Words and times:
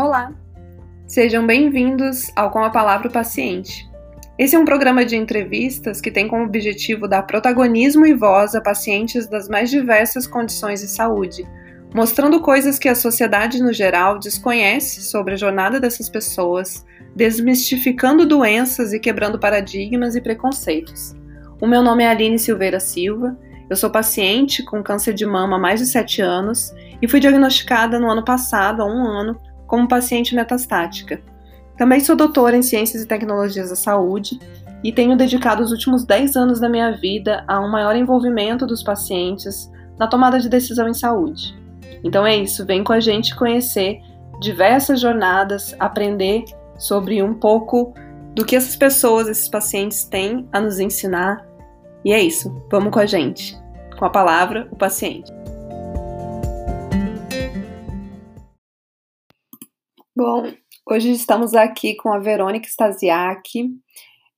Olá! 0.00 0.32
Sejam 1.06 1.46
bem-vindos 1.46 2.32
ao 2.34 2.50
Com 2.50 2.64
a 2.64 2.70
Palavra 2.70 3.08
o 3.08 3.12
Paciente. 3.12 3.86
Esse 4.38 4.56
é 4.56 4.58
um 4.58 4.64
programa 4.64 5.04
de 5.04 5.14
entrevistas 5.14 6.00
que 6.00 6.10
tem 6.10 6.26
como 6.26 6.46
objetivo 6.46 7.06
dar 7.06 7.24
protagonismo 7.24 8.06
e 8.06 8.14
voz 8.14 8.54
a 8.54 8.62
pacientes 8.62 9.26
das 9.26 9.46
mais 9.46 9.68
diversas 9.68 10.26
condições 10.26 10.80
de 10.80 10.88
saúde, 10.88 11.46
mostrando 11.94 12.40
coisas 12.40 12.78
que 12.78 12.88
a 12.88 12.94
sociedade 12.94 13.62
no 13.62 13.74
geral 13.74 14.18
desconhece 14.18 15.02
sobre 15.02 15.34
a 15.34 15.36
jornada 15.36 15.78
dessas 15.78 16.08
pessoas, 16.08 16.82
desmistificando 17.14 18.24
doenças 18.24 18.94
e 18.94 18.98
quebrando 18.98 19.38
paradigmas 19.38 20.16
e 20.16 20.22
preconceitos. 20.22 21.14
O 21.60 21.66
meu 21.66 21.82
nome 21.82 22.04
é 22.04 22.08
Aline 22.08 22.38
Silveira 22.38 22.80
Silva, 22.80 23.36
eu 23.68 23.76
sou 23.76 23.90
paciente 23.90 24.64
com 24.64 24.82
câncer 24.82 25.12
de 25.12 25.26
mama 25.26 25.56
há 25.56 25.60
mais 25.60 25.78
de 25.78 25.84
7 25.84 26.22
anos 26.22 26.74
e 27.02 27.06
fui 27.06 27.20
diagnosticada 27.20 28.00
no 28.00 28.10
ano 28.10 28.24
passado, 28.24 28.80
há 28.80 28.86
um 28.86 29.06
ano, 29.06 29.38
como 29.70 29.86
paciente 29.86 30.34
metastática. 30.34 31.22
Também 31.78 32.00
sou 32.00 32.16
doutora 32.16 32.56
em 32.56 32.62
Ciências 32.62 33.04
e 33.04 33.06
Tecnologias 33.06 33.70
da 33.70 33.76
Saúde 33.76 34.36
e 34.82 34.90
tenho 34.90 35.16
dedicado 35.16 35.62
os 35.62 35.70
últimos 35.70 36.04
10 36.04 36.34
anos 36.34 36.58
da 36.58 36.68
minha 36.68 36.90
vida 36.90 37.44
a 37.46 37.60
um 37.60 37.70
maior 37.70 37.94
envolvimento 37.94 38.66
dos 38.66 38.82
pacientes 38.82 39.70
na 39.96 40.08
tomada 40.08 40.40
de 40.40 40.48
decisão 40.48 40.88
em 40.88 40.94
saúde. 40.94 41.56
Então 42.02 42.26
é 42.26 42.36
isso, 42.36 42.66
vem 42.66 42.82
com 42.82 42.92
a 42.92 42.98
gente 42.98 43.36
conhecer 43.36 44.00
diversas 44.40 45.00
jornadas, 45.00 45.76
aprender 45.78 46.42
sobre 46.76 47.22
um 47.22 47.34
pouco 47.34 47.94
do 48.34 48.44
que 48.44 48.56
essas 48.56 48.74
pessoas, 48.74 49.28
esses 49.28 49.48
pacientes 49.48 50.02
têm 50.02 50.48
a 50.52 50.60
nos 50.60 50.80
ensinar. 50.80 51.46
E 52.04 52.12
é 52.12 52.20
isso, 52.20 52.60
vamos 52.68 52.92
com 52.92 52.98
a 52.98 53.06
gente. 53.06 53.56
Com 53.96 54.04
a 54.04 54.10
palavra, 54.10 54.66
o 54.72 54.76
paciente. 54.76 55.39
Bom, 60.22 60.52
hoje 60.86 61.12
estamos 61.12 61.54
aqui 61.54 61.96
com 61.96 62.12
a 62.12 62.18
Verônica 62.18 62.68
Stasiak. 62.68 63.70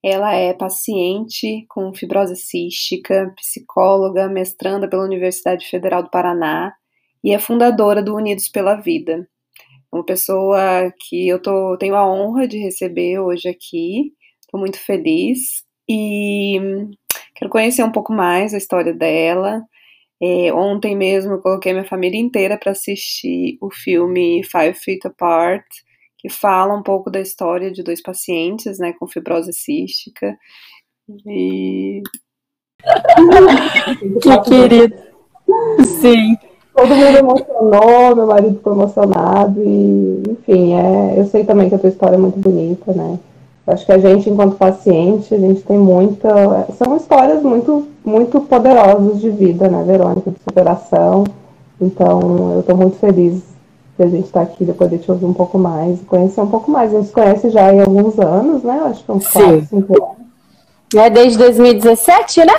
Ela 0.00 0.32
é 0.32 0.54
paciente 0.54 1.66
com 1.68 1.92
fibrose 1.92 2.36
cística, 2.36 3.34
psicóloga, 3.34 4.28
mestranda 4.28 4.88
pela 4.88 5.02
Universidade 5.02 5.66
Federal 5.68 6.04
do 6.04 6.08
Paraná 6.08 6.72
e 7.24 7.34
é 7.34 7.38
fundadora 7.40 8.00
do 8.00 8.14
Unidos 8.14 8.48
pela 8.48 8.76
Vida. 8.76 9.28
Uma 9.92 10.04
pessoa 10.04 10.94
que 11.00 11.26
eu 11.26 11.42
tô, 11.42 11.76
tenho 11.76 11.96
a 11.96 12.08
honra 12.08 12.46
de 12.46 12.58
receber 12.58 13.18
hoje 13.18 13.48
aqui. 13.48 14.12
Estou 14.40 14.60
muito 14.60 14.78
feliz 14.78 15.64
e 15.90 16.60
quero 17.34 17.50
conhecer 17.50 17.82
um 17.82 17.90
pouco 17.90 18.12
mais 18.12 18.54
a 18.54 18.58
história 18.58 18.94
dela. 18.94 19.60
É, 20.22 20.52
ontem 20.54 20.94
mesmo 20.94 21.32
eu 21.32 21.40
coloquei 21.40 21.72
minha 21.72 21.84
família 21.84 22.20
inteira 22.20 22.56
para 22.56 22.70
assistir 22.70 23.58
o 23.60 23.70
filme 23.72 24.44
Five 24.44 24.74
Feet 24.74 25.04
Apart, 25.04 25.66
que 26.16 26.28
fala 26.28 26.76
um 26.76 26.82
pouco 26.82 27.10
da 27.10 27.20
história 27.20 27.72
de 27.72 27.82
dois 27.82 28.00
pacientes, 28.00 28.78
né, 28.78 28.92
com 28.92 29.08
fibrose 29.08 29.52
cística. 29.52 30.38
E. 31.26 32.02
que 34.22 34.40
querido. 34.48 34.94
Sim. 36.00 36.36
Todo 36.72 36.94
mundo 36.94 37.18
emocionou, 37.18 38.16
meu 38.16 38.26
marido 38.28 38.56
ficou 38.56 38.74
emocionado, 38.74 39.60
e, 39.60 40.22
enfim, 40.30 40.74
é, 40.74 41.18
eu 41.18 41.26
sei 41.26 41.44
também 41.44 41.68
que 41.68 41.74
a 41.74 41.78
tua 41.78 41.90
história 41.90 42.14
é 42.14 42.18
muito 42.18 42.38
bonita, 42.38 42.92
né? 42.94 43.18
Acho 43.66 43.86
que 43.86 43.92
a 43.92 43.98
gente, 43.98 44.28
enquanto 44.28 44.56
paciente, 44.56 45.32
a 45.32 45.38
gente 45.38 45.62
tem 45.62 45.78
muita. 45.78 46.66
São 46.76 46.96
histórias 46.96 47.42
muito, 47.42 47.86
muito 48.04 48.40
poderosas 48.40 49.20
de 49.20 49.30
vida, 49.30 49.68
né, 49.68 49.84
Verônica? 49.84 50.30
De 50.30 50.38
superação. 50.40 51.24
Então, 51.80 52.54
eu 52.54 52.60
estou 52.60 52.76
muito 52.76 52.96
feliz 52.98 53.42
de 53.96 54.04
a 54.04 54.08
gente 54.08 54.26
estar 54.26 54.44
tá 54.44 54.52
aqui, 54.52 54.64
de 54.64 54.72
poder 54.72 54.98
te 54.98 55.10
ouvir 55.10 55.26
um 55.26 55.32
pouco 55.32 55.58
mais, 55.58 56.00
conhecer 56.02 56.40
um 56.40 56.48
pouco 56.48 56.70
mais. 56.70 56.92
A 56.92 56.98
gente 56.98 57.06
se 57.06 57.12
conhece 57.12 57.50
já 57.50 57.68
há 57.68 57.70
alguns 57.70 58.18
anos, 58.18 58.64
né? 58.64 58.82
Acho 58.86 59.04
que 59.04 59.12
uns 59.12 59.28
4, 59.28 59.66
5 59.66 60.04
anos. 60.04 60.16
É 60.94 61.08
desde 61.08 61.38
2017, 61.38 62.44
né? 62.44 62.54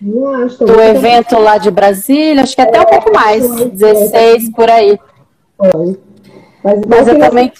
Eu 0.00 0.28
acho, 0.28 0.64
Do 0.64 0.80
evento 0.80 1.34
bem. 1.34 1.44
lá 1.44 1.58
de 1.58 1.70
Brasília, 1.70 2.42
acho 2.42 2.54
que 2.54 2.62
até 2.62 2.78
é, 2.78 2.80
um 2.80 2.84
pouco 2.84 3.12
mais, 3.12 3.48
16 3.70 4.50
por 4.50 4.70
aí. 4.70 4.98
Foi. 5.56 5.98
Mas, 6.64 6.80
mas 6.86 7.08
eu 7.08 7.18
também. 7.18 7.52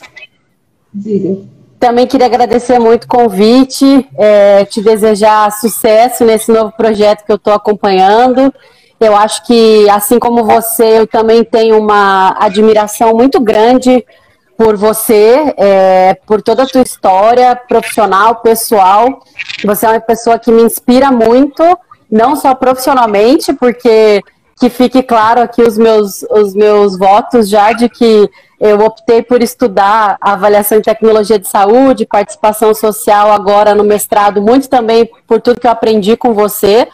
Diga. 0.95 1.58
Também 1.79 2.07
queria 2.07 2.27
agradecer 2.27 2.79
muito 2.79 3.05
o 3.05 3.09
convite, 3.09 4.09
é, 4.17 4.65
te 4.65 4.83
desejar 4.83 5.53
sucesso 5.53 6.25
nesse 6.25 6.51
novo 6.51 6.73
projeto 6.73 7.25
que 7.25 7.31
eu 7.31 7.37
estou 7.37 7.53
acompanhando. 7.53 8.53
Eu 8.99 9.15
acho 9.15 9.47
que, 9.47 9.89
assim 9.89 10.19
como 10.19 10.45
você, 10.45 10.99
eu 10.99 11.07
também 11.07 11.45
tenho 11.45 11.79
uma 11.79 12.35
admiração 12.41 13.15
muito 13.15 13.39
grande 13.39 14.05
por 14.57 14.77
você, 14.77 15.55
é, 15.57 16.15
por 16.27 16.43
toda 16.43 16.65
a 16.65 16.67
tua 16.67 16.83
história 16.83 17.55
profissional, 17.55 18.37
pessoal. 18.37 19.23
Você 19.65 19.87
é 19.87 19.91
uma 19.91 20.01
pessoa 20.01 20.37
que 20.37 20.51
me 20.51 20.63
inspira 20.63 21.13
muito, 21.13 21.63
não 22.11 22.35
só 22.35 22.57
profissionalmente, 22.57 23.53
porque 23.53 24.21
que 24.59 24.69
fique 24.69 25.03
claro 25.03 25.41
aqui 25.41 25.63
os 25.63 25.79
meus, 25.79 26.23
os 26.31 26.55
meus 26.55 26.99
votos 26.99 27.49
já 27.49 27.73
de 27.73 27.89
que 27.89 28.29
eu 28.61 28.81
optei 28.81 29.23
por 29.23 29.41
estudar 29.41 30.17
avaliação 30.21 30.79
em 30.79 30.83
tecnologia 30.83 31.39
de 31.39 31.47
saúde, 31.47 32.07
participação 32.07 32.75
social 32.75 33.31
agora 33.31 33.75
no 33.75 33.85
mestrado, 33.85 34.43
muito 34.43 34.69
também 34.69 35.09
por 35.27 35.41
tudo 35.41 35.61
que 35.61 35.67
eu 35.67 35.71
aprendi 35.71 36.17
com 36.17 36.35
você, 36.35 36.89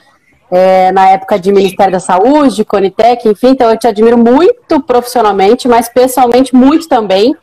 é, 0.51 0.93
na 0.93 1.09
época 1.09 1.39
de 1.39 1.51
Ministério 1.51 1.93
da 1.93 2.01
Saúde, 2.01 2.57
de 2.57 2.65
Conitec, 2.65 3.27
enfim, 3.27 3.49
então 3.49 3.71
eu 3.71 3.79
te 3.79 3.87
admiro 3.87 4.19
muito 4.19 4.81
profissionalmente, 4.83 5.67
mas 5.67 5.89
pessoalmente 5.89 6.55
muito 6.55 6.87
também. 6.87 7.35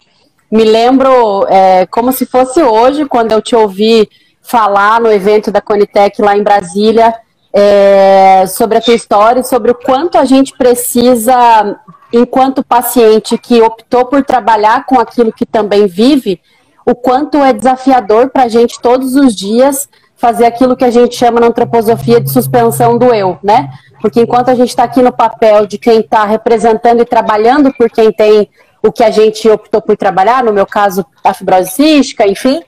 Me 0.51 0.63
lembro 0.63 1.47
é, 1.49 1.87
como 1.87 2.11
se 2.11 2.25
fosse 2.25 2.61
hoje, 2.61 3.05
quando 3.05 3.31
eu 3.31 3.41
te 3.41 3.55
ouvi 3.55 4.07
falar 4.41 5.01
no 5.01 5.11
evento 5.11 5.51
da 5.51 5.61
Conitec 5.61 6.21
lá 6.21 6.37
em 6.37 6.43
Brasília, 6.43 7.13
é, 7.53 8.45
sobre 8.47 8.77
a 8.77 8.81
tua 8.81 8.93
história 8.93 9.41
e 9.41 9.43
sobre 9.43 9.71
o 9.71 9.75
quanto 9.75 10.17
a 10.17 10.25
gente 10.25 10.53
precisa, 10.57 11.79
enquanto 12.11 12.63
paciente 12.63 13.37
que 13.37 13.61
optou 13.61 14.05
por 14.05 14.23
trabalhar 14.23 14.85
com 14.85 14.99
aquilo 14.99 15.33
que 15.33 15.45
também 15.45 15.87
vive, 15.87 16.39
o 16.85 16.95
quanto 16.95 17.37
é 17.37 17.53
desafiador 17.53 18.29
para 18.29 18.43
a 18.43 18.47
gente 18.47 18.79
todos 18.81 19.15
os 19.15 19.35
dias 19.35 19.87
fazer 20.15 20.45
aquilo 20.45 20.75
que 20.75 20.85
a 20.85 20.91
gente 20.91 21.15
chama 21.15 21.39
na 21.39 21.47
antroposofia 21.47 22.21
de 22.21 22.29
suspensão 22.29 22.97
do 22.97 23.13
eu, 23.13 23.39
né? 23.43 23.69
Porque 23.99 24.21
enquanto 24.21 24.49
a 24.49 24.55
gente 24.55 24.69
está 24.69 24.83
aqui 24.83 25.01
no 25.01 25.11
papel 25.11 25.65
de 25.65 25.77
quem 25.77 25.99
está 25.99 26.25
representando 26.25 27.01
e 27.01 27.05
trabalhando 27.05 27.73
por 27.73 27.89
quem 27.89 28.11
tem 28.11 28.47
o 28.83 28.91
que 28.91 29.03
a 29.03 29.11
gente 29.11 29.47
optou 29.49 29.81
por 29.81 29.95
trabalhar, 29.97 30.43
no 30.43 30.53
meu 30.53 30.65
caso, 30.65 31.05
a 31.23 31.33
fibrose 31.33 32.01
enfim, 32.27 32.61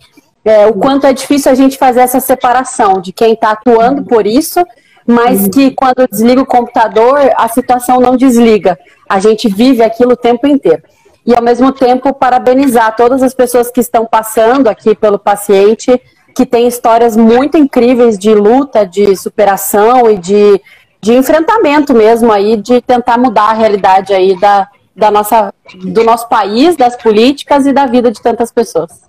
é, 0.46 0.68
o 0.68 0.74
quanto 0.74 1.08
é 1.08 1.14
difícil 1.14 1.52
a 1.52 1.56
gente 1.56 1.78
fazer 1.78 2.02
essa 2.02 2.20
separação 2.20 3.00
de 3.00 3.14
quem 3.14 3.34
está 3.34 3.52
atuando 3.52 4.04
por 4.04 4.28
isso, 4.28 4.66
mas 5.06 5.48
que 5.48 5.72
quando 5.72 6.08
desliga 6.10 6.42
o 6.42 6.46
computador, 6.46 7.20
a 7.38 7.48
situação 7.48 8.00
não 8.00 8.16
desliga. 8.16 8.78
A 9.10 9.20
gente 9.20 9.48
vive 9.48 9.84
aquilo 9.84 10.14
o 10.14 10.18
tempo 10.18 10.48
inteiro. 10.48 10.82
E, 11.26 11.36
ao 11.36 11.42
mesmo 11.42 11.72
tempo, 11.72 12.14
parabenizar 12.14 12.96
todas 12.96 13.24
as 13.24 13.34
pessoas 13.34 13.72
que 13.72 13.80
estão 13.80 14.06
passando 14.06 14.68
aqui 14.68 14.94
pelo 14.94 15.18
paciente 15.18 16.02
que 16.36 16.46
tem 16.46 16.68
histórias 16.68 17.16
muito 17.16 17.58
incríveis 17.58 18.18
de 18.18 18.34
luta, 18.34 18.86
de 18.86 19.16
superação 19.16 20.10
e 20.10 20.18
de, 20.18 20.62
de 21.00 21.14
enfrentamento 21.14 21.94
mesmo 21.94 22.32
aí, 22.32 22.58
de 22.58 22.82
tentar 22.82 23.18
mudar 23.18 23.52
a 23.52 23.54
realidade 23.54 24.14
aí 24.14 24.38
da, 24.40 24.68
da 24.96 25.12
nossa, 25.12 25.54
do 25.76 26.04
nosso 26.04 26.28
país, 26.28 26.76
das 26.76 26.96
políticas 26.96 27.66
e 27.66 27.72
da 27.72 27.86
vida 27.86 28.12
de 28.12 28.22
tantas 28.22 28.52
pessoas. 28.52 29.04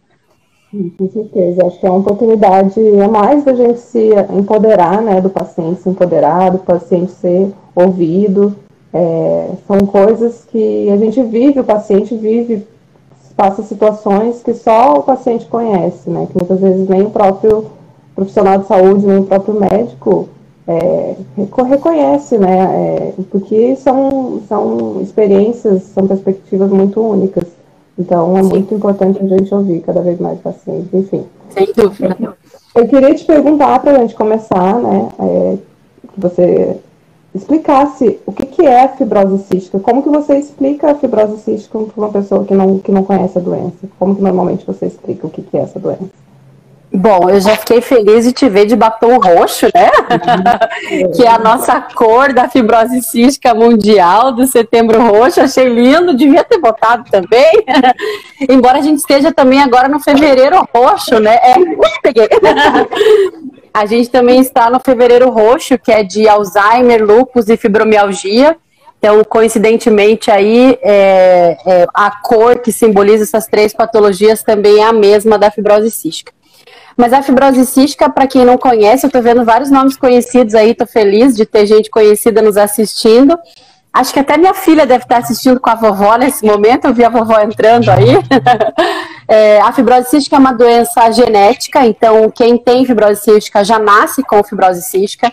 Com 0.99 1.09
certeza, 1.09 1.67
acho 1.67 1.79
que 1.79 1.87
é 1.87 1.91
uma 1.91 2.01
oportunidade 2.01 2.81
a 3.01 3.09
mais 3.09 3.45
da 3.45 3.55
gente 3.55 3.79
se 3.79 4.11
empoderar, 4.37 5.03
né, 5.03 5.21
do 5.21 5.31
paciente 5.31 5.83
se 5.83 5.89
empoderar, 5.89 6.51
do 6.51 6.59
paciente 6.59 7.13
ser 7.13 7.53
ouvido. 7.75 8.57
É, 8.93 9.51
são 9.67 9.79
coisas 9.81 10.45
que 10.45 10.91
a 10.91 10.97
gente 10.97 11.23
vive, 11.23 11.61
o 11.61 11.65
paciente 11.65 12.17
vive 12.17 12.65
passa 13.37 13.63
situações 13.63 14.43
que 14.43 14.55
só 14.55 14.95
o 14.95 15.03
paciente 15.03 15.47
conhece, 15.47 16.09
né? 16.09 16.27
Que 16.31 16.39
muitas 16.39 16.61
vezes 16.61 16.89
nem 16.89 17.03
o 17.03 17.11
próprio 17.11 17.67
profissional 18.15 18.59
de 18.59 18.67
saúde, 18.67 19.07
nem 19.07 19.19
o 19.19 19.25
próprio 19.25 19.59
médico 19.59 20.29
é, 20.67 21.17
reconhece, 21.69 22.39
né? 22.39 23.13
É, 23.19 23.23
porque 23.31 23.77
são, 23.77 24.41
são 24.49 25.01
experiências, 25.03 25.83
são 25.83 26.07
perspectivas 26.07 26.71
muito 26.71 27.01
únicas. 27.01 27.45
Então 27.99 28.37
é 28.37 28.43
Sim. 28.43 28.49
muito 28.49 28.75
importante 28.75 29.19
a 29.23 29.27
gente 29.27 29.55
ouvir 29.55 29.81
cada 29.81 30.01
vez 30.01 30.19
mais 30.19 30.41
pacientes, 30.41 30.93
enfim. 30.93 31.25
Sem 31.51 31.73
dúvida. 31.73 32.17
Eu 32.75 32.89
queria 32.89 33.15
te 33.15 33.25
perguntar 33.25 33.79
para 33.81 33.93
a 33.93 33.99
gente 34.01 34.15
começar, 34.15 34.81
né? 34.81 35.09
É, 35.21 35.59
que 36.13 36.21
você 36.21 36.77
explicasse 37.35 38.21
o 38.27 38.33
que, 38.33 38.47
que 38.47 38.63
é 38.63 38.85
a 38.85 38.89
fibrose 38.89 39.45
cística. 39.45 39.79
Como 39.81 40.03
que 40.03 40.09
você 40.09 40.39
explica 40.39 40.93
a 40.93 40.95
fibrose 40.95 41.39
cística 41.39 41.79
para 41.79 42.05
uma 42.05 42.13
pessoa 42.13 42.45
que 42.45 42.55
não, 42.55 42.79
que 42.79 42.93
não 42.93 43.03
conhece 43.03 43.39
a 43.39 43.41
doença? 43.41 43.89
Como 43.99 44.15
que 44.15 44.23
normalmente 44.23 44.65
você 44.65 44.87
explica 44.87 45.27
o 45.27 45.31
que, 45.31 45.43
que 45.43 45.57
é 45.57 45.61
essa 45.61 45.79
doença? 45.79 46.11
Bom, 46.97 47.29
eu 47.29 47.41
já 47.41 47.57
fiquei 47.57 47.81
feliz 47.81 48.25
de 48.25 48.33
te 48.33 48.49
ver 48.49 48.67
de 48.67 48.77
batom 48.77 49.19
roxo, 49.19 49.67
né? 49.75 49.91
que 51.13 51.25
é 51.25 51.29
a 51.29 51.41
nossa 51.41 51.81
cor 51.81 52.33
da 52.33 52.49
fibrose 52.49 53.03
cística 53.03 53.53
mundial 53.53 54.31
do 54.31 54.47
setembro 54.47 55.03
roxo. 55.03 55.41
Achei 55.41 55.69
lindo, 55.69 56.17
devia 56.17 56.45
ter 56.45 56.59
botado 56.59 57.11
também. 57.11 57.65
Embora 58.49 58.79
a 58.79 58.81
gente 58.81 58.99
esteja 58.99 59.33
também 59.33 59.61
agora 59.61 59.89
no 59.89 59.99
fevereiro 59.99 60.65
roxo, 60.73 61.19
né? 61.19 61.35
É, 61.43 61.55
peguei. 62.01 62.29
a 63.75 63.87
gente 63.87 64.09
também 64.09 64.39
está 64.39 64.71
no 64.71 64.79
fevereiro 64.79 65.31
roxo, 65.31 65.77
que 65.77 65.91
é 65.91 66.05
de 66.05 66.29
Alzheimer, 66.29 67.05
lúpus 67.05 67.49
e 67.49 67.57
fibromialgia. 67.57 68.57
Então, 69.01 69.25
coincidentemente, 69.25 70.31
aí 70.31 70.79
é, 70.81 71.59
é, 71.67 71.87
a 71.93 72.13
cor 72.23 72.61
que 72.61 72.71
simboliza 72.71 73.25
essas 73.25 73.49
três 73.49 73.75
patologias 73.75 74.45
também 74.45 74.79
é 74.79 74.85
a 74.85 74.93
mesma 74.93 75.37
da 75.37 75.51
fibrose 75.51 75.91
cística. 75.91 76.33
Mas 76.97 77.13
a 77.13 77.23
fibrose 77.23 77.67
cística, 77.67 78.09
para 78.09 78.27
quem 78.27 78.45
não 78.45 78.57
conhece, 78.57 79.05
eu 79.05 79.09
estou 79.09 79.23
vendo 79.23 79.45
vários 79.45 79.71
nomes 79.71 79.97
conhecidos 79.97 80.55
aí, 80.55 80.71
estou 80.71 80.87
feliz 80.87 81.35
de 81.37 81.45
ter 81.45 81.67
gente 81.67 81.91
conhecida 81.91 82.41
nos 82.41 82.57
assistindo. 82.57 83.39
Acho 83.93 84.13
que 84.13 84.19
até 84.19 84.37
minha 84.37 84.55
filha 84.55 84.85
deve 84.85 85.05
estar 85.05 85.19
assistindo 85.19 85.61
com 85.61 85.71
a 85.71 85.77
vovó 85.77 86.17
nesse 86.17 86.45
momento, 86.45 86.87
eu 86.87 86.93
vi 86.95 87.05
a 87.05 87.09
vovó 87.09 87.41
entrando 87.41 87.91
aí. 87.91 88.19
é, 89.29 89.61
a 89.61 89.73
fibrose 89.73 90.11
cística 90.11 90.35
é 90.35 90.39
uma 90.39 90.53
doença 90.53 91.11
genética, 91.13 91.87
então 91.87 92.29
quem 92.29 92.59
tem 92.59 92.85
fibrose 92.85 93.23
cística 93.23 93.65
já 93.65 93.79
nasce 93.79 94.23
com 94.25 94.43
fibrose 94.43 94.83
cística. 94.83 95.33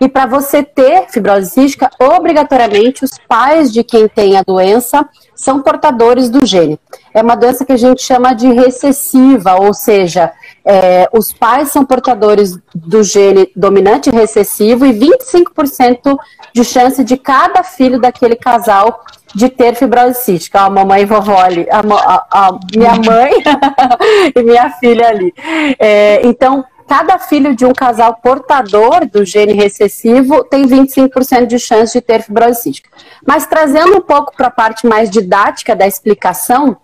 E 0.00 0.08
para 0.08 0.26
você 0.26 0.62
ter 0.62 1.06
fibrose 1.10 1.50
cística, 1.50 1.90
obrigatoriamente 1.98 3.04
os 3.04 3.10
pais 3.28 3.72
de 3.72 3.82
quem 3.82 4.08
tem 4.08 4.36
a 4.36 4.42
doença 4.42 5.06
são 5.34 5.60
portadores 5.60 6.30
do 6.30 6.46
gene. 6.46 6.78
É 7.12 7.20
uma 7.20 7.34
doença 7.34 7.64
que 7.64 7.72
a 7.72 7.76
gente 7.76 8.00
chama 8.00 8.32
de 8.32 8.50
recessiva, 8.50 9.56
ou 9.60 9.74
seja, 9.74 10.32
é, 10.70 11.08
os 11.14 11.32
pais 11.32 11.70
são 11.70 11.82
portadores 11.82 12.58
do 12.74 13.02
gene 13.02 13.50
dominante 13.56 14.10
recessivo 14.10 14.84
e 14.84 14.92
25% 14.92 16.14
de 16.54 16.62
chance 16.62 17.02
de 17.02 17.16
cada 17.16 17.62
filho 17.62 17.98
daquele 17.98 18.36
casal 18.36 19.02
de 19.34 19.48
ter 19.48 19.74
fibrose 19.74 20.22
cística. 20.22 20.60
A 20.60 20.68
mamãe 20.68 21.02
e 21.02 21.06
vovó 21.06 21.38
ali, 21.38 21.66
a, 21.70 21.80
a, 21.80 22.48
a 22.48 22.58
minha 22.76 22.94
mãe 22.96 23.32
e 24.36 24.42
minha 24.42 24.68
filha 24.72 25.08
ali. 25.08 25.32
É, 25.78 26.20
então, 26.26 26.62
cada 26.86 27.18
filho 27.18 27.56
de 27.56 27.64
um 27.64 27.72
casal 27.72 28.18
portador 28.22 29.06
do 29.06 29.24
gene 29.24 29.54
recessivo 29.54 30.44
tem 30.44 30.66
25% 30.66 31.46
de 31.46 31.58
chance 31.58 31.94
de 31.94 32.02
ter 32.02 32.20
fibrose 32.20 32.60
cística. 32.60 32.90
Mas 33.26 33.46
trazendo 33.46 33.96
um 33.96 34.02
pouco 34.02 34.36
para 34.36 34.48
a 34.48 34.50
parte 34.50 34.86
mais 34.86 35.08
didática 35.08 35.74
da 35.74 35.86
explicação, 35.86 36.76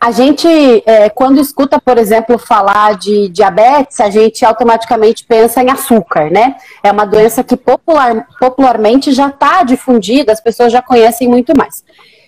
a 0.00 0.10
gente, 0.10 0.46
é, 0.84 1.08
quando 1.08 1.40
escuta, 1.40 1.80
por 1.80 1.96
exemplo, 1.96 2.38
falar 2.38 2.96
de 2.96 3.28
diabetes, 3.28 4.00
a 4.00 4.10
gente 4.10 4.44
automaticamente 4.44 5.24
pensa 5.24 5.62
em 5.62 5.70
açúcar, 5.70 6.30
né? 6.30 6.56
É 6.82 6.92
uma 6.92 7.06
doença 7.06 7.42
que 7.42 7.56
popular, 7.56 8.26
popularmente 8.38 9.12
já 9.12 9.28
está 9.28 9.62
difundida, 9.62 10.32
as 10.32 10.40
pessoas 10.40 10.72
já 10.72 10.82
conhecem 10.82 11.28
muito 11.28 11.56
mais. 11.56 11.82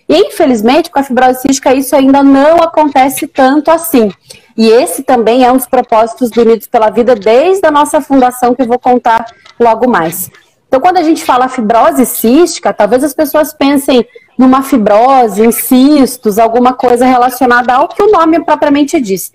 E, 0.09 0.27
infelizmente, 0.27 0.89
com 0.89 0.99
a 0.99 1.03
fibrose 1.03 1.41
cística, 1.41 1.73
isso 1.73 1.95
ainda 1.95 2.23
não 2.23 2.57
acontece 2.57 3.27
tanto 3.27 3.71
assim. 3.71 4.11
E 4.57 4.67
esse 4.67 5.03
também 5.03 5.45
é 5.45 5.51
um 5.51 5.57
dos 5.57 5.67
propósitos 5.67 6.29
do 6.29 6.41
Unidos 6.41 6.67
pela 6.67 6.89
Vida 6.89 7.15
desde 7.15 7.65
a 7.65 7.71
nossa 7.71 8.01
fundação, 8.01 8.53
que 8.53 8.61
eu 8.61 8.67
vou 8.67 8.79
contar 8.79 9.25
logo 9.59 9.89
mais. 9.89 10.29
Então, 10.71 10.79
quando 10.79 10.99
a 10.99 11.03
gente 11.03 11.25
fala 11.25 11.49
fibrose 11.49 12.05
cística, 12.05 12.71
talvez 12.71 13.03
as 13.03 13.13
pessoas 13.13 13.51
pensem 13.51 14.07
numa 14.37 14.63
fibrose, 14.63 15.45
em 15.45 15.51
cistos, 15.51 16.39
alguma 16.39 16.71
coisa 16.71 17.05
relacionada 17.05 17.73
ao 17.73 17.89
que 17.89 18.01
o 18.01 18.09
nome 18.09 18.41
propriamente 18.45 18.97
diz. 19.01 19.33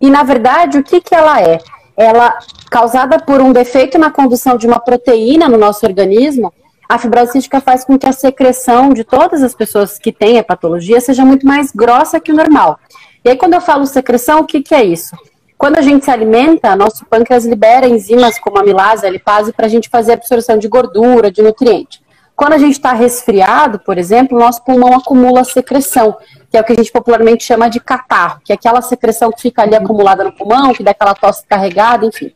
E, 0.00 0.08
na 0.08 0.22
verdade, 0.22 0.78
o 0.78 0.84
que, 0.84 1.00
que 1.00 1.12
ela 1.12 1.42
é? 1.42 1.58
Ela, 1.96 2.38
causada 2.70 3.18
por 3.18 3.40
um 3.40 3.52
defeito 3.52 3.98
na 3.98 4.12
condução 4.12 4.56
de 4.56 4.64
uma 4.64 4.78
proteína 4.78 5.48
no 5.48 5.58
nosso 5.58 5.84
organismo, 5.84 6.54
a 6.88 6.96
fibrose 6.98 7.32
cística 7.32 7.60
faz 7.60 7.84
com 7.84 7.98
que 7.98 8.06
a 8.06 8.12
secreção 8.12 8.90
de 8.90 9.02
todas 9.02 9.42
as 9.42 9.56
pessoas 9.56 9.98
que 9.98 10.12
têm 10.12 10.38
a 10.38 10.44
patologia 10.44 11.00
seja 11.00 11.24
muito 11.24 11.44
mais 11.44 11.72
grossa 11.72 12.20
que 12.20 12.30
o 12.30 12.36
normal. 12.36 12.78
E 13.24 13.30
aí, 13.30 13.36
quando 13.36 13.54
eu 13.54 13.60
falo 13.60 13.84
secreção, 13.86 14.38
o 14.38 14.44
que, 14.44 14.62
que 14.62 14.72
é 14.72 14.84
isso? 14.84 15.16
Quando 15.58 15.78
a 15.78 15.80
gente 15.80 16.04
se 16.04 16.10
alimenta, 16.10 16.76
nosso 16.76 17.04
pâncreas 17.06 17.46
libera 17.46 17.88
enzimas 17.88 18.38
como 18.38 18.58
a 18.58 18.60
amilase, 18.60 19.06
a 19.06 19.10
lipase, 19.10 19.52
para 19.52 19.66
a 19.66 19.68
gente 19.68 19.88
fazer 19.88 20.12
absorção 20.12 20.58
de 20.58 20.68
gordura, 20.68 21.30
de 21.30 21.42
nutriente. 21.42 22.04
Quando 22.36 22.52
a 22.52 22.58
gente 22.58 22.72
está 22.72 22.92
resfriado, 22.92 23.78
por 23.78 23.96
exemplo, 23.96 24.38
nosso 24.38 24.62
pulmão 24.62 24.94
acumula 24.94 25.42
secreção, 25.42 26.14
que 26.50 26.58
é 26.58 26.60
o 26.60 26.64
que 26.64 26.72
a 26.72 26.76
gente 26.76 26.92
popularmente 26.92 27.42
chama 27.42 27.70
de 27.70 27.80
catarro, 27.80 28.40
que 28.44 28.52
é 28.52 28.54
aquela 28.54 28.82
secreção 28.82 29.32
que 29.32 29.40
fica 29.40 29.62
ali 29.62 29.74
acumulada 29.74 30.22
no 30.22 30.32
pulmão, 30.32 30.74
que 30.74 30.82
dá 30.82 30.90
aquela 30.90 31.14
tosse 31.14 31.46
carregada, 31.46 32.04
enfim. 32.04 32.30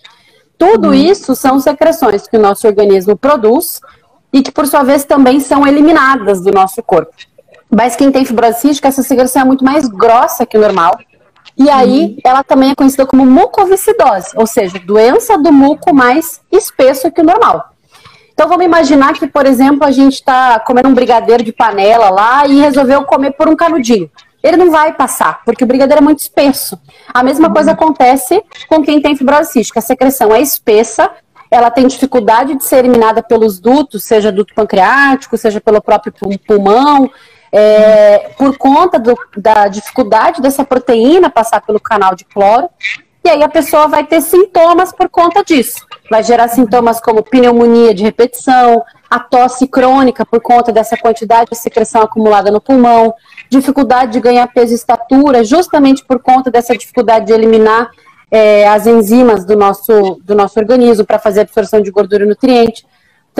Tudo 0.56 0.88
uhum. 0.88 0.94
isso 0.94 1.36
são 1.36 1.60
secreções 1.60 2.26
que 2.26 2.38
o 2.38 2.40
nosso 2.40 2.66
organismo 2.66 3.14
produz 3.14 3.80
e 4.32 4.42
que, 4.42 4.50
por 4.50 4.66
sua 4.66 4.82
vez, 4.82 5.04
também 5.04 5.38
são 5.38 5.66
eliminadas 5.66 6.40
do 6.40 6.50
nosso 6.50 6.82
corpo. 6.82 7.12
Mas 7.70 7.94
quem 7.94 8.10
tem 8.10 8.24
fibrose 8.24 8.60
cística, 8.60 8.88
essa 8.88 9.02
secreção 9.02 9.42
é 9.42 9.44
muito 9.44 9.64
mais 9.64 9.86
grossa 9.86 10.46
que 10.46 10.56
o 10.56 10.60
normal. 10.60 10.98
E 11.56 11.68
aí, 11.68 12.16
ela 12.24 12.42
também 12.42 12.70
é 12.70 12.74
conhecida 12.74 13.06
como 13.06 13.24
mucoviscidose, 13.26 14.32
ou 14.34 14.46
seja, 14.46 14.78
doença 14.78 15.36
do 15.36 15.52
muco 15.52 15.94
mais 15.94 16.40
espesso 16.50 17.10
que 17.10 17.20
o 17.20 17.24
normal. 17.24 17.70
Então, 18.32 18.48
vamos 18.48 18.64
imaginar 18.64 19.12
que, 19.12 19.26
por 19.26 19.44
exemplo, 19.44 19.84
a 19.84 19.90
gente 19.90 20.14
está 20.14 20.58
comendo 20.60 20.88
um 20.88 20.94
brigadeiro 20.94 21.44
de 21.44 21.52
panela 21.52 22.08
lá 22.08 22.46
e 22.46 22.58
resolveu 22.58 23.04
comer 23.04 23.32
por 23.32 23.48
um 23.48 23.56
canudinho. 23.56 24.10
Ele 24.42 24.56
não 24.56 24.70
vai 24.70 24.94
passar, 24.94 25.42
porque 25.44 25.62
o 25.62 25.66
brigadeiro 25.66 26.02
é 26.02 26.04
muito 26.04 26.20
espesso. 26.20 26.80
A 27.12 27.22
mesma 27.22 27.52
coisa 27.52 27.72
acontece 27.72 28.42
com 28.66 28.82
quem 28.82 29.00
tem 29.02 29.14
fibrose 29.14 29.52
cística. 29.52 29.78
A 29.78 29.82
secreção 29.82 30.34
é 30.34 30.40
espessa, 30.40 31.10
ela 31.50 31.70
tem 31.70 31.86
dificuldade 31.86 32.54
de 32.54 32.64
ser 32.64 32.78
eliminada 32.78 33.22
pelos 33.22 33.58
dutos, 33.58 34.04
seja 34.04 34.32
duto 34.32 34.54
pancreático, 34.54 35.36
seja 35.36 35.60
pelo 35.60 35.82
próprio 35.82 36.14
pulmão, 36.46 37.10
é, 37.52 38.30
por 38.36 38.56
conta 38.56 38.98
do, 38.98 39.16
da 39.36 39.68
dificuldade 39.68 40.40
dessa 40.40 40.64
proteína 40.64 41.30
passar 41.30 41.60
pelo 41.60 41.80
canal 41.80 42.14
de 42.14 42.24
cloro, 42.24 42.68
e 43.22 43.28
aí 43.28 43.42
a 43.42 43.48
pessoa 43.48 43.86
vai 43.86 44.04
ter 44.06 44.20
sintomas 44.22 44.92
por 44.92 45.08
conta 45.08 45.44
disso. 45.44 45.84
Vai 46.10 46.22
gerar 46.22 46.48
sintomas 46.48 47.00
como 47.00 47.22
pneumonia 47.22 47.94
de 47.94 48.02
repetição, 48.02 48.82
a 49.10 49.18
tosse 49.18 49.66
crônica 49.66 50.24
por 50.24 50.40
conta 50.40 50.72
dessa 50.72 50.96
quantidade 50.96 51.50
de 51.50 51.58
secreção 51.58 52.00
acumulada 52.00 52.50
no 52.50 52.60
pulmão, 52.60 53.12
dificuldade 53.50 54.12
de 54.12 54.20
ganhar 54.20 54.46
peso 54.46 54.72
e 54.72 54.76
estatura, 54.76 55.44
justamente 55.44 56.04
por 56.04 56.20
conta 56.20 56.50
dessa 56.50 56.76
dificuldade 56.76 57.26
de 57.26 57.32
eliminar 57.32 57.90
é, 58.30 58.68
as 58.68 58.86
enzimas 58.86 59.44
do 59.44 59.56
nosso, 59.56 60.20
do 60.22 60.34
nosso 60.34 60.58
organismo 60.58 61.04
para 61.04 61.18
fazer 61.18 61.40
absorção 61.40 61.82
de 61.82 61.90
gordura 61.90 62.24
e 62.24 62.28
nutriente. 62.28 62.86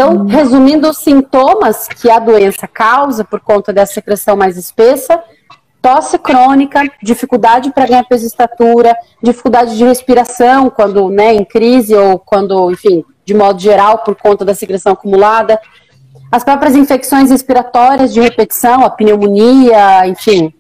Então, 0.01 0.25
resumindo 0.25 0.89
os 0.89 0.97
sintomas 0.97 1.87
que 1.87 2.11
a 2.11 2.19
doença 2.19 2.67
causa 2.67 3.23
por 3.23 3.39
conta 3.39 3.71
dessa 3.71 3.93
secreção 3.93 4.35
mais 4.35 4.57
espessa, 4.57 5.23
tosse 5.83 6.19
crônica, 6.19 6.91
dificuldade 7.03 7.71
para 7.71 7.87
ganhar 7.87 8.05
peso 8.05 8.25
e 8.25 8.27
estatura, 8.27 8.97
dificuldade 9.23 9.77
de 9.77 9.85
respiração 9.85 10.71
quando, 10.71 11.11
né, 11.11 11.35
em 11.35 11.45
crise 11.45 11.95
ou 11.95 12.19
quando, 12.19 12.71
enfim, 12.71 13.05
de 13.27 13.35
modo 13.35 13.61
geral, 13.61 13.99
por 13.99 14.15
conta 14.15 14.43
da 14.43 14.55
secreção 14.55 14.93
acumulada, 14.95 15.61
as 16.33 16.43
próprias 16.43 16.75
infecções 16.75 17.31
respiratórias 17.31 18.11
de 18.11 18.23
repetição, 18.23 18.83
a 18.83 18.89
pneumonia, 18.89 20.07
enfim. 20.07 20.51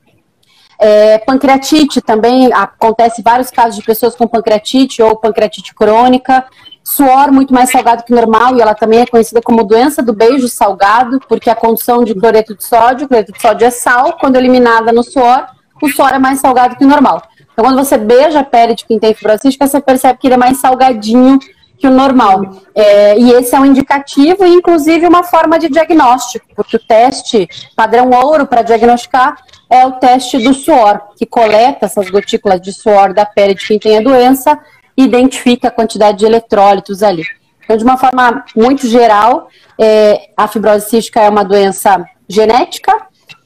É, 0.78 1.16
pancreatite 1.16 2.02
também, 2.02 2.52
acontece 2.52 3.22
vários 3.22 3.50
casos 3.50 3.76
de 3.76 3.82
pessoas 3.82 4.14
com 4.14 4.28
pancreatite 4.28 5.02
ou 5.02 5.16
pancreatite 5.16 5.74
crônica, 5.74 6.44
suor 6.82 7.30
muito 7.30 7.52
mais 7.52 7.70
salgado 7.70 8.04
que 8.04 8.12
normal, 8.12 8.56
e 8.56 8.60
ela 8.60 8.74
também 8.74 9.00
é 9.00 9.06
conhecida 9.06 9.40
como 9.42 9.64
doença 9.64 10.02
do 10.02 10.12
beijo 10.12 10.48
salgado, 10.48 11.20
porque 11.28 11.50
a 11.50 11.54
condução 11.54 12.04
de 12.04 12.14
cloreto 12.14 12.54
de 12.54 12.64
sódio, 12.64 13.08
cloreto 13.08 13.32
de 13.32 13.40
sódio 13.40 13.66
é 13.66 13.70
sal, 13.70 14.16
quando 14.18 14.36
eliminada 14.36 14.92
no 14.92 15.02
suor, 15.02 15.46
o 15.80 15.88
suor 15.88 16.12
é 16.12 16.18
mais 16.18 16.40
salgado 16.40 16.76
que 16.76 16.84
normal. 16.84 17.22
Então, 17.52 17.64
quando 17.64 17.76
você 17.76 17.96
beija 17.96 18.40
a 18.40 18.44
pele 18.44 18.74
de 18.74 18.84
quem 18.84 18.98
tem 18.98 19.14
fibrose 19.14 19.56
você 19.58 19.80
percebe 19.80 20.18
que 20.18 20.26
ele 20.26 20.34
é 20.34 20.38
mais 20.38 20.58
salgadinho 20.58 21.38
que 21.80 21.86
o 21.86 21.90
normal. 21.90 22.42
É, 22.74 23.18
e 23.18 23.32
esse 23.32 23.54
é 23.54 23.60
um 23.60 23.64
indicativo 23.64 24.44
e, 24.44 24.52
inclusive, 24.52 25.06
uma 25.06 25.24
forma 25.24 25.58
de 25.58 25.68
diagnóstico, 25.68 26.46
porque 26.54 26.76
o 26.76 26.78
teste 26.78 27.48
padrão 27.74 28.10
ouro 28.10 28.46
para 28.46 28.62
diagnosticar 28.62 29.36
é 29.68 29.86
o 29.86 29.92
teste 29.92 30.38
do 30.38 30.52
suor, 30.52 31.00
que 31.16 31.24
coleta 31.24 31.86
essas 31.86 32.10
gotículas 32.10 32.60
de 32.60 32.72
suor 32.72 33.14
da 33.14 33.24
pele 33.24 33.54
de 33.54 33.66
quem 33.66 33.78
tem 33.78 33.96
a 33.96 34.02
doença 34.02 34.58
identifica 35.02 35.68
a 35.68 35.70
quantidade 35.70 36.18
de 36.18 36.26
eletrólitos 36.26 37.02
ali. 37.02 37.24
Então, 37.64 37.76
de 37.76 37.84
uma 37.84 37.96
forma 37.96 38.44
muito 38.56 38.86
geral, 38.86 39.48
é, 39.78 40.30
a 40.36 40.48
fibrose 40.48 40.88
cística 40.88 41.20
é 41.20 41.28
uma 41.28 41.44
doença 41.44 42.04
genética 42.28 42.92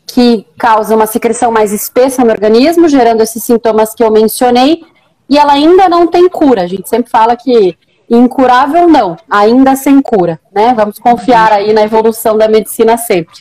que 0.06 0.46
causa 0.58 0.94
uma 0.94 1.06
secreção 1.06 1.50
mais 1.50 1.73
espessa 1.73 2.25
no 2.25 2.30
organismo, 2.30 2.88
gerando 2.88 3.20
esses 3.20 3.42
sintomas 3.42 3.94
que 3.94 4.02
eu 4.02 4.11
mencionei, 4.11 4.82
e 5.28 5.37
ela 5.37 5.52
ainda 5.54 5.88
não 5.88 6.06
tem 6.06 6.28
cura. 6.28 6.62
A 6.62 6.66
gente 6.66 6.88
sempre 6.88 7.11
fala 7.11 7.37
que 7.37 7.76
incurável 8.08 8.88
não, 8.88 9.16
ainda 9.28 9.75
sem 9.75 10.00
cura, 10.00 10.38
né? 10.54 10.73
Vamos 10.75 10.99
confiar 10.99 11.52
aí 11.52 11.73
na 11.73 11.82
evolução 11.82 12.37
da 12.37 12.49
medicina 12.49 12.96
sempre. 12.96 13.34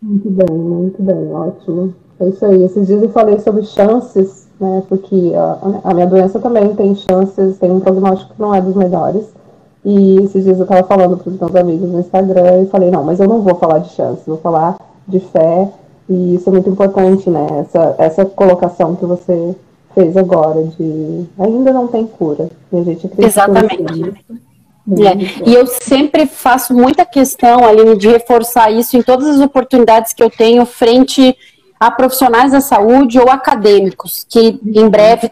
Muito 0.00 0.30
bem, 0.30 0.56
muito 0.56 1.02
bem, 1.02 1.32
ótimo. 1.32 1.94
É 2.20 2.28
isso 2.28 2.44
aí. 2.44 2.62
Esses 2.64 2.86
dias 2.86 3.02
eu 3.02 3.10
falei 3.10 3.40
sobre 3.40 3.64
chances 3.64 4.43
né? 4.60 4.82
Porque 4.88 5.32
a, 5.34 5.90
a 5.90 5.94
minha 5.94 6.06
doença 6.06 6.38
também 6.38 6.74
tem 6.74 6.94
chances, 6.94 7.58
tem 7.58 7.70
um 7.70 7.80
prognóstico 7.80 8.34
que 8.34 8.40
não 8.40 8.54
é 8.54 8.60
dos 8.60 8.74
melhores. 8.74 9.24
E 9.84 10.16
esses 10.18 10.44
dias 10.44 10.58
eu 10.58 10.64
estava 10.64 10.86
falando 10.86 11.18
para 11.18 11.30
os 11.30 11.38
meus 11.38 11.54
amigos 11.54 11.90
no 11.90 12.00
Instagram 12.00 12.62
e 12.62 12.66
falei, 12.66 12.90
não, 12.90 13.04
mas 13.04 13.20
eu 13.20 13.28
não 13.28 13.42
vou 13.42 13.54
falar 13.56 13.80
de 13.80 13.90
chances, 13.90 14.24
vou 14.26 14.38
falar 14.38 14.76
de 15.06 15.20
fé. 15.20 15.68
E 16.08 16.34
isso 16.34 16.48
é 16.48 16.52
muito 16.52 16.70
importante, 16.70 17.28
né? 17.28 17.46
Essa, 17.60 17.94
essa 17.98 18.24
colocação 18.24 18.94
que 18.94 19.04
você 19.04 19.54
fez 19.94 20.16
agora 20.16 20.64
de 20.64 21.24
ainda 21.38 21.72
não 21.72 21.86
tem 21.86 22.06
cura. 22.06 22.48
E 22.72 22.76
a 22.76 22.82
gente 22.82 23.06
acredita 23.06 23.26
Exatamente. 23.26 24.14
É. 24.86 25.48
E 25.48 25.54
eu 25.54 25.66
sempre 25.66 26.26
faço 26.26 26.74
muita 26.74 27.06
questão, 27.06 27.64
Aline, 27.64 27.96
de 27.96 28.08
reforçar 28.08 28.70
isso 28.70 28.96
em 28.96 29.02
todas 29.02 29.26
as 29.28 29.40
oportunidades 29.40 30.12
que 30.12 30.22
eu 30.22 30.28
tenho 30.28 30.66
frente 30.66 31.34
a 31.78 31.90
profissionais 31.90 32.52
da 32.52 32.60
saúde 32.60 33.18
ou 33.18 33.28
acadêmicos, 33.28 34.26
que 34.28 34.60
em 34.64 34.88
breve 34.88 35.30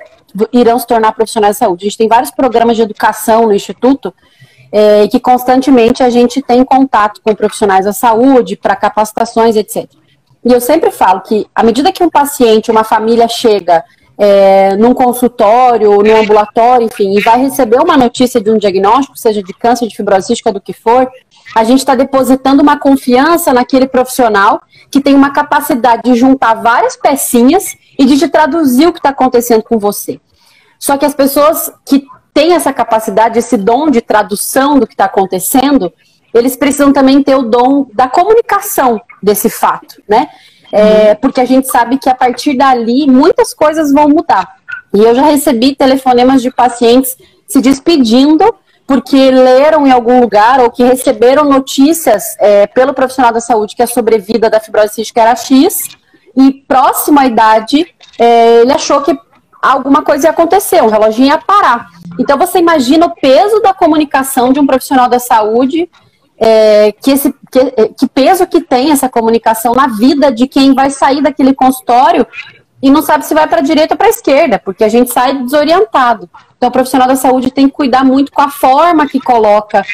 irão 0.52 0.78
se 0.78 0.86
tornar 0.86 1.12
profissionais 1.12 1.58
da 1.58 1.66
saúde. 1.66 1.84
A 1.84 1.88
gente 1.88 1.98
tem 1.98 2.08
vários 2.08 2.30
programas 2.30 2.76
de 2.76 2.82
educação 2.82 3.46
no 3.46 3.54
Instituto 3.54 4.12
é, 4.70 5.06
que 5.08 5.20
constantemente 5.20 6.02
a 6.02 6.08
gente 6.08 6.40
tem 6.40 6.64
contato 6.64 7.20
com 7.22 7.34
profissionais 7.34 7.84
da 7.84 7.92
saúde 7.92 8.56
para 8.56 8.74
capacitações, 8.74 9.54
etc. 9.54 9.86
E 10.44 10.52
eu 10.52 10.60
sempre 10.60 10.90
falo 10.90 11.20
que, 11.20 11.46
à 11.54 11.62
medida 11.62 11.92
que 11.92 12.02
um 12.02 12.10
paciente, 12.10 12.70
uma 12.70 12.82
família 12.82 13.28
chega 13.28 13.84
é, 14.24 14.76
num 14.76 14.94
consultório, 14.94 16.00
num 16.00 16.16
ambulatório, 16.16 16.86
enfim, 16.86 17.18
e 17.18 17.20
vai 17.20 17.40
receber 17.40 17.80
uma 17.80 17.96
notícia 17.96 18.40
de 18.40 18.52
um 18.52 18.56
diagnóstico, 18.56 19.18
seja 19.18 19.42
de 19.42 19.52
câncer, 19.52 19.88
de 19.88 19.96
fibrose 19.96 20.28
cística, 20.28 20.52
do 20.52 20.60
que 20.60 20.72
for, 20.72 21.10
a 21.56 21.64
gente 21.64 21.80
está 21.80 21.96
depositando 21.96 22.62
uma 22.62 22.78
confiança 22.78 23.52
naquele 23.52 23.88
profissional 23.88 24.62
que 24.92 25.00
tem 25.00 25.12
uma 25.12 25.30
capacidade 25.30 26.02
de 26.04 26.14
juntar 26.14 26.54
várias 26.54 26.96
pecinhas 26.96 27.76
e 27.98 28.04
de 28.04 28.16
te 28.16 28.28
traduzir 28.28 28.86
o 28.86 28.92
que 28.92 29.00
está 29.00 29.08
acontecendo 29.08 29.64
com 29.64 29.76
você. 29.76 30.20
Só 30.78 30.96
que 30.96 31.04
as 31.04 31.14
pessoas 31.14 31.72
que 31.84 32.04
têm 32.32 32.52
essa 32.52 32.72
capacidade, 32.72 33.40
esse 33.40 33.56
dom 33.56 33.90
de 33.90 34.00
tradução 34.00 34.78
do 34.78 34.86
que 34.86 34.94
está 34.94 35.06
acontecendo, 35.06 35.92
eles 36.32 36.54
precisam 36.54 36.92
também 36.92 37.20
ter 37.24 37.34
o 37.34 37.42
dom 37.42 37.88
da 37.92 38.06
comunicação 38.06 39.00
desse 39.20 39.50
fato, 39.50 40.00
né? 40.08 40.28
É, 40.72 41.14
porque 41.14 41.40
a 41.40 41.44
gente 41.44 41.68
sabe 41.68 41.98
que 41.98 42.08
a 42.08 42.14
partir 42.14 42.56
dali 42.56 43.06
muitas 43.06 43.52
coisas 43.52 43.92
vão 43.92 44.08
mudar. 44.08 44.56
E 44.94 45.00
eu 45.00 45.14
já 45.14 45.22
recebi 45.22 45.74
telefonemas 45.74 46.40
de 46.40 46.50
pacientes 46.50 47.16
se 47.46 47.60
despedindo 47.60 48.54
porque 48.86 49.30
leram 49.30 49.86
em 49.86 49.90
algum 49.90 50.20
lugar 50.20 50.60
ou 50.60 50.70
que 50.70 50.82
receberam 50.82 51.44
notícias 51.44 52.36
é, 52.38 52.66
pelo 52.66 52.92
profissional 52.92 53.32
da 53.32 53.40
saúde 53.40 53.76
que 53.76 53.82
a 53.82 53.86
sobrevida 53.86 54.50
da 54.50 54.60
fibrose 54.60 54.94
cística 54.94 55.20
era 55.20 55.36
X 55.36 55.88
e 56.36 56.52
próximo 56.66 57.20
à 57.20 57.26
idade 57.26 57.86
é, 58.18 58.60
ele 58.60 58.72
achou 58.72 59.00
que 59.02 59.16
alguma 59.62 60.02
coisa 60.02 60.26
ia 60.26 60.30
acontecer, 60.30 60.82
um 60.82 60.88
reloginho 60.88 61.28
ia 61.28 61.38
parar. 61.38 61.86
Então 62.18 62.36
você 62.36 62.58
imagina 62.58 63.06
o 63.06 63.14
peso 63.14 63.60
da 63.60 63.72
comunicação 63.72 64.52
de 64.52 64.58
um 64.58 64.66
profissional 64.66 65.08
da 65.08 65.18
saúde 65.18 65.88
é, 66.44 66.90
que, 66.90 67.12
esse, 67.12 67.32
que, 67.52 67.58
é, 67.60 67.88
que 67.96 68.08
peso 68.08 68.48
que 68.48 68.60
tem 68.60 68.90
essa 68.90 69.08
comunicação 69.08 69.74
na 69.74 69.86
vida 69.86 70.32
de 70.32 70.48
quem 70.48 70.74
vai 70.74 70.90
sair 70.90 71.22
daquele 71.22 71.54
consultório 71.54 72.26
e 72.82 72.90
não 72.90 73.00
sabe 73.00 73.24
se 73.24 73.32
vai 73.32 73.46
para 73.46 73.60
a 73.60 73.62
direita 73.62 73.94
ou 73.94 73.98
para 73.98 74.08
a 74.08 74.10
esquerda, 74.10 74.58
porque 74.58 74.82
a 74.82 74.88
gente 74.88 75.12
sai 75.12 75.38
desorientado. 75.38 76.28
Então, 76.56 76.68
o 76.68 76.72
profissional 76.72 77.06
da 77.06 77.14
saúde 77.14 77.52
tem 77.52 77.68
que 77.68 77.74
cuidar 77.74 78.04
muito 78.04 78.32
com 78.32 78.42
a 78.42 78.50
forma 78.50 79.06
que 79.06 79.20
coloca 79.20 79.84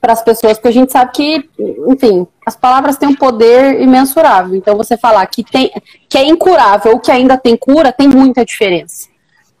para 0.00 0.14
as 0.14 0.22
pessoas, 0.22 0.54
porque 0.54 0.68
a 0.68 0.72
gente 0.72 0.90
sabe 0.90 1.12
que, 1.12 1.50
enfim, 1.86 2.26
as 2.46 2.56
palavras 2.56 2.96
têm 2.96 3.10
um 3.10 3.14
poder 3.14 3.82
imensurável. 3.82 4.56
Então, 4.56 4.78
você 4.78 4.96
falar 4.96 5.26
que, 5.26 5.44
tem, 5.44 5.70
que 6.08 6.16
é 6.16 6.24
incurável 6.26 6.92
ou 6.92 7.00
que 7.00 7.10
ainda 7.10 7.36
tem 7.36 7.54
cura, 7.54 7.92
tem 7.92 8.08
muita 8.08 8.46
diferença 8.46 9.08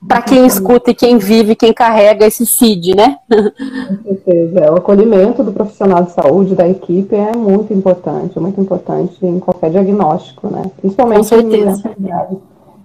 para 0.06 0.22
quem 0.22 0.46
escuta 0.46 0.90
e 0.90 0.94
quem 0.94 1.18
vive, 1.18 1.56
quem 1.56 1.72
carrega 1.72 2.26
esse 2.26 2.46
CID, 2.46 2.94
né? 2.94 3.18
Com 3.28 4.04
certeza. 4.04 4.72
O 4.72 4.76
acolhimento 4.76 5.42
do 5.42 5.52
profissional 5.52 6.04
de 6.04 6.12
saúde, 6.12 6.54
da 6.54 6.68
equipe, 6.68 7.16
é 7.16 7.36
muito 7.36 7.72
importante, 7.72 8.38
é 8.38 8.40
muito 8.40 8.60
importante 8.60 9.18
em 9.22 9.40
qualquer 9.40 9.70
diagnóstico, 9.70 10.48
né? 10.48 10.70
Principalmente 10.80 11.18
Com 11.18 11.24
certeza. 11.24 11.90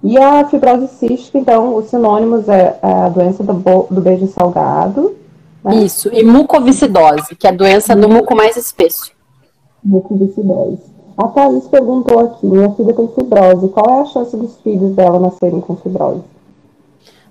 E 0.03 0.17
a 0.17 0.45
fibrose 0.45 0.87
cística, 0.87 1.37
então, 1.37 1.75
os 1.75 1.85
sinônimos 1.85 2.49
é 2.49 2.77
a 2.81 3.09
doença 3.09 3.43
do, 3.43 3.53
do 3.89 4.01
beijo 4.01 4.27
salgado. 4.27 5.15
Né? 5.63 5.75
Isso, 5.75 6.09
e 6.11 6.23
mucoviscidose, 6.23 7.35
que 7.35 7.47
é 7.47 7.51
a 7.51 7.53
doença 7.53 7.95
do 7.95 8.09
muco 8.09 8.35
mais 8.35 8.57
espesso. 8.57 9.11
Mucoviscidose. 9.83 10.81
A 11.15 11.27
Thaís 11.27 11.67
perguntou 11.67 12.19
aqui, 12.19 12.45
minha 12.47 12.71
filha 12.71 12.93
tem 12.93 13.07
fibrose, 13.07 13.67
qual 13.69 13.99
é 13.99 14.01
a 14.01 14.05
chance 14.05 14.35
dos 14.35 14.57
filhos 14.57 14.95
dela 14.95 15.19
nascerem 15.19 15.61
com 15.61 15.75
fibrose? 15.75 16.21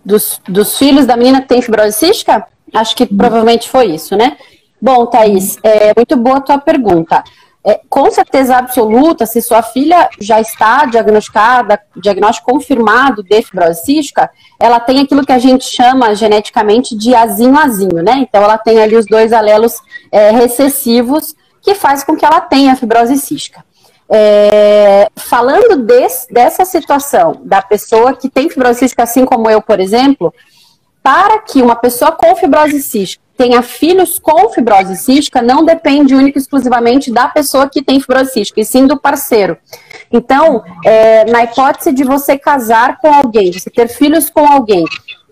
Dos, 0.04 0.40
dos 0.48 0.78
filhos 0.78 1.06
da 1.06 1.16
menina 1.16 1.40
que 1.40 1.48
tem 1.48 1.62
fibrose 1.62 1.92
cística? 1.92 2.46
Acho 2.72 2.96
que 2.96 3.06
provavelmente 3.06 3.68
foi 3.68 3.86
isso, 3.86 4.16
né? 4.16 4.36
Bom, 4.80 5.06
Thaís, 5.06 5.58
é 5.62 5.92
muito 5.96 6.16
boa 6.16 6.38
a 6.38 6.40
tua 6.40 6.58
pergunta. 6.58 7.22
É, 7.64 7.80
com 7.88 8.10
certeza 8.10 8.56
absoluta, 8.56 9.24
se 9.24 9.40
sua 9.40 9.62
filha 9.62 10.08
já 10.20 10.40
está 10.40 10.84
diagnosticada, 10.84 11.80
diagnóstico 11.96 12.50
confirmado 12.50 13.22
de 13.22 13.40
fibrose 13.40 13.84
cística, 13.84 14.28
ela 14.58 14.80
tem 14.80 14.98
aquilo 14.98 15.24
que 15.24 15.30
a 15.30 15.38
gente 15.38 15.64
chama 15.64 16.12
geneticamente 16.16 16.96
de 16.96 17.14
azinho-azinho, 17.14 18.02
né? 18.02 18.14
Então, 18.18 18.42
ela 18.42 18.58
tem 18.58 18.82
ali 18.82 18.96
os 18.96 19.06
dois 19.06 19.32
alelos 19.32 19.74
é, 20.10 20.32
recessivos 20.32 21.36
que 21.60 21.76
faz 21.76 22.02
com 22.02 22.16
que 22.16 22.24
ela 22.24 22.40
tenha 22.40 22.74
fibrose 22.74 23.16
cística. 23.16 23.64
É, 24.14 25.08
falando 25.16 25.86
dessa 26.30 26.64
situação 26.64 27.40
da 27.44 27.62
pessoa 27.62 28.14
que 28.14 28.28
tem 28.28 28.50
fibrose 28.50 28.80
cística, 28.80 29.02
assim 29.02 29.24
como 29.24 29.48
eu, 29.48 29.62
por 29.62 29.80
exemplo, 29.80 30.34
para 31.02 31.38
que 31.38 31.62
uma 31.62 31.74
pessoa 31.74 32.12
com 32.12 32.36
fibrose 32.36 32.82
cística 32.82 33.22
tenha 33.36 33.62
filhos 33.62 34.18
com 34.18 34.50
fibrose 34.50 34.96
cística, 34.96 35.40
não 35.40 35.64
depende 35.64 36.14
única 36.14 36.38
e 36.38 36.42
exclusivamente 36.42 37.10
da 37.10 37.26
pessoa 37.26 37.68
que 37.68 37.82
tem 37.82 37.98
fibrose 37.98 38.32
cística, 38.32 38.60
e 38.60 38.64
sim 38.64 38.86
do 38.86 39.00
parceiro. 39.00 39.56
Então, 40.12 40.62
é, 40.84 41.24
na 41.30 41.44
hipótese 41.44 41.92
de 41.92 42.04
você 42.04 42.38
casar 42.38 42.98
com 42.98 43.12
alguém, 43.12 43.50
você 43.50 43.70
ter 43.70 43.88
filhos 43.88 44.28
com 44.28 44.46
alguém 44.46 44.84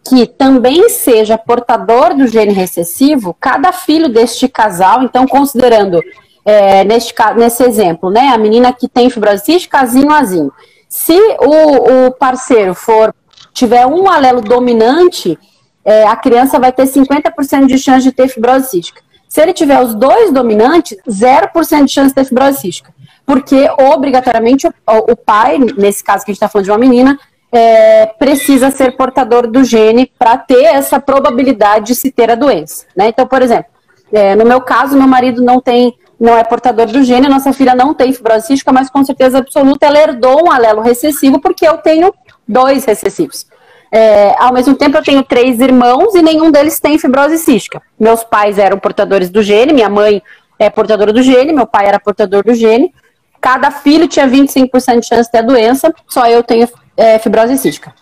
que 0.08 0.26
também 0.26 0.88
seja 0.88 1.36
portador 1.36 2.14
do 2.14 2.26
gene 2.26 2.52
recessivo, 2.52 3.36
cada 3.38 3.70
filho 3.70 4.08
deste 4.08 4.48
casal, 4.48 5.02
então 5.02 5.26
considerando 5.26 6.00
é, 6.44 6.84
neste, 6.84 7.14
nesse 7.36 7.62
exemplo, 7.62 8.10
né? 8.10 8.28
A 8.28 8.38
menina 8.38 8.72
que 8.72 8.88
tem 8.88 9.10
fibrose 9.10 9.44
cística, 9.44 9.78
azinho, 9.78 10.10
azinho. 10.10 10.52
Se 10.88 11.18
o, 11.40 12.06
o 12.06 12.10
parceiro 12.12 12.74
for 12.74 13.14
tiver 13.52 13.86
um 13.86 14.08
alelo 14.08 14.40
dominante, 14.40 15.38
é, 15.84 16.04
a 16.04 16.16
criança 16.16 16.58
vai 16.58 16.72
ter 16.72 16.84
50% 16.84 17.66
de 17.66 17.78
chance 17.78 18.02
de 18.02 18.12
ter 18.12 18.28
fibrose 18.28 18.70
cística. 18.70 19.00
Se 19.28 19.40
ele 19.40 19.52
tiver 19.52 19.80
os 19.80 19.94
dois 19.94 20.32
dominantes, 20.32 20.96
0% 21.08 21.84
de 21.84 21.92
chance 21.92 22.08
de 22.08 22.14
ter 22.14 22.24
fibrose 22.24 22.60
cística. 22.60 22.92
Porque, 23.24 23.68
obrigatoriamente, 23.78 24.66
o, 24.66 24.72
o 25.12 25.16
pai, 25.16 25.58
nesse 25.78 26.02
caso 26.02 26.24
que 26.24 26.30
a 26.30 26.32
gente 26.32 26.38
está 26.38 26.48
falando 26.48 26.64
de 26.64 26.70
uma 26.72 26.78
menina, 26.78 27.18
é, 27.52 28.06
precisa 28.06 28.70
ser 28.70 28.96
portador 28.96 29.46
do 29.46 29.62
gene 29.64 30.10
para 30.18 30.36
ter 30.36 30.64
essa 30.64 31.00
probabilidade 31.00 31.86
de 31.86 31.94
se 31.94 32.10
ter 32.10 32.30
a 32.30 32.34
doença. 32.34 32.86
Né? 32.96 33.08
Então, 33.08 33.26
por 33.26 33.42
exemplo, 33.42 33.70
é, 34.12 34.34
no 34.34 34.44
meu 34.44 34.60
caso, 34.60 34.96
meu 34.96 35.06
marido 35.06 35.42
não 35.42 35.60
tem 35.60 35.94
não 36.20 36.36
é 36.36 36.44
portador 36.44 36.86
do 36.86 37.02
gene, 37.02 37.28
nossa 37.28 37.50
filha 37.50 37.74
não 37.74 37.94
tem 37.94 38.12
fibrose 38.12 38.48
cística, 38.48 38.70
mas 38.70 38.90
com 38.90 39.02
certeza 39.02 39.38
absoluta 39.38 39.86
ela 39.86 39.98
herdou 39.98 40.44
um 40.44 40.52
alelo 40.52 40.82
recessivo, 40.82 41.40
porque 41.40 41.66
eu 41.66 41.78
tenho 41.78 42.12
dois 42.46 42.84
recessivos. 42.84 43.46
É, 43.90 44.36
ao 44.38 44.52
mesmo 44.52 44.76
tempo, 44.76 44.98
eu 44.98 45.02
tenho 45.02 45.22
três 45.22 45.58
irmãos 45.58 46.14
e 46.14 46.22
nenhum 46.22 46.50
deles 46.50 46.78
tem 46.78 46.98
fibrose 46.98 47.38
cística. 47.38 47.82
Meus 47.98 48.22
pais 48.22 48.58
eram 48.58 48.78
portadores 48.78 49.30
do 49.30 49.42
gene, 49.42 49.72
minha 49.72 49.88
mãe 49.88 50.22
é 50.58 50.68
portadora 50.68 51.12
do 51.12 51.22
gene, 51.22 51.52
meu 51.52 51.66
pai 51.66 51.86
era 51.86 51.98
portador 51.98 52.44
do 52.44 52.54
gene. 52.54 52.94
Cada 53.40 53.70
filho 53.70 54.06
tinha 54.06 54.28
25% 54.28 55.00
de 55.00 55.06
chance 55.06 55.24
de 55.24 55.30
ter 55.32 55.38
a 55.38 55.42
doença, 55.42 55.92
só 56.06 56.26
eu 56.26 56.42
tenho 56.42 56.68
é, 56.96 57.18
fibrose 57.18 57.56
cística. 57.56 57.94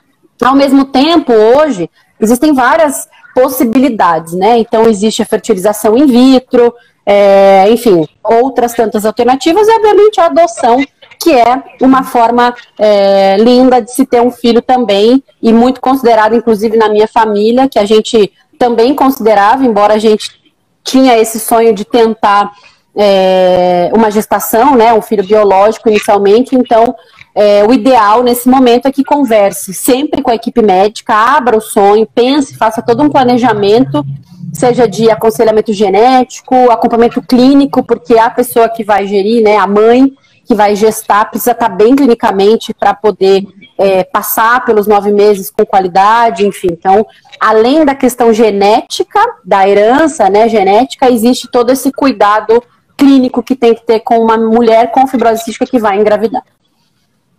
Ao 0.42 0.56
mesmo 0.56 0.86
tempo, 0.86 1.32
hoje, 1.32 1.88
existem 2.20 2.52
várias 2.52 3.08
possibilidades, 3.34 4.32
né? 4.34 4.58
Então, 4.58 4.88
existe 4.88 5.22
a 5.22 5.26
fertilização 5.26 5.96
in 5.96 6.06
vitro, 6.06 6.74
é, 7.06 7.66
enfim, 7.70 8.06
outras 8.22 8.74
tantas 8.74 9.06
alternativas 9.06 9.66
e, 9.66 9.72
obviamente, 9.72 10.20
a 10.20 10.26
adoção, 10.26 10.84
que 11.20 11.32
é 11.32 11.62
uma 11.80 12.02
forma 12.02 12.54
é, 12.78 13.36
linda 13.38 13.80
de 13.80 13.92
se 13.92 14.04
ter 14.04 14.20
um 14.20 14.30
filho 14.30 14.60
também, 14.60 15.22
e 15.42 15.52
muito 15.52 15.80
considerada, 15.80 16.36
inclusive, 16.36 16.76
na 16.76 16.88
minha 16.88 17.08
família, 17.08 17.68
que 17.68 17.78
a 17.78 17.84
gente 17.84 18.32
também 18.58 18.94
considerava, 18.94 19.64
embora 19.64 19.94
a 19.94 19.98
gente 19.98 20.38
tinha 20.82 21.16
esse 21.16 21.38
sonho 21.38 21.72
de 21.72 21.84
tentar 21.84 22.52
é, 22.96 23.90
uma 23.94 24.10
gestação, 24.10 24.74
né, 24.74 24.92
um 24.92 25.00
filho 25.00 25.24
biológico 25.24 25.88
inicialmente, 25.88 26.56
então 26.56 26.94
é, 27.38 27.64
o 27.64 27.72
ideal 27.72 28.22
nesse 28.22 28.48
momento 28.48 28.86
é 28.86 28.92
que 28.92 29.04
converse 29.04 29.72
sempre 29.72 30.22
com 30.22 30.30
a 30.30 30.34
equipe 30.34 30.60
médica, 30.60 31.14
abra 31.14 31.56
o 31.56 31.60
sonho, 31.60 32.06
pense, 32.12 32.56
faça 32.56 32.82
todo 32.82 33.02
um 33.02 33.08
planejamento 33.08 34.04
seja 34.52 34.88
de 34.88 35.10
aconselhamento 35.10 35.72
genético, 35.72 36.70
acompanhamento 36.70 37.22
clínico, 37.22 37.82
porque 37.82 38.18
a 38.18 38.30
pessoa 38.30 38.68
que 38.68 38.82
vai 38.82 39.06
gerir, 39.06 39.42
né, 39.42 39.56
a 39.56 39.66
mãe 39.66 40.12
que 40.44 40.54
vai 40.54 40.74
gestar, 40.74 41.26
precisa 41.30 41.52
estar 41.52 41.68
bem 41.68 41.94
clinicamente 41.94 42.72
para 42.72 42.94
poder 42.94 43.46
é, 43.76 44.02
passar 44.02 44.64
pelos 44.64 44.86
nove 44.86 45.12
meses 45.12 45.50
com 45.50 45.64
qualidade, 45.64 46.46
enfim. 46.46 46.68
Então, 46.72 47.06
além 47.38 47.84
da 47.84 47.94
questão 47.94 48.32
genética, 48.32 49.20
da 49.44 49.68
herança, 49.68 50.30
né, 50.30 50.48
genética, 50.48 51.10
existe 51.10 51.48
todo 51.50 51.70
esse 51.70 51.92
cuidado 51.92 52.62
clínico 52.96 53.42
que 53.42 53.54
tem 53.54 53.74
que 53.74 53.84
ter 53.84 54.00
com 54.00 54.18
uma 54.18 54.38
mulher 54.38 54.90
com 54.90 55.06
fibrose 55.06 55.44
cística 55.44 55.66
que 55.66 55.78
vai 55.78 56.00
engravidar. 56.00 56.42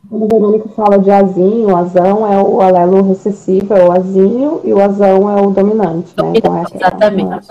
Quando 0.08 0.24
a 0.24 0.28
Verônica 0.28 0.70
fala 0.76 1.00
de 1.00 1.12
azinho, 1.12 1.70
o 1.70 1.76
azão 1.76 2.32
é 2.32 2.42
o 2.42 2.62
alelo 2.62 3.02
recessivo, 3.02 3.74
é 3.74 3.84
o 3.84 3.92
azinho, 3.92 4.62
e 4.64 4.74
o 4.74 4.82
azão 4.82 5.30
é 5.30 5.42
o 5.42 5.52
dominante, 5.52 6.14
né? 6.18 6.32
Então, 6.36 6.58
é 6.58 6.64
Exatamente. 6.76 7.48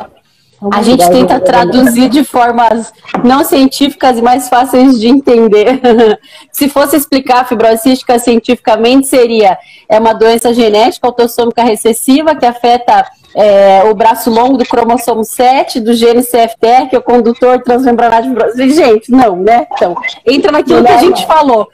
A 0.73 0.83
gente 0.83 1.09
tenta 1.09 1.38
traduzir 1.38 2.09
de 2.09 2.25
formas 2.25 2.93
não 3.23 3.45
científicas 3.45 4.19
e 4.19 4.23
mais 4.23 4.49
fáceis 4.49 4.99
de 4.99 5.07
entender. 5.07 5.81
Se 6.50 6.69
fosse 6.69 6.97
explicar 6.97 7.43
a 7.43 7.45
fibrose 7.45 7.83
cística 7.83 8.19
cientificamente, 8.19 9.07
seria 9.07 9.57
é 9.88 9.99
uma 10.00 10.12
doença 10.12 10.52
genética 10.52 11.07
autossômica 11.07 11.62
recessiva 11.62 12.35
que 12.35 12.45
afeta 12.45 13.07
é, 13.38 13.85
o 13.88 13.95
braço 13.95 14.30
longo 14.30 14.57
do 14.57 14.66
cromossomo 14.66 15.23
7 15.25 15.78
do 15.78 15.95
gene 15.95 16.25
CFTR, 16.25 16.88
que 16.90 16.97
é 16.97 16.99
o 16.99 17.02
condutor 17.02 17.62
fibrose. 17.62 18.71
Gente, 18.71 19.12
não, 19.12 19.37
né? 19.37 19.64
Então, 19.73 19.97
entra 20.26 20.50
naquilo 20.50 20.83
que 20.83 20.90
a 20.90 20.99
gente 20.99 21.25
falou. 21.25 21.68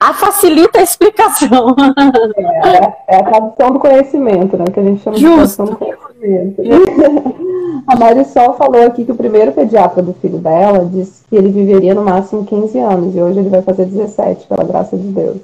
A 0.00 0.14
facilita 0.14 0.78
a 0.78 0.82
explicação. 0.82 1.76
É, 2.64 3.14
é 3.14 3.16
a 3.16 3.22
tradução 3.22 3.72
do 3.72 3.78
conhecimento, 3.78 4.56
né? 4.56 4.64
Que 4.72 4.80
a 4.80 4.82
gente 4.82 5.02
chama 5.02 5.18
Justo. 5.18 5.36
de 5.36 5.36
tradução 5.36 5.66
do 5.66 5.76
conhecimento. 5.76 6.62
A 7.86 7.96
Marisol 7.96 8.54
falou 8.54 8.86
aqui 8.86 9.04
que 9.04 9.12
o 9.12 9.16
primeiro 9.16 9.52
pediatra 9.52 10.00
do 10.02 10.14
filho 10.14 10.38
dela 10.38 10.84
disse 10.84 11.24
que 11.28 11.34
ele 11.34 11.50
viveria 11.50 11.94
no 11.94 12.04
máximo 12.04 12.44
15 12.44 12.78
anos, 12.78 13.14
e 13.14 13.20
hoje 13.20 13.40
ele 13.40 13.48
vai 13.48 13.60
fazer 13.60 13.86
17, 13.86 14.46
pela 14.46 14.64
graça 14.64 14.96
de 14.96 15.08
Deus. 15.08 15.38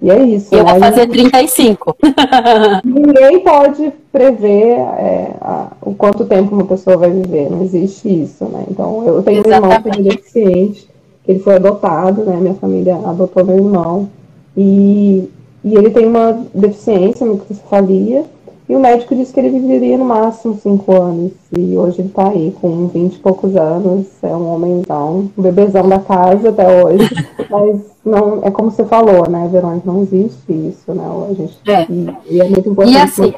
E 0.00 0.10
é 0.10 0.22
isso. 0.22 0.54
Eu 0.54 0.64
né? 0.64 0.70
vou 0.72 0.80
fazer 0.80 1.08
35. 1.08 1.96
Ninguém 2.84 3.40
pode 3.40 3.92
prever 4.12 4.78
é, 4.78 5.34
a, 5.40 5.72
o 5.82 5.94
quanto 5.94 6.24
tempo 6.24 6.54
uma 6.54 6.64
pessoa 6.64 6.96
vai 6.96 7.10
viver, 7.10 7.50
não 7.50 7.62
existe 7.62 8.08
isso, 8.08 8.44
né? 8.44 8.64
Então, 8.70 9.04
eu 9.06 9.22
tenho 9.22 9.40
Exatamente. 9.44 9.48
um 9.48 9.72
irmão 9.72 9.82
que 9.82 9.88
é 9.88 10.02
deficiente, 10.02 10.88
que 11.24 11.32
ele 11.32 11.40
foi 11.40 11.56
adotado, 11.56 12.24
né? 12.24 12.36
Minha 12.36 12.54
família 12.54 12.94
adotou 13.04 13.44
meu 13.44 13.56
irmão, 13.56 14.08
e, 14.56 15.28
e 15.64 15.74
ele 15.74 15.90
tem 15.90 16.06
uma 16.06 16.44
deficiência, 16.54 17.26
microcefalia, 17.26 18.24
e 18.68 18.76
o 18.76 18.80
médico 18.80 19.16
disse 19.16 19.32
que 19.32 19.40
ele 19.40 19.48
viveria 19.48 19.96
no 19.96 20.04
máximo 20.04 20.58
5 20.62 20.92
anos. 20.94 21.32
E 21.56 21.74
hoje 21.74 22.00
ele 22.00 22.08
está 22.08 22.28
aí 22.28 22.54
com 22.60 22.86
20 22.88 23.14
e 23.14 23.18
poucos 23.18 23.56
anos. 23.56 24.06
É 24.22 24.26
um 24.26 24.52
homenzão, 24.52 25.30
um 25.36 25.42
bebezão 25.42 25.88
da 25.88 25.98
casa 25.98 26.50
até 26.50 26.84
hoje. 26.84 27.08
Mas 27.48 27.80
não, 28.04 28.40
é 28.44 28.50
como 28.50 28.70
você 28.70 28.84
falou, 28.84 29.26
né, 29.28 29.48
Verônica? 29.50 29.90
Não 29.90 30.02
existe 30.02 30.52
isso, 30.52 30.92
né? 30.92 31.02
A 31.30 31.32
gente, 31.32 31.58
é. 31.66 31.86
E, 31.88 32.36
e, 32.36 32.40
é 32.42 32.44
muito 32.44 32.68
importante. 32.68 32.94
E 32.94 32.98
assim, 32.98 33.34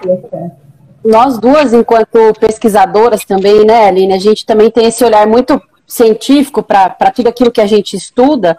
nós 1.05 1.39
duas, 1.39 1.73
enquanto 1.73 2.19
pesquisadoras 2.41 3.25
também, 3.25 3.65
né, 3.65 3.87
Aline, 3.87 4.13
a 4.13 4.19
gente 4.19 4.45
também 4.45 4.69
tem 4.69 4.87
esse 4.87 5.05
olhar 5.05 5.29
muito 5.29 5.63
científico 5.87 6.61
para 6.61 7.13
tudo 7.15 7.29
aquilo 7.29 7.53
que 7.53 7.61
a 7.61 7.67
gente 7.67 7.95
estuda. 7.95 8.59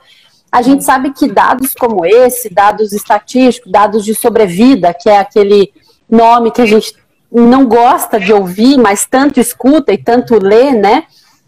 A 0.50 0.62
gente 0.62 0.86
sabe 0.86 1.12
que 1.12 1.30
dados 1.30 1.74
como 1.74 2.06
esse, 2.06 2.50
dados 2.50 2.94
estatísticos, 2.94 3.70
dados 3.70 4.06
de 4.06 4.16
sobrevida, 4.16 4.94
que 4.94 5.10
é 5.10 5.18
aquele 5.18 5.72
nome 6.12 6.51
que 6.51 6.62
a 6.62 6.65
gente 6.65 6.94
não 7.32 7.65
gosta 7.65 8.20
de 8.20 8.34
ouvir, 8.34 8.77
mas 8.77 9.06
tanto 9.06 9.39
escuta 9.39 9.94
e 9.94 9.98
tanto 9.98 10.36
lê, 10.36 10.72
né? 10.72 11.06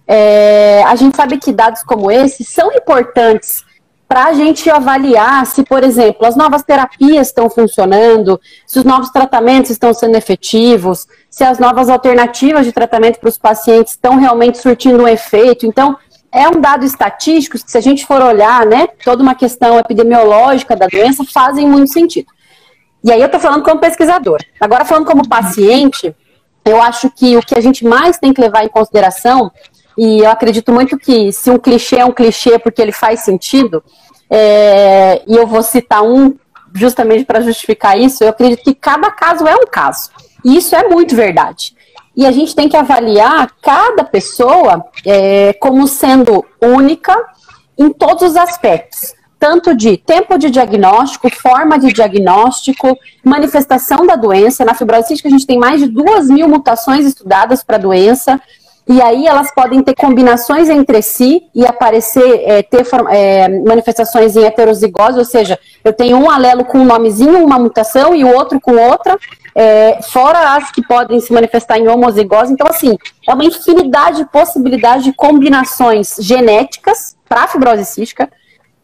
É, 0.07 0.83
a 0.85 0.95
gente 0.95 1.15
sabe 1.15 1.37
que 1.37 1.51
dados 1.51 1.83
como 1.83 2.09
esse 2.09 2.43
são 2.43 2.71
importantes 2.73 3.63
para 4.07 4.25
a 4.25 4.33
gente 4.33 4.69
avaliar 4.69 5.45
se, 5.45 5.63
por 5.63 5.83
exemplo, 5.83 6.25
as 6.27 6.35
novas 6.35 6.61
terapias 6.61 7.27
estão 7.27 7.49
funcionando, 7.49 8.39
se 8.65 8.77
os 8.79 8.85
novos 8.85 9.09
tratamentos 9.09 9.71
estão 9.71 9.93
sendo 9.93 10.15
efetivos, 10.15 11.07
se 11.29 11.43
as 11.43 11.57
novas 11.57 11.89
alternativas 11.89 12.65
de 12.65 12.71
tratamento 12.71 13.19
para 13.19 13.29
os 13.29 13.37
pacientes 13.37 13.93
estão 13.93 14.17
realmente 14.17 14.59
surtindo 14.59 15.03
um 15.03 15.07
efeito. 15.07 15.65
Então, 15.65 15.97
é 16.31 16.47
um 16.47 16.61
dado 16.61 16.85
estatístico 16.85 17.57
que, 17.57 17.71
se 17.71 17.77
a 17.77 17.81
gente 17.81 18.05
for 18.05 18.21
olhar, 18.21 18.65
né, 18.65 18.87
toda 19.03 19.23
uma 19.23 19.35
questão 19.35 19.79
epidemiológica 19.79 20.75
da 20.75 20.87
doença, 20.87 21.23
fazem 21.23 21.67
muito 21.67 21.91
sentido. 21.91 22.27
E 23.03 23.11
aí 23.11 23.19
eu 23.19 23.25
estou 23.25 23.39
falando 23.39 23.63
como 23.63 23.81
pesquisador. 23.81 24.39
Agora, 24.59 24.85
falando 24.85 25.05
como 25.05 25.27
paciente, 25.27 26.15
eu 26.63 26.81
acho 26.81 27.09
que 27.09 27.35
o 27.35 27.41
que 27.41 27.57
a 27.57 27.61
gente 27.61 27.85
mais 27.85 28.17
tem 28.17 28.33
que 28.33 28.39
levar 28.39 28.63
em 28.63 28.69
consideração, 28.69 29.51
e 29.97 30.19
eu 30.19 30.29
acredito 30.29 30.71
muito 30.71 30.97
que 30.97 31.31
se 31.33 31.51
um 31.51 31.59
clichê 31.59 31.97
é 31.97 32.05
um 32.05 32.13
clichê 32.13 32.57
porque 32.57 32.81
ele 32.81 32.93
faz 32.93 33.21
sentido, 33.21 33.83
é, 34.29 35.21
e 35.27 35.35
eu 35.35 35.45
vou 35.45 35.61
citar 35.61 36.01
um 36.01 36.33
justamente 36.73 37.25
para 37.25 37.41
justificar 37.41 37.97
isso, 37.99 38.23
eu 38.23 38.29
acredito 38.29 38.63
que 38.63 38.73
cada 38.73 39.11
caso 39.11 39.45
é 39.45 39.53
um 39.53 39.67
caso. 39.69 40.09
E 40.43 40.55
isso 40.55 40.75
é 40.75 40.87
muito 40.87 41.15
verdade. 41.15 41.75
E 42.15 42.25
a 42.25 42.31
gente 42.31 42.55
tem 42.55 42.69
que 42.69 42.77
avaliar 42.77 43.51
cada 43.61 44.03
pessoa 44.03 44.85
é, 45.05 45.53
como 45.53 45.87
sendo 45.87 46.43
única 46.61 47.15
em 47.77 47.91
todos 47.91 48.23
os 48.23 48.37
aspectos 48.37 49.13
tanto 49.43 49.75
de 49.75 49.97
tempo 49.97 50.37
de 50.37 50.49
diagnóstico, 50.49 51.29
forma 51.29 51.77
de 51.77 51.91
diagnóstico, 51.91 52.97
manifestação 53.21 54.07
da 54.07 54.15
doença. 54.15 54.63
Na 54.63 54.73
fibrose 54.73 55.09
cística, 55.09 55.27
a 55.27 55.31
gente 55.31 55.45
tem 55.45 55.59
mais 55.59 55.81
de 55.81 55.89
duas 55.89 56.29
mil 56.29 56.47
mutações 56.47 57.05
estudadas 57.05 57.61
para 57.61 57.75
a 57.75 57.79
doença, 57.79 58.39
e 58.87 59.01
aí 59.01 59.27
elas 59.27 59.53
podem 59.53 59.83
ter 59.83 59.95
combinações 59.95 60.69
entre 60.69 61.01
si 61.01 61.43
e 61.53 61.65
aparecer, 61.65 62.41
é, 62.45 62.63
ter 62.63 62.87
é, 63.09 63.49
manifestações 63.65 64.37
em 64.37 64.45
heterozigose, 64.45 65.19
ou 65.19 65.25
seja, 65.25 65.59
eu 65.83 65.91
tenho 65.91 66.15
um 66.15 66.31
alelo 66.31 66.63
com 66.63 66.77
um 66.77 66.85
nomezinho, 66.85 67.43
uma 67.43 67.59
mutação, 67.59 68.15
e 68.15 68.23
o 68.23 68.33
outro 68.33 68.61
com 68.61 68.77
outra, 68.77 69.17
é, 69.53 70.01
fora 70.03 70.55
as 70.55 70.71
que 70.71 70.81
podem 70.81 71.19
se 71.19 71.33
manifestar 71.33 71.77
em 71.77 71.89
homozigose. 71.89 72.53
Então, 72.53 72.65
assim, 72.65 72.97
é 73.27 73.33
uma 73.33 73.43
infinidade 73.43 74.19
de 74.19 74.25
possibilidades 74.25 75.03
de 75.03 75.11
combinações 75.11 76.15
genéticas 76.17 77.17
para 77.27 77.43
a 77.43 77.47
fibrose 77.47 77.83
cística, 77.83 78.29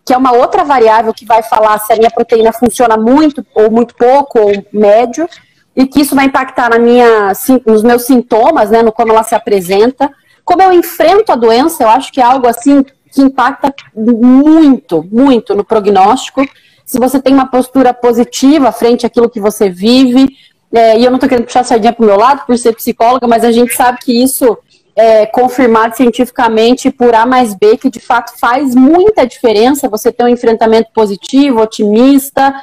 que 0.10 0.14
é 0.16 0.18
uma 0.18 0.32
outra 0.32 0.64
variável 0.64 1.14
que 1.14 1.24
vai 1.24 1.44
falar 1.44 1.78
se 1.78 1.94
a 1.94 1.96
minha 1.96 2.10
proteína 2.10 2.52
funciona 2.52 2.98
muito 2.98 3.46
ou 3.54 3.70
muito 3.70 3.94
pouco 3.94 4.40
ou 4.40 4.52
médio, 4.74 5.30
e 5.76 5.86
que 5.86 6.02
isso 6.02 6.16
vai 6.16 6.26
impactar 6.26 6.72
na 6.72 6.80
minha, 6.80 7.32
nos 7.64 7.84
meus 7.84 8.08
sintomas, 8.08 8.72
né, 8.72 8.82
no 8.82 8.92
como 8.92 9.12
ela 9.12 9.22
se 9.22 9.36
apresenta. 9.36 10.12
Como 10.44 10.64
eu 10.64 10.74
enfrento 10.74 11.32
a 11.32 11.36
doença, 11.36 11.84
eu 11.84 11.90
acho 11.90 12.12
que 12.12 12.20
é 12.20 12.24
algo 12.24 12.48
assim 12.48 12.84
que 13.12 13.22
impacta 13.22 13.72
muito, 13.96 15.08
muito 15.12 15.54
no 15.54 15.64
prognóstico. 15.64 16.44
Se 16.84 16.98
você 16.98 17.22
tem 17.22 17.32
uma 17.32 17.46
postura 17.46 17.94
positiva 17.94 18.72
frente 18.72 19.06
àquilo 19.06 19.30
que 19.30 19.40
você 19.40 19.70
vive, 19.70 20.28
é, 20.74 20.98
e 20.98 21.06
eu 21.06 21.12
não 21.12 21.18
estou 21.18 21.30
querendo 21.30 21.46
puxar 21.46 21.60
a 21.60 21.66
sardinha 21.66 21.94
para 21.94 22.04
o 22.04 22.08
meu 22.08 22.18
lado 22.18 22.48
por 22.48 22.58
ser 22.58 22.74
psicóloga, 22.76 23.28
mas 23.28 23.44
a 23.44 23.52
gente 23.52 23.76
sabe 23.76 24.00
que 24.00 24.24
isso 24.24 24.58
é, 25.00 25.26
confirmado 25.26 25.96
cientificamente 25.96 26.92
por 26.92 27.16
A 27.16 27.26
mais 27.26 27.56
B, 27.56 27.78
que 27.78 27.90
de 27.90 28.02
fato 28.02 28.38
faz 28.38 28.76
muita 28.76 29.26
diferença 29.26 29.88
você 29.88 30.12
ter 30.12 30.26
um 30.26 30.28
enfrentamento 30.28 30.90
positivo, 30.94 31.62
otimista, 31.62 32.54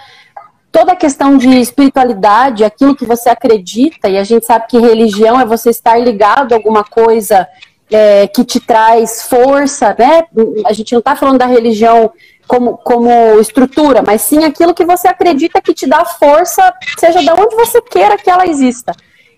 toda 0.71 0.93
a 0.93 0.97
questão 0.97 1.39
de 1.39 1.49
espiritualidade, 1.49 2.63
aquilo 2.63 2.95
que 2.95 3.07
você 3.07 3.31
acredita, 3.31 4.11
e 4.11 4.19
a 4.19 4.23
gente 4.23 4.45
sabe 4.45 4.67
que 4.69 4.79
religião 4.79 5.41
é 5.41 5.47
você 5.47 5.71
estar 5.71 5.97
ligado 5.97 6.53
a 6.53 6.57
alguma 6.57 6.85
coisa 6.85 7.49
é, 7.91 8.27
que 8.27 8.45
te 8.45 8.61
traz 8.61 9.23
força, 9.23 9.97
né? 9.99 10.25
A 10.67 10.75
gente 10.75 10.93
não 10.93 10.99
está 10.99 11.17
falando 11.17 11.39
da 11.39 11.47
religião 11.47 12.13
como, 12.47 12.77
como 12.77 13.41
estrutura, 13.41 14.03
mas 14.03 14.21
sim 14.21 14.45
aquilo 14.45 14.75
que 14.75 14.85
você 14.85 15.09
acredita 15.09 15.63
que 15.63 15.73
te 15.73 15.87
dá 15.87 16.05
força, 16.05 16.71
seja 16.99 17.21
de 17.21 17.31
onde 17.31 17.57
você 17.57 17.81
queira 17.81 18.19
que 18.19 18.29
ela 18.29 18.47
exista. 18.47 18.93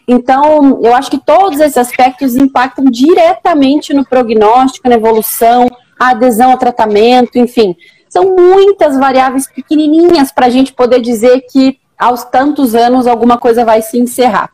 Então, 0.09 0.81
eu 0.83 0.95
acho 0.95 1.11
que 1.11 1.19
todos 1.19 1.61
esses 1.61 1.77
aspectos 1.77 2.35
impactam 2.35 2.87
diretamente 2.87 3.93
no 3.93 4.07
prognóstico, 4.07 4.89
na 4.89 4.95
evolução, 4.95 5.69
a 6.01 6.11
adesão 6.11 6.51
ao 6.53 6.57
tratamento, 6.57 7.39
enfim. 7.39 7.77
São 8.09 8.35
muitas 8.35 8.99
variáveis 8.99 9.47
pequenininhas 9.47 10.33
para 10.33 10.47
a 10.47 10.51
gente 10.51 10.73
poder 10.73 11.03
dizer 11.03 11.43
que 11.51 11.79
aos 11.99 12.25
tantos 12.25 12.75
anos 12.75 13.07
alguma 13.07 13.37
coisa 13.37 13.67
vai 13.67 13.83
se 13.83 13.99
encerrar. 13.99 14.51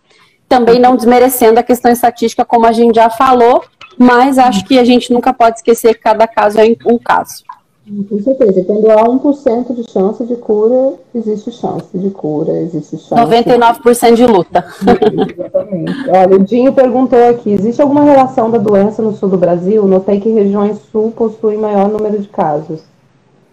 Também 0.49 0.81
não 0.81 0.97
desmerecendo 0.97 1.61
a 1.61 1.63
questão 1.63 1.93
estatística, 1.93 2.45
como 2.45 2.67
a 2.67 2.73
gente 2.73 2.97
já 2.97 3.09
falou, 3.09 3.63
mas 3.97 4.39
acho 4.39 4.65
que 4.65 4.77
a 4.77 4.85
gente 4.85 5.13
nunca 5.13 5.33
pode 5.33 5.59
esquecer 5.59 5.95
que 5.95 6.01
cada 6.01 6.27
caso 6.27 6.59
é 6.59 6.65
um 6.85 6.99
caso. 6.99 7.45
Com 7.87 8.23
certeza. 8.23 8.65
Quando 8.65 8.91
há 8.91 9.05
1% 9.05 9.75
de 9.75 9.91
chance 9.91 10.25
de 10.25 10.37
cura, 10.37 10.95
existe 11.15 11.53
chance 11.53 11.87
de 11.93 12.09
cura, 12.09 12.53
existe 12.53 12.97
chance. 12.97 13.15
99% 13.15 14.15
de 14.15 14.27
luta. 14.27 14.65
Exatamente. 14.81 16.11
Olha, 16.11 16.37
o 16.37 16.39
Dinho 16.39 16.73
perguntou 16.73 17.29
aqui: 17.29 17.51
existe 17.51 17.83
alguma 17.83 18.03
relação 18.03 18.51
da 18.51 18.57
doença 18.57 19.03
no 19.03 19.15
sul 19.15 19.29
do 19.29 19.37
Brasil? 19.37 19.87
Notei 19.87 20.19
que 20.19 20.31
regiões 20.31 20.79
sul 20.91 21.13
possuem 21.15 21.59
maior 21.59 21.91
número 21.91 22.19
de 22.19 22.29
casos. 22.29 22.81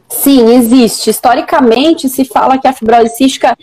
Sim, 0.08 0.54
existe. 0.54 1.10
Historicamente, 1.10 2.08
se 2.08 2.24
fala 2.24 2.58
que 2.58 2.68
a 2.68 2.74
fibrose 2.74 3.16
cística 3.16 3.58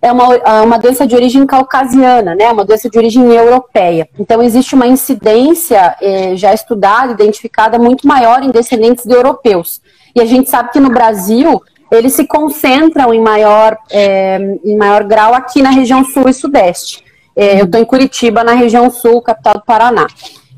é 0.00 0.10
uma, 0.10 0.34
é 0.34 0.60
uma 0.62 0.78
doença 0.78 1.06
de 1.06 1.14
origem 1.14 1.44
caucasiana, 1.44 2.34
né? 2.34 2.50
Uma 2.50 2.64
doença 2.64 2.88
de 2.88 2.96
origem 2.96 3.30
europeia. 3.30 4.08
Então, 4.18 4.42
existe 4.42 4.74
uma 4.74 4.86
incidência 4.86 5.96
eh, 6.00 6.36
já 6.36 6.54
estudada, 6.54 7.12
identificada, 7.12 7.78
muito 7.78 8.06
maior 8.06 8.42
em 8.42 8.50
descendentes 8.50 9.04
de 9.04 9.12
europeus. 9.12 9.80
E 10.14 10.20
a 10.20 10.24
gente 10.24 10.48
sabe 10.48 10.70
que 10.72 10.80
no 10.80 10.90
Brasil 10.90 11.62
eles 11.90 12.12
se 12.12 12.26
concentram 12.26 13.14
em 13.14 13.20
maior, 13.20 13.76
é, 13.90 14.58
em 14.64 14.76
maior 14.76 15.04
grau 15.04 15.34
aqui 15.34 15.62
na 15.62 15.70
região 15.70 16.04
sul 16.04 16.28
e 16.28 16.34
sudeste. 16.34 17.04
É, 17.34 17.60
eu 17.60 17.64
estou 17.66 17.80
em 17.80 17.84
Curitiba, 17.84 18.42
na 18.42 18.52
região 18.52 18.90
sul, 18.90 19.22
capital 19.22 19.54
do 19.54 19.64
Paraná. 19.64 20.06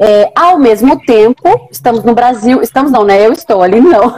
É, 0.02 0.32
ao 0.34 0.58
mesmo 0.58 0.98
tempo, 0.98 1.68
estamos 1.70 2.02
no 2.02 2.14
Brasil, 2.14 2.62
estamos 2.62 2.90
não, 2.90 3.04
né? 3.04 3.26
Eu 3.26 3.32
estou, 3.34 3.62
ali 3.62 3.82
não. 3.82 4.16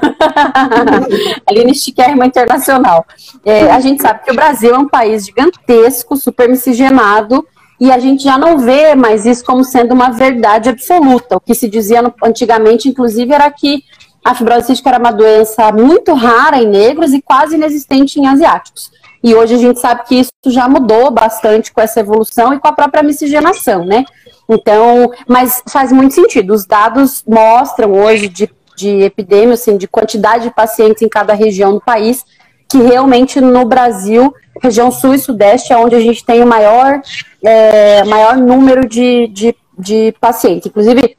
Aline 1.44 1.74
Chiquerma 1.74 2.24
Internacional. 2.24 3.04
É, 3.44 3.68
a 3.68 3.80
gente 3.80 4.00
sabe 4.00 4.22
que 4.22 4.30
o 4.30 4.34
Brasil 4.34 4.72
é 4.72 4.78
um 4.78 4.88
país 4.88 5.26
gigantesco, 5.26 6.16
super 6.16 6.48
miscigenado, 6.48 7.44
e 7.80 7.90
a 7.90 7.98
gente 7.98 8.22
já 8.22 8.38
não 8.38 8.58
vê 8.58 8.94
mais 8.94 9.26
isso 9.26 9.44
como 9.44 9.64
sendo 9.64 9.92
uma 9.92 10.10
verdade 10.10 10.68
absoluta. 10.68 11.36
O 11.36 11.40
que 11.40 11.52
se 11.52 11.68
dizia 11.68 12.00
no, 12.00 12.14
antigamente, 12.22 12.88
inclusive, 12.88 13.34
era 13.34 13.50
que 13.50 13.82
a 14.24 14.34
fibrose 14.34 14.66
cística 14.66 14.90
era 14.90 14.98
uma 14.98 15.12
doença 15.12 15.72
muito 15.72 16.14
rara 16.14 16.58
em 16.58 16.66
negros 16.66 17.12
e 17.12 17.20
quase 17.20 17.56
inexistente 17.56 18.20
em 18.20 18.26
asiáticos. 18.26 18.90
E 19.22 19.34
hoje 19.34 19.54
a 19.54 19.58
gente 19.58 19.78
sabe 19.78 20.02
que 20.04 20.16
isso 20.16 20.30
já 20.46 20.68
mudou 20.68 21.10
bastante 21.10 21.72
com 21.72 21.80
essa 21.80 22.00
evolução 22.00 22.52
e 22.52 22.58
com 22.58 22.68
a 22.68 22.72
própria 22.72 23.02
miscigenação, 23.02 23.84
né? 23.84 24.04
Então, 24.48 25.12
mas 25.28 25.62
faz 25.68 25.92
muito 25.92 26.14
sentido. 26.14 26.52
Os 26.52 26.66
dados 26.66 27.22
mostram 27.26 27.92
hoje 27.92 28.28
de, 28.28 28.50
de 28.76 29.02
epidemia, 29.02 29.54
assim, 29.54 29.76
de 29.76 29.86
quantidade 29.86 30.44
de 30.44 30.54
pacientes 30.54 31.02
em 31.02 31.08
cada 31.08 31.34
região 31.34 31.74
do 31.74 31.80
país, 31.80 32.24
que 32.68 32.78
realmente 32.78 33.40
no 33.40 33.64
Brasil, 33.64 34.34
região 34.60 34.90
sul 34.90 35.14
e 35.14 35.18
sudeste, 35.18 35.72
é 35.72 35.76
onde 35.76 35.94
a 35.94 36.00
gente 36.00 36.24
tem 36.24 36.42
o 36.42 36.46
maior, 36.46 37.00
é, 37.44 38.02
maior 38.04 38.36
número 38.36 38.88
de, 38.88 39.28
de, 39.28 39.54
de 39.78 40.14
pacientes. 40.20 40.66
Inclusive, 40.66 41.16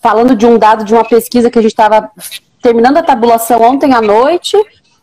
falando 0.00 0.34
de 0.34 0.46
um 0.46 0.58
dado 0.58 0.84
de 0.84 0.94
uma 0.94 1.04
pesquisa 1.04 1.50
que 1.50 1.58
a 1.58 1.62
gente 1.62 1.72
estava 1.72 2.10
terminando 2.62 2.98
a 2.98 3.02
tabulação 3.02 3.62
ontem 3.62 3.94
à 3.94 4.00
noite, 4.00 4.56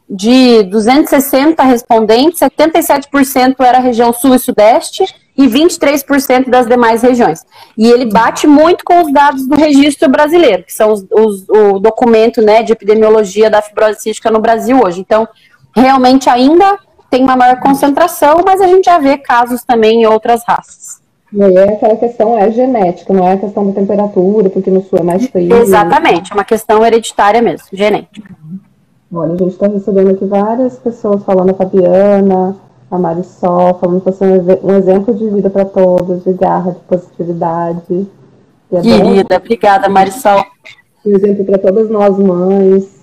de 0.09 0.63
260 0.63 1.63
respondentes, 1.63 2.39
77% 2.39 3.55
era 3.59 3.79
região 3.79 4.13
sul 4.13 4.35
e 4.35 4.39
sudeste 4.39 5.03
e 5.37 5.47
23% 5.47 6.49
das 6.49 6.67
demais 6.67 7.01
regiões. 7.01 7.43
E 7.77 7.87
ele 7.87 8.05
bate 8.05 8.47
muito 8.47 8.85
com 8.85 9.01
os 9.01 9.11
dados 9.11 9.47
do 9.47 9.55
registro 9.55 10.07
brasileiro, 10.07 10.63
que 10.63 10.73
são 10.73 10.91
os, 10.93 11.05
os, 11.11 11.49
o 11.49 11.79
documento 11.79 12.41
né, 12.41 12.63
de 12.63 12.71
epidemiologia 12.71 13.49
da 13.49 13.61
fibrose 13.61 14.01
cística 14.01 14.31
no 14.31 14.39
Brasil 14.39 14.79
hoje. 14.83 15.01
Então, 15.01 15.27
realmente 15.75 16.29
ainda 16.29 16.77
tem 17.09 17.23
uma 17.23 17.35
maior 17.35 17.59
concentração, 17.59 18.41
mas 18.45 18.61
a 18.61 18.67
gente 18.67 18.85
já 18.85 18.97
vê 18.97 19.17
casos 19.17 19.63
também 19.63 20.03
em 20.03 20.05
outras 20.05 20.43
raças. 20.47 20.94
E 21.35 21.43
aí 21.43 21.57
aquela 21.57 21.97
questão 21.97 22.37
é 22.37 22.49
genética, 22.49 23.13
não 23.13 23.27
é 23.27 23.33
a 23.33 23.37
questão 23.37 23.67
da 23.67 23.73
temperatura, 23.73 24.49
porque 24.49 24.71
no 24.71 24.81
sul 24.81 24.99
é 24.99 25.03
mais 25.03 25.27
frio. 25.27 25.53
Exatamente, 25.53 26.31
é 26.31 26.33
uma 26.33 26.45
questão 26.45 26.85
hereditária 26.85 27.41
mesmo, 27.41 27.67
genética. 27.73 28.33
Olha, 29.13 29.33
a 29.33 29.37
gente 29.37 29.51
está 29.51 29.67
recebendo 29.67 30.11
aqui 30.11 30.23
várias 30.23 30.77
pessoas 30.77 31.25
falando, 31.25 31.49
a 31.49 31.53
Fabiana, 31.53 32.55
a 32.89 32.97
Marisol, 32.97 33.77
falando 33.79 33.99
que 33.99 34.11
você 34.11 34.23
é 34.23 34.65
um 34.65 34.77
exemplo 34.77 35.13
de 35.13 35.27
vida 35.29 35.49
para 35.49 35.65
todos, 35.65 36.23
de 36.23 36.31
garra, 36.31 36.71
de 36.71 36.79
positividade. 36.79 38.07
É 38.71 38.81
Querida, 38.81 39.35
obrigada, 39.35 39.89
Marisol. 39.89 40.41
Um 41.05 41.15
exemplo 41.17 41.43
para 41.43 41.57
todas 41.57 41.89
nós 41.89 42.17
mães. 42.17 42.95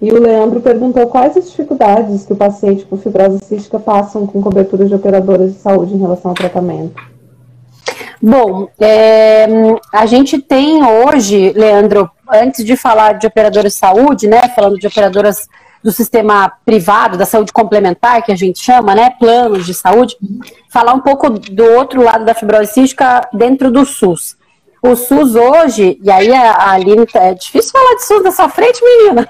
E 0.00 0.10
o 0.12 0.20
Leandro 0.20 0.62
perguntou 0.62 1.06
quais 1.08 1.36
as 1.36 1.50
dificuldades 1.50 2.24
que 2.24 2.32
o 2.32 2.36
paciente 2.36 2.86
com 2.86 2.96
fibrose 2.96 3.44
cística 3.44 3.78
passam 3.78 4.26
com 4.26 4.40
cobertura 4.40 4.86
de 4.86 4.94
operadoras 4.94 5.52
de 5.52 5.58
saúde 5.58 5.94
em 5.94 5.98
relação 5.98 6.30
ao 6.30 6.34
tratamento. 6.34 7.15
Bom, 8.20 8.68
é, 8.80 9.46
a 9.92 10.06
gente 10.06 10.38
tem 10.38 10.82
hoje, 10.82 11.52
Leandro, 11.52 12.10
antes 12.32 12.64
de 12.64 12.76
falar 12.76 13.12
de 13.12 13.26
operadoras 13.26 13.72
de 13.72 13.78
saúde, 13.78 14.26
né, 14.26 14.48
falando 14.54 14.78
de 14.78 14.86
operadoras 14.86 15.48
do 15.82 15.92
sistema 15.92 16.52
privado, 16.64 17.16
da 17.16 17.24
saúde 17.24 17.52
complementar, 17.52 18.22
que 18.22 18.32
a 18.32 18.36
gente 18.36 18.58
chama, 18.58 18.94
né, 18.94 19.10
planos 19.20 19.66
de 19.66 19.74
saúde, 19.74 20.16
falar 20.68 20.94
um 20.94 21.00
pouco 21.00 21.30
do 21.30 21.64
outro 21.64 22.02
lado 22.02 22.24
da 22.24 22.34
fibrose 22.34 22.94
dentro 23.32 23.70
do 23.70 23.84
SUS. 23.84 24.35
O 24.86 24.94
SUS 24.94 25.34
hoje, 25.34 25.98
e 26.00 26.10
aí 26.10 26.32
a 26.32 26.70
Aline, 26.70 27.06
tá, 27.06 27.24
é 27.24 27.34
difícil 27.34 27.72
falar 27.72 27.96
de 27.96 28.04
SUS 28.04 28.22
na 28.22 28.30
sua 28.30 28.48
frente, 28.48 28.80
menina. 28.84 29.26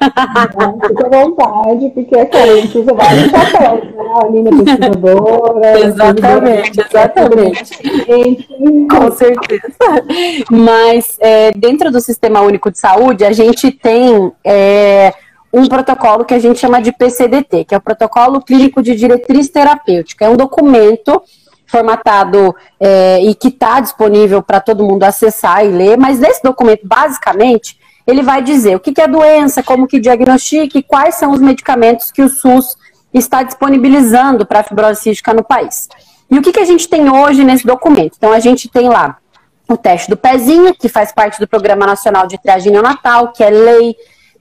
fica 0.87 1.07
à 1.07 1.09
vontade, 1.09 1.91
porque 1.95 2.15
é 2.15 2.27
que 2.27 2.37
a 2.37 2.57
gente 2.57 2.79
usa 2.79 2.93
vários 2.93 3.31
papéis, 3.31 3.85
né? 3.95 4.05
A 4.15 4.25
Aline 4.27 4.49
é 4.49 4.65
pesquisadora. 4.65 5.81
exatamente, 5.81 6.81
exatamente. 6.81 7.79
Com 8.91 9.13
certeza. 9.13 9.73
Mas 10.51 11.17
é, 11.21 11.53
dentro 11.53 11.91
do 11.91 12.01
Sistema 12.03 12.43
Único 12.43 12.71
de 12.71 12.79
Saúde, 12.79 13.25
a 13.25 13.33
gente 13.33 13.71
tem 13.71 14.31
é, 14.45 15.15
um 15.53 15.67
protocolo 15.67 16.27
que 16.27 16.35
a 16.35 16.39
gente 16.39 16.59
chama 16.59 16.83
de 16.83 16.93
PCDT, 16.93 17.65
que 17.65 17.75
é 17.75 17.79
o 17.79 17.81
Protocolo 17.81 18.43
Clínico 18.43 18.83
de 18.83 18.95
Diretriz 18.95 19.49
Terapêutica. 19.49 20.27
É 20.27 20.29
um 20.29 20.37
documento 20.37 21.23
formatado 21.67 22.55
é, 22.79 23.21
e 23.23 23.35
que 23.35 23.49
está 23.49 23.81
disponível 23.81 24.43
para 24.43 24.61
todo 24.61 24.85
mundo 24.85 25.03
acessar 25.05 25.65
e 25.65 25.69
ler, 25.69 25.99
mas 25.99 26.19
nesse 26.19 26.43
documento, 26.43 26.87
basicamente, 26.87 27.79
ele 28.07 28.23
vai 28.23 28.43
dizer 28.43 28.77
o 28.77 28.81
que, 28.81 28.93
que 28.93 29.01
é 29.01 29.09
doença, 29.09 29.63
como 29.63 29.87
que 29.87 29.99
diagnostica 29.99 30.79
e 30.79 30.83
quais 30.83 31.17
são 31.17 31.33
os 31.33 31.41
medicamentos 31.41 32.11
que 32.11 32.23
o 32.23 32.29
SUS 32.29 32.77
está 33.13 33.43
disponibilizando 33.43 34.47
para 34.47 34.61
a 34.61 34.63
fibrose 34.63 35.01
cística 35.01 35.35
no 35.35 35.43
país. 35.43 35.89
E 36.31 36.39
o 36.39 36.43
que, 36.43 36.53
que 36.53 36.61
a 36.61 36.65
gente 36.65 36.89
tem 36.89 37.11
hoje 37.11 37.45
nesse 37.45 37.67
documento? 37.67 38.15
Então, 38.17 38.33
a 38.33 38.41
gente 38.41 38.69
tem 38.69 38.89
lá 38.89 39.17
o 39.69 39.77
teste 39.77 40.09
do 40.09 40.17
pezinho, 40.17 40.75
que 40.75 40.89
faz 40.89 41.13
parte 41.13 41.41
do 41.41 41.49
Programa 41.49 41.87
Nacional 41.87 42.27
de 42.27 42.39
Triagem 42.39 42.73
Neonatal, 42.73 43.33
que 43.33 43.43
é 43.43 43.51
lei 43.51 43.97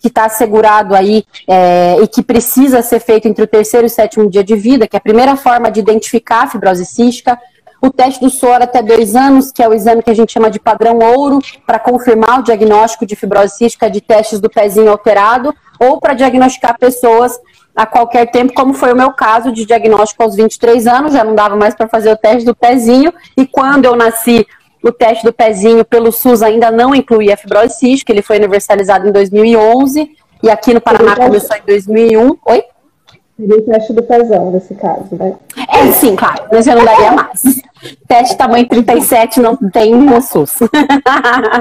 que 0.05 0.09
está 0.09 0.25
assegurado 0.25 0.93
aí 0.93 1.25
é, 1.47 1.97
e 1.99 2.07
que 2.07 2.21
precisa 2.21 2.83
ser 2.83 2.99
feito 2.99 3.27
entre 3.27 3.43
o 3.43 3.47
terceiro 3.47 3.87
e 3.87 3.89
o 3.89 3.89
sétimo 3.89 4.29
dia 4.29 4.43
de 4.43 4.55
vida, 4.55 4.87
que 4.87 4.95
é 4.95 4.99
a 4.99 5.01
primeira 5.01 5.35
forma 5.35 5.71
de 5.71 5.79
identificar 5.79 6.43
a 6.43 6.47
fibrose 6.47 6.85
cística. 6.85 7.39
O 7.81 7.89
teste 7.89 8.21
do 8.21 8.29
SOR 8.29 8.61
até 8.61 8.83
dois 8.83 9.15
anos, 9.15 9.51
que 9.51 9.63
é 9.63 9.67
o 9.67 9.73
exame 9.73 10.03
que 10.03 10.11
a 10.11 10.13
gente 10.13 10.31
chama 10.31 10.51
de 10.51 10.59
padrão 10.59 10.99
ouro, 10.99 11.39
para 11.65 11.79
confirmar 11.79 12.39
o 12.39 12.43
diagnóstico 12.43 13.03
de 13.03 13.15
fibrose 13.15 13.57
cística 13.57 13.89
de 13.89 13.99
testes 13.99 14.39
do 14.39 14.47
pezinho 14.47 14.91
alterado, 14.91 15.55
ou 15.79 15.99
para 15.99 16.13
diagnosticar 16.13 16.77
pessoas 16.77 17.39
a 17.75 17.87
qualquer 17.87 18.27
tempo, 18.27 18.53
como 18.53 18.75
foi 18.75 18.93
o 18.93 18.95
meu 18.95 19.11
caso 19.11 19.51
de 19.51 19.65
diagnóstico 19.65 20.21
aos 20.21 20.35
23 20.35 20.85
anos, 20.85 21.13
já 21.13 21.23
não 21.23 21.33
dava 21.33 21.55
mais 21.55 21.73
para 21.73 21.87
fazer 21.87 22.11
o 22.11 22.17
teste 22.17 22.45
do 22.45 22.55
pezinho, 22.55 23.11
e 23.35 23.47
quando 23.47 23.85
eu 23.85 23.95
nasci 23.95 24.45
o 24.85 24.91
teste 24.91 25.25
do 25.25 25.33
pezinho 25.33 25.83
pelo 25.83 26.11
SUS 26.11 26.43
ainda 26.43 26.69
não 26.69 26.93
incluía 26.93 27.33
a 27.33 27.37
fibrose 27.37 27.79
cística, 27.79 28.11
ele 28.11 28.21
foi 28.21 28.37
universalizado 28.37 29.07
em 29.07 29.11
2011 29.11 30.11
e 30.43 30.49
aqui 30.49 30.75
no 30.75 30.79
Paraná 30.79 31.15
começou 31.15 31.57
em 31.57 31.61
2001. 31.65 32.37
Oi? 32.45 32.63
Seria 33.35 33.57
o 33.57 33.61
teste 33.63 33.93
do 33.93 34.03
pezão 34.03 34.51
nesse 34.51 34.75
caso, 34.75 35.15
né? 35.15 35.33
É, 35.67 35.91
sim, 35.91 36.15
claro, 36.15 36.43
mas 36.51 36.67
eu 36.67 36.75
não 36.75 36.85
daria 36.85 37.11
mais. 37.11 37.41
Teste 38.07 38.37
tamanho 38.37 38.67
37 38.67 39.39
não 39.39 39.55
tem 39.55 39.93
no 39.93 40.21
SUS. 40.21 40.59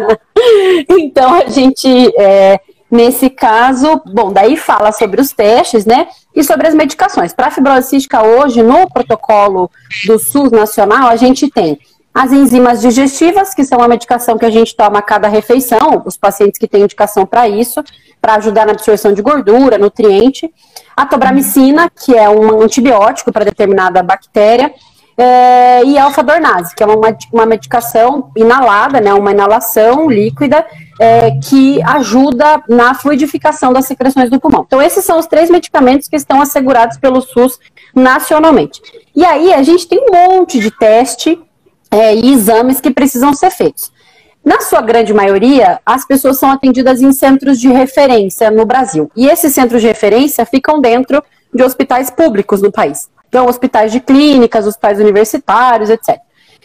então, 0.89 1.35
a 1.35 1.49
gente, 1.49 1.89
é, 2.19 2.61
nesse 2.91 3.29
caso, 3.29 4.01
bom, 4.07 4.33
daí 4.33 4.57
fala 4.57 4.93
sobre 4.93 5.21
os 5.21 5.33
testes, 5.33 5.85
né? 5.85 6.07
E 6.35 6.45
sobre 6.45 6.69
as 6.69 6.75
medicações. 6.75 7.33
Para 7.33 7.49
a 7.49 7.51
fibrose 7.51 7.89
cística 7.89 8.23
hoje, 8.23 8.63
no 8.63 8.89
protocolo 8.89 9.71
do 10.07 10.19
SUS 10.19 10.53
nacional, 10.53 11.09
a 11.09 11.17
gente 11.17 11.51
tem 11.51 11.79
as 12.15 12.31
enzimas 12.31 12.81
digestivas, 12.81 13.53
que 13.53 13.65
são 13.65 13.79
uma 13.79 13.89
medicação 13.89 14.39
que 14.39 14.45
a 14.45 14.51
gente 14.51 14.77
toma 14.77 15.01
a 15.01 15.03
cada 15.03 15.27
refeição, 15.27 16.01
os 16.07 16.17
pacientes 16.17 16.59
que 16.59 16.69
têm 16.69 16.83
indicação 16.83 17.27
para 17.27 17.49
isso, 17.49 17.83
para 18.21 18.37
ajudar 18.37 18.65
na 18.65 18.73
absorção 18.73 19.13
de 19.13 19.21
gordura, 19.21 19.77
nutriente. 19.77 20.49
A 20.97 21.05
tobramicina, 21.05 21.91
que 21.91 22.17
é 22.17 22.31
um 22.31 22.63
antibiótico 22.63 23.33
para 23.33 23.45
determinada 23.45 24.01
bactéria. 24.01 24.73
É, 25.17 25.85
e 25.85 25.97
a 25.97 26.05
alfa-dornase, 26.05 26.75
que 26.75 26.83
é 26.83 26.87
uma, 26.87 27.17
uma 27.33 27.47
medicação 27.47 28.33
inalada, 28.37 29.01
né, 29.01 29.15
uma 29.15 29.31
inalação 29.31 30.09
líquida, 30.11 30.65
é, 31.01 31.33
que 31.43 31.81
ajuda 31.83 32.63
na 32.69 32.95
fluidificação 32.95 33.73
das 33.73 33.87
secreções 33.87 34.29
do 34.29 34.41
pulmão. 34.41 34.65
Então, 34.67 34.83
esses 34.83 35.05
são 35.05 35.19
os 35.19 35.27
três 35.27 35.51
medicamentos 35.51 36.09
que 36.09 36.17
estão 36.17 36.41
assegurados 36.41 36.97
pelo 36.99 37.21
SUS 37.21 37.59
nacionalmente. 37.95 38.81
E 39.15 39.25
aí, 39.25 39.53
a 39.53 39.63
gente 39.63 39.87
tem 39.87 40.01
um 40.01 40.13
monte 40.13 40.59
de 40.59 40.71
teste 40.73 41.41
é, 41.95 42.15
e 42.15 42.33
exames 42.33 42.81
que 42.81 42.91
precisam 42.91 43.33
ser 43.33 43.51
feitos. 43.51 43.93
Na 44.45 44.61
sua 44.61 44.83
grande 44.83 45.15
maioria, 45.15 45.81
as 45.87 46.05
pessoas 46.05 46.39
são 46.39 46.51
atendidas 46.51 47.01
em 47.01 47.13
centros 47.13 47.59
de 47.59 47.69
referência 47.69 48.51
no 48.51 48.67
Brasil. 48.67 49.11
E 49.17 49.27
esses 49.27 49.55
centros 49.55 49.81
de 49.81 49.87
referência 49.87 50.45
ficam 50.45 50.81
dentro 50.81 51.23
de 51.55 51.63
hospitais 51.63 52.11
públicos 52.11 52.61
no 52.61 52.71
país. 52.71 53.09
Então, 53.29 53.47
hospitais 53.47 53.91
de 53.91 54.01
clínicas, 54.01 54.67
hospitais 54.67 54.99
universitários, 54.99 55.89
etc. 55.89 56.19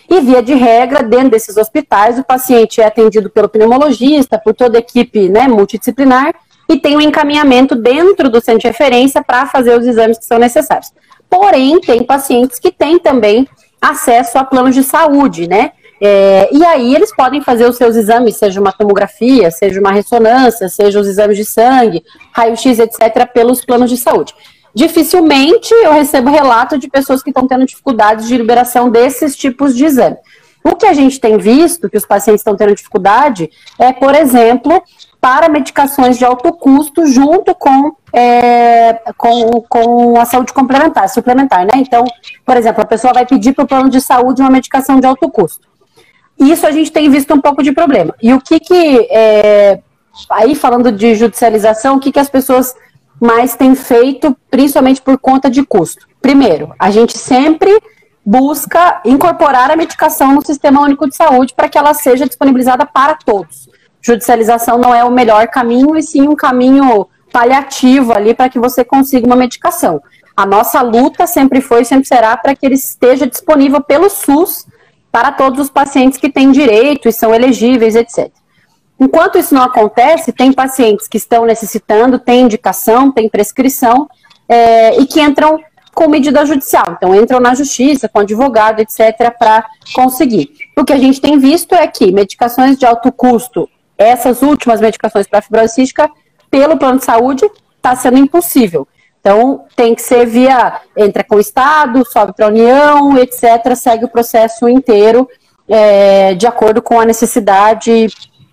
E, 0.09 0.19
via 0.19 0.41
de 0.41 0.55
regra, 0.55 1.03
dentro 1.03 1.29
desses 1.29 1.55
hospitais, 1.55 2.17
o 2.17 2.23
paciente 2.23 2.81
é 2.81 2.85
atendido 2.85 3.29
pelo 3.29 3.47
pneumologista, 3.47 4.39
por 4.39 4.55
toda 4.55 4.77
a 4.77 4.79
equipe 4.79 5.29
né, 5.29 5.47
multidisciplinar, 5.47 6.33
e 6.67 6.77
tem 6.77 6.97
um 6.97 7.01
encaminhamento 7.01 7.75
dentro 7.75 8.29
do 8.29 8.41
centro 8.41 8.61
de 8.61 8.67
referência 8.67 9.23
para 9.23 9.45
fazer 9.45 9.79
os 9.79 9.85
exames 9.85 10.17
que 10.17 10.25
são 10.25 10.37
necessários. 10.37 10.91
Porém, 11.29 11.79
tem 11.79 12.03
pacientes 12.03 12.59
que 12.59 12.71
têm 12.71 12.99
também 12.99 13.47
acesso 13.81 14.37
a 14.37 14.43
planos 14.43 14.75
de 14.75 14.83
saúde, 14.83 15.47
né? 15.47 15.71
É, 16.01 16.49
e 16.51 16.63
aí 16.63 16.95
eles 16.95 17.13
podem 17.13 17.41
fazer 17.41 17.65
os 17.65 17.75
seus 17.75 17.95
exames, 17.95 18.37
seja 18.37 18.59
uma 18.59 18.71
tomografia, 18.71 19.51
seja 19.51 19.79
uma 19.79 19.91
ressonância, 19.91 20.69
seja 20.69 20.99
os 20.99 21.07
exames 21.07 21.35
de 21.35 21.43
sangue, 21.43 22.03
raio-x, 22.31 22.79
etc., 22.79 23.27
pelos 23.33 23.65
planos 23.65 23.89
de 23.89 23.97
saúde. 23.97 24.33
dificilmente 24.73 25.73
eu 25.73 25.91
recebo 25.91 26.29
relato 26.29 26.77
de 26.77 26.87
pessoas 26.87 27.21
que 27.21 27.31
estão 27.31 27.47
tendo 27.47 27.65
dificuldades 27.65 28.27
de 28.27 28.37
liberação 28.37 28.89
desses 28.89 29.35
tipos 29.35 29.75
de 29.75 29.83
exame. 29.83 30.15
O 30.63 30.75
que 30.75 30.85
a 30.85 30.93
gente 30.93 31.19
tem 31.19 31.37
visto 31.37 31.89
que 31.89 31.97
os 31.97 32.05
pacientes 32.05 32.41
estão 32.41 32.55
tendo 32.55 32.75
dificuldade 32.75 33.49
é, 33.77 33.91
por 33.91 34.13
exemplo, 34.13 34.81
para 35.21 35.49
medicações 35.49 36.17
de 36.17 36.23
alto 36.23 36.51
custo 36.53 37.05
junto 37.05 37.53
com, 37.53 37.93
é, 38.13 38.93
com, 39.17 39.61
com 39.67 40.19
a 40.19 40.25
saúde 40.25 40.53
complementar, 40.53 41.09
suplementar, 41.09 41.65
né? 41.65 41.73
Então, 41.75 42.05
por 42.45 42.55
exemplo, 42.55 42.81
a 42.81 42.85
pessoa 42.85 43.13
vai 43.13 43.25
pedir 43.25 43.53
para 43.53 43.65
o 43.65 43.67
plano 43.67 43.89
de 43.89 43.99
saúde 43.99 44.41
uma 44.41 44.49
medicação 44.49 44.99
de 44.99 45.05
alto 45.05 45.29
custo. 45.29 45.67
Isso 46.39 46.65
a 46.65 46.71
gente 46.71 46.91
tem 46.91 47.09
visto 47.09 47.33
um 47.33 47.41
pouco 47.41 47.61
de 47.61 47.73
problema. 47.73 48.15
E 48.21 48.33
o 48.33 48.39
que 48.39 48.61
que, 48.61 49.07
é, 49.11 49.81
aí 50.31 50.55
falando 50.55 50.89
de 50.89 51.15
judicialização, 51.15 51.97
o 51.97 51.99
que 51.99 52.13
que 52.13 52.19
as 52.19 52.29
pessoas 52.29 52.73
mais 53.19 53.55
têm 53.55 53.75
feito, 53.75 54.35
principalmente 54.49 55.01
por 55.01 55.17
conta 55.17 55.49
de 55.49 55.63
custo? 55.63 56.07
Primeiro, 56.21 56.73
a 56.79 56.89
gente 56.91 57.17
sempre 57.17 57.77
busca 58.25 59.01
incorporar 59.03 59.69
a 59.69 59.75
medicação 59.75 60.33
no 60.33 60.45
Sistema 60.45 60.81
Único 60.81 61.09
de 61.09 61.15
Saúde 61.15 61.53
para 61.53 61.67
que 61.67 61.77
ela 61.77 61.93
seja 61.93 62.25
disponibilizada 62.25 62.85
para 62.85 63.15
todos 63.15 63.68
judicialização 64.01 64.77
não 64.77 64.93
é 64.93 65.03
o 65.03 65.11
melhor 65.11 65.47
caminho, 65.47 65.97
e 65.97 66.03
sim 66.03 66.27
um 66.27 66.35
caminho 66.35 67.07
paliativo 67.31 68.13
ali 68.13 68.33
para 68.33 68.49
que 68.49 68.59
você 68.59 68.83
consiga 68.83 69.25
uma 69.25 69.35
medicação. 69.35 70.01
A 70.35 70.45
nossa 70.45 70.81
luta 70.81 71.27
sempre 71.27 71.61
foi 71.61 71.81
e 71.81 71.85
sempre 71.85 72.07
será 72.07 72.35
para 72.37 72.55
que 72.55 72.65
ele 72.65 72.75
esteja 72.75 73.27
disponível 73.27 73.81
pelo 73.81 74.09
SUS 74.09 74.65
para 75.11 75.31
todos 75.31 75.59
os 75.59 75.69
pacientes 75.69 76.17
que 76.17 76.29
têm 76.29 76.51
direito 76.51 77.09
e 77.09 77.11
são 77.11 77.33
elegíveis, 77.33 77.95
etc. 77.95 78.31
Enquanto 78.99 79.37
isso 79.37 79.53
não 79.53 79.63
acontece, 79.63 80.31
tem 80.31 80.51
pacientes 80.51 81.07
que 81.07 81.17
estão 81.17 81.45
necessitando, 81.45 82.19
tem 82.19 82.41
indicação, 82.41 83.11
tem 83.11 83.29
prescrição, 83.29 84.09
é, 84.47 84.99
e 84.99 85.05
que 85.05 85.21
entram 85.21 85.59
com 85.93 86.07
medida 86.07 86.45
judicial. 86.45 86.95
Então, 86.97 87.15
entram 87.15 87.39
na 87.39 87.53
justiça, 87.53 88.09
com 88.09 88.19
advogado, 88.19 88.79
etc., 88.79 89.33
para 89.37 89.65
conseguir. 89.93 90.49
O 90.77 90.83
que 90.83 90.93
a 90.93 90.97
gente 90.97 91.19
tem 91.19 91.37
visto 91.37 91.73
é 91.73 91.85
que 91.87 92.11
medicações 92.11 92.77
de 92.77 92.85
alto 92.85 93.11
custo 93.11 93.69
essas 93.99 94.41
últimas 94.41 94.79
medicações 94.79 95.27
para 95.27 95.41
fibrose 95.41 95.73
cística, 95.73 96.09
pelo 96.49 96.77
plano 96.77 96.99
de 96.99 97.05
saúde, 97.05 97.45
está 97.75 97.93
sendo 97.97 98.17
impossível. 98.17 98.87
Então, 99.19 99.65
tem 99.75 99.93
que 99.93 100.01
ser 100.01 100.25
via, 100.25 100.79
entra 100.95 101.23
com 101.25 101.35
o 101.35 101.39
Estado, 101.39 102.09
sobe 102.09 102.33
para 102.33 102.45
a 102.45 102.49
União, 102.49 103.17
etc., 103.17 103.75
segue 103.75 104.05
o 104.05 104.09
processo 104.09 104.69
inteiro, 104.69 105.27
é, 105.67 106.33
de 106.33 106.47
acordo 106.47 106.81
com 106.81 106.97
a 106.99 107.05
necessidade 107.05 108.07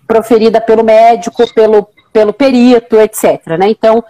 proferida 0.05 0.59
pelo 0.59 0.83
médico, 0.83 1.51
pelo, 1.53 1.87
pelo 2.11 2.33
perito, 2.33 2.99
etc. 2.99 3.57
Né? 3.57 3.69
Então, 3.69 4.03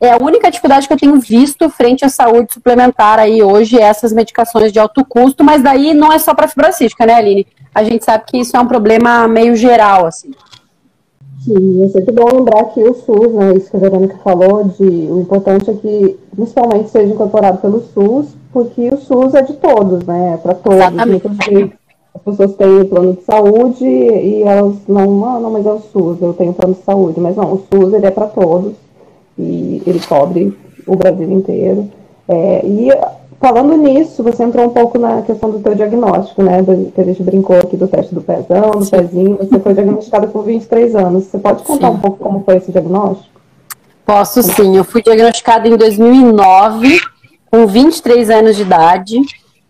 é 0.00 0.12
a 0.12 0.18
única 0.20 0.50
dificuldade 0.50 0.88
que 0.88 0.92
eu 0.92 0.98
tenho 0.98 1.20
visto 1.20 1.70
frente 1.70 2.04
à 2.04 2.08
saúde 2.08 2.54
suplementar 2.54 3.20
aí 3.20 3.42
hoje, 3.42 3.78
essas 3.78 4.12
medicações 4.12 4.72
de 4.72 4.80
alto 4.80 5.04
custo, 5.04 5.44
mas 5.44 5.62
daí 5.62 5.94
não 5.94 6.12
é 6.12 6.18
só 6.18 6.34
para 6.34 6.48
fibrocística, 6.48 7.06
né, 7.06 7.14
Aline? 7.14 7.46
A 7.72 7.84
gente 7.84 8.04
sabe 8.04 8.24
que 8.26 8.38
isso 8.38 8.56
é 8.56 8.60
um 8.60 8.66
problema 8.66 9.28
meio 9.28 9.54
geral, 9.54 10.06
assim. 10.06 10.32
Sim, 11.44 11.84
é 11.84 11.88
sempre 11.88 12.12
bom 12.12 12.26
lembrar 12.30 12.64
que 12.66 12.82
o 12.82 12.94
SUS, 12.94 13.32
né, 13.32 13.54
isso 13.54 13.70
que 13.70 13.76
a 13.76 13.80
Verônica 13.80 14.16
falou, 14.22 14.64
de, 14.64 14.84
o 14.84 15.20
importante 15.20 15.70
é 15.70 15.74
que 15.74 16.18
principalmente 16.34 16.90
seja 16.90 17.12
incorporado 17.12 17.58
pelo 17.58 17.80
SUS, 17.80 18.36
porque 18.52 18.90
o 18.92 18.98
SUS 18.98 19.34
é 19.34 19.42
de 19.42 19.54
todos, 19.54 20.04
né, 20.04 20.34
é 20.34 20.36
para 20.36 20.54
todos. 20.54 20.78
Exatamente. 20.78 21.26
As 22.14 22.22
pessoas 22.22 22.54
têm 22.56 22.84
plano 22.84 23.14
de 23.14 23.22
saúde 23.22 23.84
e 23.86 24.42
elas 24.42 24.74
não, 24.86 25.24
ah, 25.24 25.40
não, 25.40 25.50
mas 25.50 25.64
é 25.64 25.72
o 25.72 25.80
SUS, 25.80 26.20
eu 26.20 26.34
tenho 26.34 26.52
plano 26.52 26.74
de 26.74 26.82
saúde, 26.82 27.18
mas 27.20 27.36
não, 27.36 27.54
o 27.54 27.62
SUS 27.72 27.94
ele 27.94 28.06
é 28.06 28.10
para 28.10 28.26
todos 28.26 28.74
e 29.38 29.82
ele 29.86 30.00
cobre 30.06 30.54
o 30.86 30.96
Brasil 30.96 31.30
inteiro. 31.30 31.88
É, 32.28 32.66
e 32.66 32.90
Falando 33.40 33.74
nisso, 33.74 34.22
você 34.22 34.44
entrou 34.44 34.66
um 34.66 34.70
pouco 34.70 34.98
na 34.98 35.22
questão 35.22 35.50
do 35.50 35.60
teu 35.60 35.74
diagnóstico, 35.74 36.42
né? 36.42 36.60
Do, 36.60 36.92
que 36.92 37.00
a 37.00 37.04
gente 37.04 37.22
brincou 37.22 37.56
aqui 37.56 37.74
do 37.74 37.88
teste 37.88 38.14
do 38.14 38.20
pezão, 38.20 38.72
do 38.72 38.84
Sim. 38.84 38.90
pezinho. 38.90 39.38
Você 39.38 39.58
foi 39.58 39.72
diagnosticada 39.72 40.26
com 40.26 40.42
23 40.42 40.94
anos. 40.94 41.24
Você 41.24 41.38
pode 41.38 41.62
contar 41.62 41.88
sim. 41.88 41.94
um 41.94 41.98
pouco 41.98 42.18
como 42.18 42.44
foi 42.44 42.58
esse 42.58 42.70
diagnóstico? 42.70 43.40
Posso 44.04 44.42
sim. 44.42 44.76
Eu 44.76 44.84
fui 44.84 45.02
diagnosticada 45.02 45.66
em 45.66 45.74
2009, 45.74 47.00
com 47.50 47.66
23 47.66 48.28
anos 48.28 48.56
de 48.56 48.62
idade. 48.62 49.18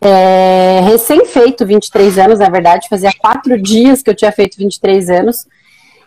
É, 0.00 0.80
recém-feito 0.82 1.64
23 1.64 2.18
anos, 2.18 2.38
na 2.40 2.48
verdade, 2.48 2.88
fazia 2.88 3.12
quatro 3.16 3.60
dias 3.60 4.02
que 4.02 4.10
eu 4.10 4.16
tinha 4.16 4.32
feito 4.32 4.56
23 4.56 5.10
anos. 5.10 5.46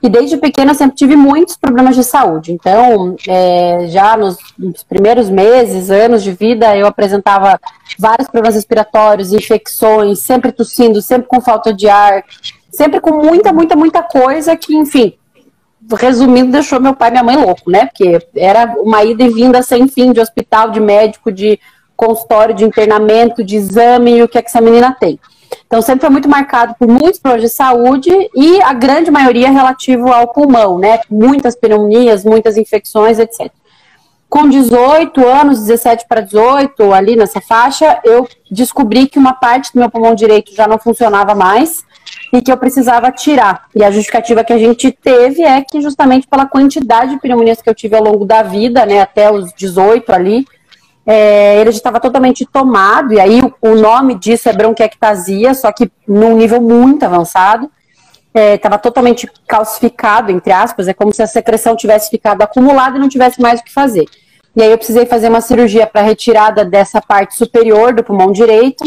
E 0.04 0.10
desde 0.10 0.36
pequena 0.36 0.72
eu 0.72 0.76
sempre 0.76 0.98
tive 0.98 1.16
muitos 1.16 1.56
problemas 1.56 1.96
de 1.96 2.04
saúde. 2.04 2.52
Então, 2.52 3.16
é, 3.26 3.86
já 3.88 4.18
nos, 4.18 4.38
nos, 4.60 4.84
primeiros 4.84 5.30
meses, 5.30 5.90
anos 5.90 6.22
de 6.22 6.34
vida, 6.34 6.76
eu 6.76 6.86
apresentava 6.86 7.58
vários 7.98 8.28
problemas 8.28 8.56
respiratórios, 8.56 9.32
infecções, 9.32 10.20
sempre 10.20 10.52
tossindo, 10.52 11.02
sempre 11.02 11.30
com 11.30 11.40
falta 11.40 11.74
de 11.74 11.88
ar, 11.88 12.22
sempre 12.70 13.00
com 13.00 13.12
muita, 13.12 13.54
muita, 13.54 13.78
muita 13.78 14.04
coisa 14.04 14.58
que, 14.58 14.76
enfim, 14.76 15.14
resumindo, 15.98 16.52
deixou 16.52 16.82
meu 16.82 16.94
pai 16.94 17.08
e 17.08 17.12
minha 17.12 17.24
mãe 17.24 17.38
louco, 17.38 17.72
né? 17.72 17.86
Porque 17.86 18.20
era 18.36 18.76
uma 18.80 19.06
ida 19.06 19.24
e 19.24 19.30
vinda 19.30 19.62
sem 19.62 19.88
fim 19.88 20.12
de 20.12 20.20
hospital, 20.20 20.70
de 20.70 20.82
médico, 20.82 21.32
de 21.32 21.58
consultório, 21.96 22.54
de 22.54 22.66
internamento, 22.66 23.42
de 23.42 23.56
exame 23.56 24.18
e 24.18 24.24
o 24.24 24.28
que 24.28 24.38
é 24.38 24.42
que 24.42 24.50
essa 24.50 24.60
menina 24.60 24.94
tem. 25.00 25.18
Então, 25.74 25.82
sempre 25.82 26.02
foi 26.02 26.12
muito 26.12 26.30
marcado 26.30 26.76
por 26.78 26.88
muitos 26.88 27.20
problemas 27.20 27.50
de 27.50 27.56
saúde 27.58 28.12
e 28.36 28.62
a 28.62 28.74
grande 28.74 29.10
maioria 29.10 29.50
relativo 29.50 30.14
ao 30.14 30.28
pulmão, 30.28 30.78
né? 30.78 31.00
Muitas 31.10 31.56
pneumonias, 31.56 32.24
muitas 32.24 32.58
infecções, 32.58 33.18
etc. 33.18 33.52
Com 34.30 34.48
18 34.48 35.28
anos, 35.28 35.62
17 35.62 36.06
para 36.08 36.22
18, 36.22 36.94
ali 36.94 37.16
nessa 37.16 37.42
faixa, 37.42 38.00
eu 38.04 38.28
descobri 38.52 39.08
que 39.08 39.18
uma 39.18 39.34
parte 39.34 39.74
do 39.74 39.80
meu 39.80 39.90
pulmão 39.90 40.14
direito 40.14 40.54
já 40.54 40.68
não 40.68 40.78
funcionava 40.78 41.34
mais 41.34 41.84
e 42.32 42.40
que 42.40 42.52
eu 42.52 42.58
precisava 42.58 43.12
tirar. 43.12 43.66
E 43.76 43.84
a 43.84 43.90
justificativa 43.90 44.44
que 44.44 44.54
a 44.54 44.60
gente 44.60 44.92
teve 44.92 45.42
é 45.42 45.60
que 45.64 45.82
justamente 45.82 46.28
pela 46.28 46.46
quantidade 46.46 47.16
de 47.16 47.20
pneumonias 47.20 47.64
que 47.64 47.70
eu 47.70 47.74
tive 47.74 47.96
ao 47.96 48.04
longo 48.04 48.26
da 48.26 48.44
vida, 48.44 48.86
né, 48.86 49.02
até 49.02 49.32
os 49.32 49.52
18 49.56 50.12
ali, 50.12 50.46
é, 51.06 51.60
ele 51.60 51.70
estava 51.70 52.00
totalmente 52.00 52.46
tomado, 52.46 53.14
e 53.14 53.20
aí 53.20 53.42
o, 53.42 53.54
o, 53.62 53.76
nome 53.76 54.16
disso 54.16 54.48
é 54.48 54.54
bronquiectasia, 54.54 55.54
só 55.54 55.72
que 55.72 55.92
num 56.08 56.36
nível 56.36 56.62
muito 56.62 57.04
avançado. 57.04 57.70
Estava 58.34 58.76
é, 58.76 58.80
totalmente 58.80 59.30
calcificado, 59.48 60.32
entre 60.32 60.52
aspas, 60.52 60.88
é 60.88 60.94
como 60.94 61.14
se 61.14 61.22
a 61.22 61.28
secreção 61.28 61.76
tivesse 61.76 62.10
ficado 62.10 62.42
acumulada 62.42 62.98
e 62.98 63.00
não 63.00 63.08
tivesse 63.08 63.40
mais 63.40 63.60
o 63.60 63.64
que 63.64 63.72
fazer. 63.72 64.06
E 64.56 64.64
aí 64.64 64.72
eu 64.72 64.78
precisei 64.78 65.06
fazer 65.06 65.30
uma 65.30 65.42
cirurgia 65.42 65.86
para 65.86 66.02
retirada 66.02 66.66
dessa 66.66 67.00
parte 67.00 67.36
superior 67.36 67.94
do 67.94 68.04
pulmão 68.04 68.32
direito. 68.32 68.84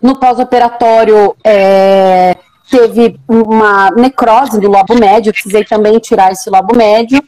No 0.00 0.18
pós-operatório, 0.20 1.34
é, 1.42 2.36
teve 2.70 3.18
uma 3.28 3.90
necrose 3.92 4.60
do 4.60 4.68
lobo 4.68 4.98
médio, 4.98 5.32
precisei 5.32 5.64
também 5.64 5.98
tirar 5.98 6.32
esse 6.32 6.50
lobo 6.50 6.76
médio. 6.76 7.22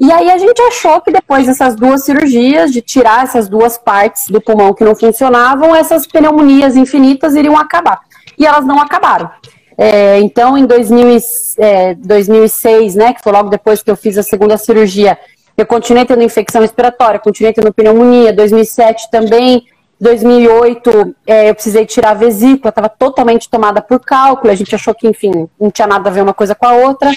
E 0.00 0.10
aí 0.10 0.30
a 0.30 0.38
gente 0.38 0.58
achou 0.62 0.98
que 1.02 1.12
depois 1.12 1.46
dessas 1.46 1.76
duas 1.76 2.04
cirurgias, 2.04 2.72
de 2.72 2.80
tirar 2.80 3.24
essas 3.24 3.50
duas 3.50 3.76
partes 3.76 4.30
do 4.30 4.40
pulmão 4.40 4.72
que 4.72 4.82
não 4.82 4.96
funcionavam, 4.96 5.76
essas 5.76 6.06
pneumonias 6.06 6.74
infinitas 6.74 7.34
iriam 7.34 7.54
acabar. 7.54 8.00
E 8.38 8.46
elas 8.46 8.64
não 8.64 8.80
acabaram. 8.80 9.30
É, 9.76 10.18
então, 10.20 10.56
em 10.56 10.64
2000, 10.64 11.18
é, 11.58 11.94
2006, 11.94 12.94
né, 12.94 13.12
que 13.12 13.22
foi 13.22 13.30
logo 13.30 13.50
depois 13.50 13.82
que 13.82 13.90
eu 13.90 13.96
fiz 13.96 14.16
a 14.16 14.22
segunda 14.22 14.56
cirurgia, 14.56 15.18
eu 15.54 15.66
continuei 15.66 16.06
tendo 16.06 16.22
infecção 16.22 16.62
respiratória, 16.62 17.20
continuei 17.20 17.52
tendo 17.52 17.70
pneumonia. 17.70 18.32
2007 18.32 19.10
também. 19.10 19.66
2008 20.00 21.14
é, 21.26 21.50
eu 21.50 21.54
precisei 21.54 21.84
tirar 21.84 22.12
a 22.12 22.14
vesícula, 22.14 22.70
estava 22.70 22.88
totalmente 22.88 23.50
tomada 23.50 23.82
por 23.82 24.00
cálculo. 24.00 24.50
A 24.50 24.56
gente 24.56 24.74
achou 24.74 24.94
que, 24.94 25.06
enfim, 25.06 25.46
não 25.60 25.70
tinha 25.70 25.86
nada 25.86 26.08
a 26.08 26.12
ver 26.12 26.22
uma 26.22 26.32
coisa 26.32 26.54
com 26.54 26.64
a 26.64 26.72
outra. 26.72 27.10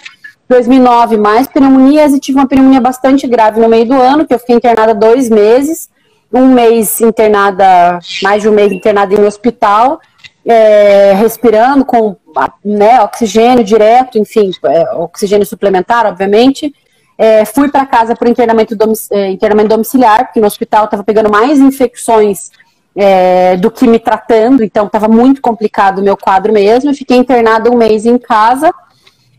2009, 0.48 1.18
mais 1.18 1.48
pneumonias 1.48 2.14
e 2.14 2.20
tive 2.20 2.38
uma 2.38 2.48
pneumonia 2.48 2.82
bastante 2.82 3.28
grave 3.28 3.60
no 3.60 3.70
meio 3.70 3.86
do 3.86 3.94
ano, 3.94 4.26
que 4.26 4.34
eu 4.34 4.40
fiquei 4.40 4.56
internada 4.56 4.94
dois 4.94 5.30
meses, 5.30 5.90
um 6.32 6.48
mês 6.48 7.00
internada, 7.00 8.00
mais 8.22 8.42
de 8.42 8.50
um 8.50 8.52
mês 8.52 8.72
internada 8.72 9.14
em 9.14 9.24
hospital, 9.26 10.00
é, 10.46 11.14
respirando 11.14 11.86
com 11.86 12.16
né, 12.64 13.02
oxigênio 13.02 13.64
direto, 13.64 14.18
enfim, 14.18 14.52
é, 14.66 14.96
oxigênio 14.96 15.46
suplementar, 15.46 16.06
obviamente. 16.06 16.74
É, 17.18 17.46
fui 17.46 17.70
para 17.70 17.86
casa 17.86 18.16
para 18.16 18.30
internamento, 18.30 18.76
domic 18.76 19.00
é, 19.12 19.30
internamento 19.30 19.70
domiciliar, 19.70 20.26
porque 20.26 20.42
no 20.42 20.48
hospital 20.48 20.86
estava 20.86 21.04
pegando 21.04 21.30
mais 21.30 21.60
infecções 21.60 22.50
é, 22.96 23.56
do 23.56 23.72
que 23.72 23.88
me 23.88 24.00
tratando, 24.00 24.64
então 24.64 24.88
estava 24.88 25.08
muito 25.08 25.42
complicado 25.42 26.00
o 26.00 26.04
meu 26.04 26.18
quadro 26.18 26.52
mesmo. 26.52 26.94
fiquei 26.94 27.18
internada 27.18 27.70
um 27.70 27.78
mês 27.78 28.06
em 28.06 28.18
casa 28.18 28.74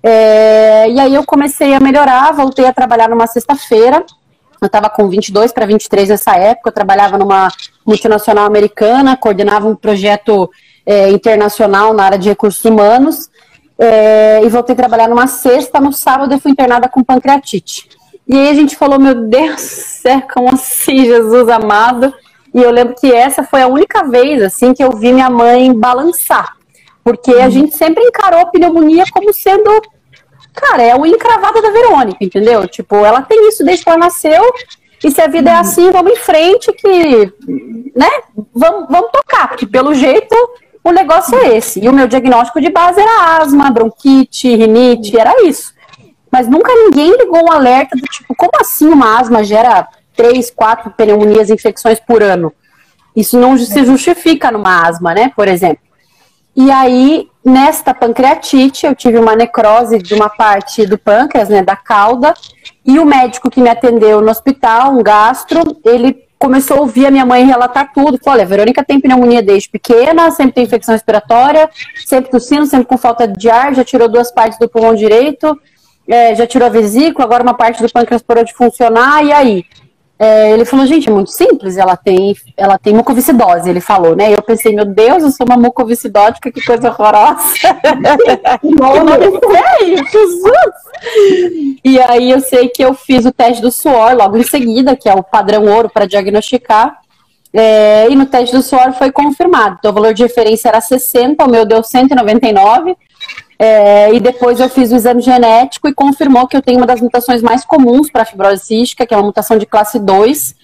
é, 0.06 0.90
e 0.90 1.00
aí 1.00 1.14
eu 1.14 1.24
comecei 1.24 1.72
a 1.72 1.80
melhorar, 1.80 2.30
voltei 2.32 2.66
a 2.66 2.74
trabalhar 2.74 3.08
numa 3.08 3.26
sexta-feira. 3.26 4.04
Eu 4.60 4.66
estava 4.66 4.90
com 4.90 5.08
22 5.08 5.50
para 5.50 5.64
23 5.64 6.10
nessa 6.10 6.36
época, 6.36 6.68
eu 6.68 6.74
trabalhava 6.74 7.16
numa 7.16 7.48
multinacional 7.86 8.44
americana, 8.44 9.16
coordenava 9.16 9.66
um 9.66 9.74
projeto 9.74 10.50
é, 10.84 11.08
internacional 11.10 11.94
na 11.94 12.04
área 12.04 12.18
de 12.18 12.28
recursos 12.28 12.62
humanos. 12.66 13.30
É, 13.78 14.42
e 14.44 14.48
voltei 14.50 14.74
a 14.74 14.76
trabalhar 14.76 15.08
numa 15.08 15.26
sexta, 15.26 15.80
no 15.80 15.92
sábado 15.92 16.34
eu 16.34 16.38
fui 16.38 16.52
internada 16.52 16.86
com 16.86 17.02
pancreatite. 17.02 17.88
E 18.28 18.36
aí 18.36 18.48
a 18.50 18.54
gente 18.54 18.76
falou, 18.76 19.00
meu 19.00 19.14
Deus, 19.14 20.04
é 20.04 20.20
como 20.20 20.52
assim, 20.52 21.06
Jesus 21.06 21.48
amado? 21.48 22.12
E 22.54 22.62
eu 22.62 22.70
lembro 22.70 22.94
que 22.94 23.10
essa 23.10 23.42
foi 23.42 23.62
a 23.62 23.68
única 23.68 24.04
vez, 24.04 24.42
assim, 24.42 24.74
que 24.74 24.84
eu 24.84 24.92
vi 24.92 25.12
minha 25.12 25.30
mãe 25.30 25.72
balançar. 25.72 26.56
Porque 27.04 27.32
a 27.32 27.44
uhum. 27.44 27.50
gente 27.50 27.76
sempre 27.76 28.02
encarou 28.02 28.40
a 28.40 28.46
pneumonia 28.46 29.04
como 29.12 29.32
sendo, 29.32 29.70
cara, 30.54 30.82
é 30.82 30.92
a 30.92 30.96
unha 30.96 31.14
encravada 31.14 31.60
da 31.60 31.70
Verônica, 31.70 32.24
entendeu? 32.24 32.66
Tipo, 32.66 32.96
ela 33.04 33.20
tem 33.20 33.46
isso 33.48 33.62
desde 33.62 33.84
que 33.84 33.90
ela 33.90 33.98
nasceu, 33.98 34.42
e 35.04 35.10
se 35.10 35.20
a 35.20 35.26
vida 35.26 35.50
é 35.50 35.54
uhum. 35.54 35.60
assim, 35.60 35.90
vamos 35.90 36.12
em 36.12 36.16
frente, 36.16 36.72
que, 36.72 37.32
né, 37.94 38.08
vamos, 38.54 38.88
vamos 38.88 39.10
tocar, 39.12 39.48
porque 39.48 39.66
pelo 39.66 39.94
jeito 39.94 40.34
o 40.82 40.90
negócio 40.90 41.38
é 41.38 41.56
esse. 41.58 41.84
E 41.84 41.88
o 41.88 41.92
meu 41.92 42.06
diagnóstico 42.06 42.60
de 42.60 42.70
base 42.70 43.00
era 43.00 43.38
asma, 43.38 43.70
bronquite, 43.70 44.56
rinite, 44.56 45.18
era 45.18 45.46
isso. 45.46 45.74
Mas 46.30 46.48
nunca 46.48 46.72
ninguém 46.74 47.16
ligou 47.16 47.44
um 47.44 47.52
alerta 47.52 47.96
do 47.96 48.02
tipo, 48.02 48.34
como 48.34 48.52
assim 48.58 48.88
uma 48.88 49.18
asma 49.18 49.44
gera 49.44 49.86
três, 50.16 50.50
quatro 50.50 50.90
pneumonias, 50.90 51.50
infecções 51.50 52.00
por 52.00 52.22
ano. 52.22 52.52
Isso 53.14 53.38
não 53.38 53.56
se 53.56 53.84
justifica 53.84 54.50
numa 54.50 54.86
asma, 54.86 55.14
né, 55.14 55.30
por 55.36 55.48
exemplo. 55.48 55.83
E 56.56 56.70
aí, 56.70 57.28
nesta 57.44 57.92
pancreatite, 57.92 58.86
eu 58.86 58.94
tive 58.94 59.18
uma 59.18 59.34
necrose 59.34 59.98
de 59.98 60.14
uma 60.14 60.28
parte 60.28 60.86
do 60.86 60.96
pâncreas, 60.96 61.48
né, 61.48 61.62
da 61.62 61.74
cauda, 61.74 62.32
e 62.84 62.98
o 62.98 63.04
médico 63.04 63.50
que 63.50 63.60
me 63.60 63.68
atendeu 63.68 64.20
no 64.20 64.30
hospital, 64.30 64.92
um 64.92 65.02
gastro, 65.02 65.62
ele 65.84 66.24
começou 66.38 66.76
a 66.76 66.80
ouvir 66.80 67.06
a 67.06 67.10
minha 67.10 67.24
mãe 67.24 67.44
relatar 67.44 67.92
tudo. 67.92 68.18
Falou: 68.18 68.34
olha, 68.38 68.44
a 68.44 68.46
Verônica 68.46 68.84
tem 68.84 69.00
pneumonia 69.00 69.42
desde 69.42 69.68
pequena, 69.68 70.30
sempre 70.30 70.54
tem 70.54 70.64
infecção 70.64 70.94
respiratória, 70.94 71.68
sempre 72.04 72.30
tossindo, 72.30 72.66
sempre 72.66 72.86
com 72.86 72.98
falta 72.98 73.26
de 73.26 73.48
ar, 73.48 73.74
já 73.74 73.82
tirou 73.82 74.08
duas 74.08 74.30
partes 74.30 74.58
do 74.58 74.68
pulmão 74.68 74.94
direito, 74.94 75.58
é, 76.06 76.34
já 76.34 76.46
tirou 76.46 76.66
a 76.66 76.70
vesícula, 76.70 77.24
agora 77.24 77.42
uma 77.42 77.54
parte 77.54 77.82
do 77.82 77.90
pâncreas 77.90 78.22
parou 78.22 78.44
de 78.44 78.52
funcionar, 78.52 79.24
e 79.24 79.32
aí? 79.32 79.64
É, 80.16 80.52
ele 80.52 80.64
falou, 80.64 80.86
gente, 80.86 81.08
é 81.08 81.12
muito 81.12 81.30
simples, 81.32 81.76
ela 81.76 81.96
tem, 81.96 82.36
ela 82.56 82.78
tem 82.78 82.94
mucoviscidose, 82.94 83.68
ele 83.68 83.80
falou, 83.80 84.14
né? 84.14 84.32
Eu 84.32 84.40
pensei, 84.42 84.74
meu 84.74 84.84
Deus, 84.84 85.24
eu 85.24 85.30
sou 85.30 85.44
uma 85.44 85.56
mucoviscidótica, 85.56 86.52
que 86.52 86.64
coisa 86.64 86.88
horrorosa. 86.88 87.42
feio, 89.78 89.96
Jesus! 89.96 91.80
E 91.84 91.98
aí 92.00 92.30
eu 92.30 92.40
sei 92.40 92.68
que 92.68 92.84
eu 92.84 92.94
fiz 92.94 93.26
o 93.26 93.32
teste 93.32 93.60
do 93.60 93.72
suor 93.72 94.14
logo 94.14 94.36
em 94.36 94.44
seguida, 94.44 94.94
que 94.94 95.08
é 95.08 95.14
o 95.14 95.22
padrão 95.22 95.66
ouro 95.66 95.90
para 95.90 96.06
diagnosticar. 96.06 97.00
É, 97.52 98.08
e 98.10 98.16
no 98.16 98.26
teste 98.26 98.54
do 98.54 98.62
suor 98.62 98.92
foi 98.92 99.12
confirmado. 99.12 99.76
Então 99.78 99.90
o 99.90 99.94
valor 99.94 100.14
de 100.14 100.22
referência 100.22 100.68
era 100.68 100.80
60, 100.80 101.44
o 101.44 101.50
meu 101.50 101.64
deu 101.64 101.82
199. 101.82 102.96
É, 103.58 104.12
e 104.12 104.20
depois 104.20 104.58
eu 104.58 104.68
fiz 104.68 104.90
o 104.90 104.96
exame 104.96 105.20
genético 105.20 105.88
e 105.88 105.94
confirmou 105.94 106.46
que 106.46 106.56
eu 106.56 106.62
tenho 106.62 106.78
uma 106.78 106.86
das 106.86 107.00
mutações 107.00 107.42
mais 107.42 107.64
comuns 107.64 108.10
para 108.10 108.24
fibrose 108.24 108.66
cística, 108.66 109.06
que 109.06 109.14
é 109.14 109.16
uma 109.16 109.26
mutação 109.26 109.58
de 109.58 109.66
classe 109.66 109.98
2. 109.98 110.54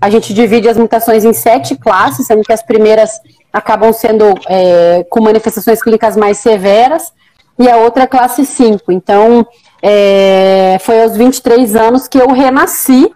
A 0.00 0.10
gente 0.10 0.34
divide 0.34 0.68
as 0.68 0.76
mutações 0.76 1.24
em 1.24 1.32
sete 1.32 1.76
classes, 1.76 2.26
sendo 2.26 2.42
que 2.42 2.52
as 2.52 2.62
primeiras 2.62 3.20
acabam 3.52 3.92
sendo 3.92 4.34
é, 4.48 5.06
com 5.08 5.22
manifestações 5.22 5.80
clínicas 5.80 6.16
mais 6.16 6.38
severas, 6.38 7.12
e 7.58 7.68
a 7.68 7.76
outra 7.76 8.04
é 8.04 8.06
classe 8.06 8.44
5. 8.44 8.90
Então, 8.90 9.46
é, 9.80 10.78
foi 10.80 11.02
aos 11.02 11.16
23 11.16 11.76
anos 11.76 12.08
que 12.08 12.18
eu 12.18 12.28
renasci, 12.28 13.12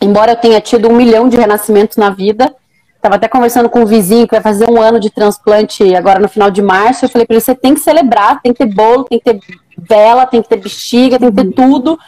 embora 0.00 0.32
eu 0.32 0.36
tenha 0.36 0.60
tido 0.60 0.88
um 0.88 0.94
milhão 0.94 1.28
de 1.28 1.36
renascimentos 1.36 1.96
na 1.96 2.10
vida, 2.10 2.54
Tava 3.00 3.16
até 3.16 3.28
conversando 3.28 3.68
com 3.68 3.80
um 3.80 3.86
vizinho 3.86 4.26
que 4.26 4.34
vai 4.34 4.42
fazer 4.42 4.70
um 4.70 4.80
ano 4.80 5.00
de 5.00 5.10
transplante 5.10 5.94
agora 5.94 6.20
no 6.20 6.28
final 6.28 6.50
de 6.50 6.60
março. 6.60 7.04
Eu 7.04 7.08
falei 7.08 7.26
para 7.26 7.34
ele: 7.34 7.40
você 7.40 7.54
tem 7.54 7.74
que 7.74 7.80
celebrar, 7.80 8.40
tem 8.42 8.52
que 8.52 8.58
ter 8.58 8.72
bolo, 8.72 9.04
tem 9.04 9.18
que 9.18 9.24
ter 9.24 9.40
vela, 9.78 10.26
tem 10.26 10.42
que 10.42 10.48
ter 10.48 10.56
bexiga, 10.56 11.18
tem 11.18 11.30
que 11.30 11.42
ter 11.42 11.52
tudo. 11.52 11.98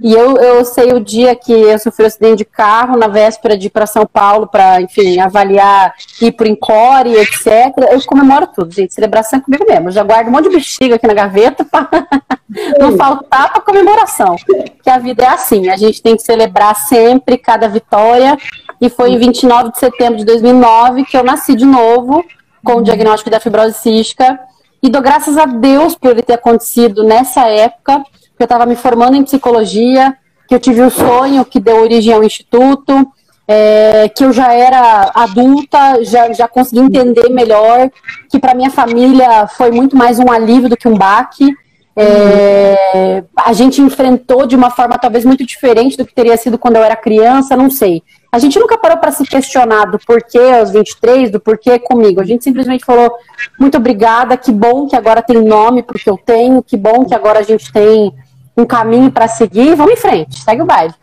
E 0.00 0.12
eu, 0.14 0.36
eu 0.38 0.64
sei 0.64 0.92
o 0.92 1.00
dia 1.00 1.34
que 1.34 1.52
eu 1.52 1.78
sofri 1.78 2.04
um 2.04 2.06
acidente 2.06 2.38
de 2.38 2.44
carro, 2.44 2.96
na 2.96 3.08
véspera 3.08 3.58
de 3.58 3.66
ir 3.66 3.70
para 3.70 3.86
São 3.86 4.06
Paulo, 4.06 4.46
para, 4.46 4.80
enfim, 4.80 5.20
avaliar, 5.20 5.94
ir 6.20 6.32
para 6.32 6.48
Encore, 6.48 7.12
etc. 7.14 7.46
Eu 7.90 8.00
comemoro 8.06 8.46
tudo, 8.46 8.72
gente. 8.72 8.94
Celebração 8.94 9.38
é 9.38 9.42
comigo 9.42 9.64
mesmo. 9.68 9.88
Eu 9.88 9.92
já 9.92 10.02
guardo 10.02 10.28
um 10.28 10.30
monte 10.30 10.48
de 10.48 10.56
bexiga 10.56 10.96
aqui 10.96 11.06
na 11.06 11.14
gaveta 11.14 11.66
não 12.78 12.96
faltar 12.96 13.52
para 13.52 13.60
comemoração. 13.60 14.36
Que 14.82 14.90
a 14.90 14.98
vida 14.98 15.24
é 15.24 15.28
assim. 15.28 15.68
A 15.68 15.76
gente 15.76 16.00
tem 16.00 16.16
que 16.16 16.22
celebrar 16.22 16.74
sempre 16.74 17.36
cada 17.36 17.68
vitória 17.68 18.36
e 18.80 18.88
foi 18.88 19.10
em 19.10 19.18
29 19.18 19.72
de 19.72 19.78
setembro 19.78 20.18
de 20.18 20.24
2009 20.24 21.04
que 21.04 21.16
eu 21.16 21.24
nasci 21.24 21.54
de 21.54 21.64
novo 21.64 22.24
com 22.64 22.74
o 22.74 22.82
diagnóstico 22.82 23.30
da 23.30 23.40
fibrose 23.40 23.74
cística. 23.74 24.38
E 24.82 24.88
dou 24.88 25.00
graças 25.00 25.36
a 25.36 25.44
Deus 25.46 25.94
por 25.94 26.10
ele 26.10 26.22
ter 26.22 26.34
acontecido 26.34 27.04
nessa 27.04 27.46
época, 27.48 28.02
porque 28.42 28.52
eu 28.52 28.56
estava 28.56 28.66
me 28.66 28.74
formando 28.74 29.16
em 29.16 29.22
psicologia, 29.22 30.16
que 30.48 30.54
eu 30.54 30.58
tive 30.58 30.80
o 30.80 30.86
um 30.86 30.90
sonho 30.90 31.44
que 31.44 31.60
deu 31.60 31.76
origem 31.76 32.12
ao 32.12 32.24
instituto, 32.24 33.06
é, 33.46 34.08
que 34.08 34.24
eu 34.24 34.32
já 34.32 34.52
era 34.52 35.10
adulta, 35.14 36.02
já, 36.02 36.32
já 36.32 36.48
consegui 36.48 36.80
entender 36.80 37.28
melhor, 37.28 37.90
que 38.28 38.38
para 38.38 38.54
minha 38.54 38.70
família 38.70 39.46
foi 39.46 39.70
muito 39.70 39.96
mais 39.96 40.18
um 40.18 40.30
alívio 40.30 40.68
do 40.68 40.76
que 40.76 40.88
um 40.88 40.96
baque. 40.96 41.52
É, 41.94 43.22
a 43.36 43.52
gente 43.52 43.82
enfrentou 43.82 44.46
de 44.46 44.56
uma 44.56 44.70
forma 44.70 44.98
talvez 44.98 45.24
muito 45.24 45.44
diferente 45.44 45.96
do 45.96 46.06
que 46.06 46.14
teria 46.14 46.36
sido 46.36 46.58
quando 46.58 46.76
eu 46.76 46.82
era 46.82 46.96
criança, 46.96 47.56
não 47.56 47.70
sei. 47.70 48.02
A 48.32 48.38
gente 48.38 48.58
nunca 48.58 48.78
parou 48.78 48.96
para 48.96 49.12
se 49.12 49.24
questionar 49.24 49.84
do 49.84 49.98
porquê 49.98 50.38
aos 50.58 50.70
23, 50.70 51.30
do 51.30 51.38
porquê 51.38 51.78
comigo. 51.78 52.20
A 52.20 52.24
gente 52.24 52.42
simplesmente 52.42 52.84
falou: 52.84 53.12
muito 53.60 53.76
obrigada, 53.76 54.38
que 54.38 54.50
bom 54.50 54.86
que 54.86 54.96
agora 54.96 55.20
tem 55.22 55.44
nome 55.44 55.82
porque 55.82 56.08
eu 56.08 56.16
tenho, 56.16 56.62
que 56.62 56.76
bom 56.76 57.04
que 57.04 57.14
agora 57.14 57.40
a 57.40 57.42
gente 57.42 57.70
tem 57.70 58.10
um 58.56 58.64
caminho 58.64 59.10
para 59.10 59.28
seguir. 59.28 59.74
Vamos 59.74 59.92
em 59.92 59.96
frente, 59.96 60.40
segue 60.40 60.62
o 60.62 60.66
baile. 60.66 60.94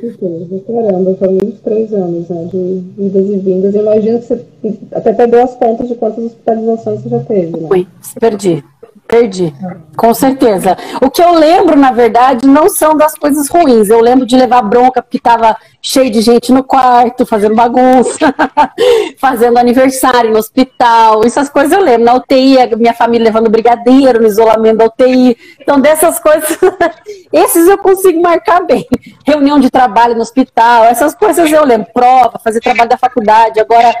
Certeza. 0.00 0.62
Caramba, 0.66 1.14
foram 1.14 1.38
23 1.38 1.92
anos 1.94 2.28
né, 2.28 2.44
de 2.52 3.02
idas 3.02 3.28
e 3.30 3.38
vindas. 3.38 3.74
Eu 3.74 3.82
imagino 3.82 4.18
que 4.20 4.26
você 4.26 4.46
até 4.92 5.12
perdeu 5.14 5.42
as 5.42 5.54
contas 5.54 5.88
de 5.88 5.94
quantas 5.94 6.24
hospitalizações 6.24 7.02
você 7.02 7.08
já 7.08 7.20
teve. 7.20 7.56
Né? 7.58 7.68
Fui, 7.68 7.86
perdi. 8.20 8.62
Perdi, 9.08 9.54
com 9.96 10.12
certeza. 10.12 10.76
O 11.00 11.10
que 11.10 11.22
eu 11.22 11.32
lembro, 11.32 11.74
na 11.74 11.90
verdade, 11.90 12.46
não 12.46 12.68
são 12.68 12.94
das 12.94 13.14
coisas 13.14 13.48
ruins. 13.48 13.88
Eu 13.88 14.02
lembro 14.02 14.26
de 14.26 14.36
levar 14.36 14.60
bronca 14.60 15.00
porque 15.00 15.16
estava 15.16 15.56
cheio 15.80 16.10
de 16.10 16.20
gente 16.20 16.52
no 16.52 16.62
quarto, 16.62 17.24
fazendo 17.24 17.54
bagunça, 17.54 18.34
fazendo 19.18 19.56
aniversário 19.56 20.30
no 20.30 20.38
hospital. 20.38 21.24
Essas 21.24 21.48
coisas 21.48 21.72
eu 21.72 21.82
lembro. 21.82 22.04
Na 22.04 22.16
UTI, 22.16 22.76
minha 22.76 22.92
família 22.92 23.24
levando 23.24 23.48
brigadeiro 23.48 24.20
no 24.20 24.26
isolamento 24.26 24.76
da 24.76 24.84
UTI. 24.84 25.34
Então, 25.58 25.80
dessas 25.80 26.18
coisas, 26.20 26.58
esses 27.32 27.66
eu 27.66 27.78
consigo 27.78 28.20
marcar 28.20 28.62
bem. 28.66 28.86
Reunião 29.26 29.58
de 29.58 29.70
trabalho 29.70 30.16
no 30.16 30.20
hospital, 30.20 30.84
essas 30.84 31.14
coisas 31.14 31.50
eu 31.50 31.64
lembro. 31.64 31.88
Prova, 31.94 32.38
fazer 32.38 32.60
trabalho 32.60 32.90
da 32.90 32.98
faculdade. 32.98 33.58
Agora, 33.58 33.94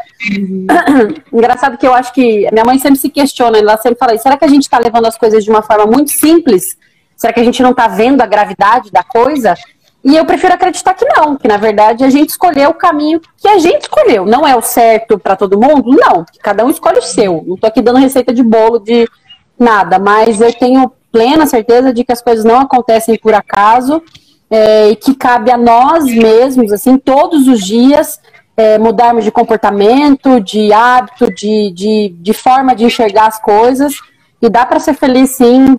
engraçado 1.32 1.78
que 1.78 1.86
eu 1.86 1.94
acho 1.94 2.12
que 2.12 2.46
minha 2.52 2.64
mãe 2.64 2.78
sempre 2.78 2.98
se 2.98 3.08
questiona, 3.08 3.56
ela 3.56 3.78
sempre 3.78 3.98
fala: 3.98 4.18
será 4.18 4.36
que 4.36 4.44
a 4.44 4.48
gente 4.48 4.64
está 4.64 4.78
levando 4.78 4.97
levando 4.98 5.06
as 5.06 5.16
coisas 5.16 5.44
de 5.44 5.50
uma 5.50 5.62
forma 5.62 5.86
muito 5.86 6.10
simples? 6.10 6.76
Será 7.16 7.32
que 7.32 7.40
a 7.40 7.44
gente 7.44 7.62
não 7.62 7.70
está 7.70 7.88
vendo 7.88 8.20
a 8.20 8.26
gravidade 8.26 8.90
da 8.90 9.02
coisa? 9.02 9.54
E 10.04 10.16
eu 10.16 10.24
prefiro 10.24 10.54
acreditar 10.54 10.94
que 10.94 11.04
não, 11.04 11.36
que 11.36 11.48
na 11.48 11.56
verdade 11.56 12.04
a 12.04 12.10
gente 12.10 12.30
escolheu 12.30 12.70
o 12.70 12.74
caminho 12.74 13.20
que 13.36 13.48
a 13.48 13.58
gente 13.58 13.82
escolheu. 13.82 14.24
Não 14.24 14.46
é 14.46 14.56
o 14.56 14.62
certo 14.62 15.18
para 15.18 15.36
todo 15.36 15.60
mundo? 15.60 15.90
Não, 15.90 16.24
cada 16.40 16.64
um 16.64 16.70
escolhe 16.70 16.98
o 16.98 17.02
seu. 17.02 17.44
Não 17.46 17.54
estou 17.54 17.68
aqui 17.68 17.82
dando 17.82 17.98
receita 17.98 18.32
de 18.32 18.42
bolo 18.42 18.78
de 18.78 19.08
nada, 19.58 19.98
mas 19.98 20.40
eu 20.40 20.52
tenho 20.52 20.92
plena 21.10 21.46
certeza 21.46 21.92
de 21.92 22.04
que 22.04 22.12
as 22.12 22.22
coisas 22.22 22.44
não 22.44 22.60
acontecem 22.60 23.18
por 23.18 23.34
acaso 23.34 24.02
é, 24.50 24.90
e 24.90 24.96
que 24.96 25.14
cabe 25.14 25.50
a 25.50 25.56
nós 25.56 26.04
mesmos, 26.04 26.72
assim, 26.72 26.96
todos 26.96 27.48
os 27.48 27.64
dias, 27.64 28.20
é, 28.56 28.78
mudarmos 28.78 29.24
de 29.24 29.32
comportamento, 29.32 30.40
de 30.40 30.72
hábito, 30.72 31.32
de, 31.34 31.72
de, 31.72 32.14
de 32.20 32.32
forma 32.32 32.74
de 32.74 32.84
enxergar 32.84 33.26
as 33.26 33.40
coisas 33.40 33.96
e 34.40 34.48
dá 34.48 34.64
para 34.64 34.80
ser 34.80 34.94
feliz 34.94 35.30
sim, 35.30 35.78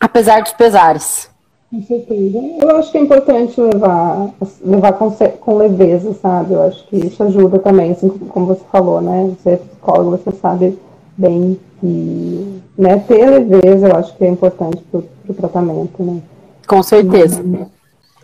apesar 0.00 0.42
dos 0.42 0.52
pesares. 0.52 1.30
Com 1.70 1.82
certeza. 1.82 2.38
Eu 2.60 2.76
acho 2.76 2.92
que 2.92 2.98
é 2.98 3.00
importante 3.00 3.58
levar, 3.58 4.28
levar 4.62 4.92
com, 4.92 5.10
com 5.10 5.56
leveza, 5.56 6.12
sabe? 6.20 6.52
Eu 6.52 6.62
acho 6.64 6.86
que 6.86 6.96
isso 6.96 7.22
ajuda 7.22 7.58
também, 7.58 7.92
assim 7.92 8.10
como 8.10 8.46
você 8.46 8.62
falou, 8.70 9.00
né? 9.00 9.34
Você 9.38 9.50
é 9.50 9.56
psicólogo, 9.56 10.10
você 10.10 10.32
sabe 10.32 10.78
bem 11.16 11.58
que 11.80 12.62
né, 12.76 12.98
ter 12.98 13.26
leveza 13.26 13.88
eu 13.88 13.96
acho 13.96 14.14
que 14.16 14.24
é 14.24 14.28
importante 14.28 14.82
para 14.90 15.00
o 15.00 15.34
tratamento, 15.34 16.02
né? 16.02 16.20
Com 16.66 16.82
certeza. 16.82 17.42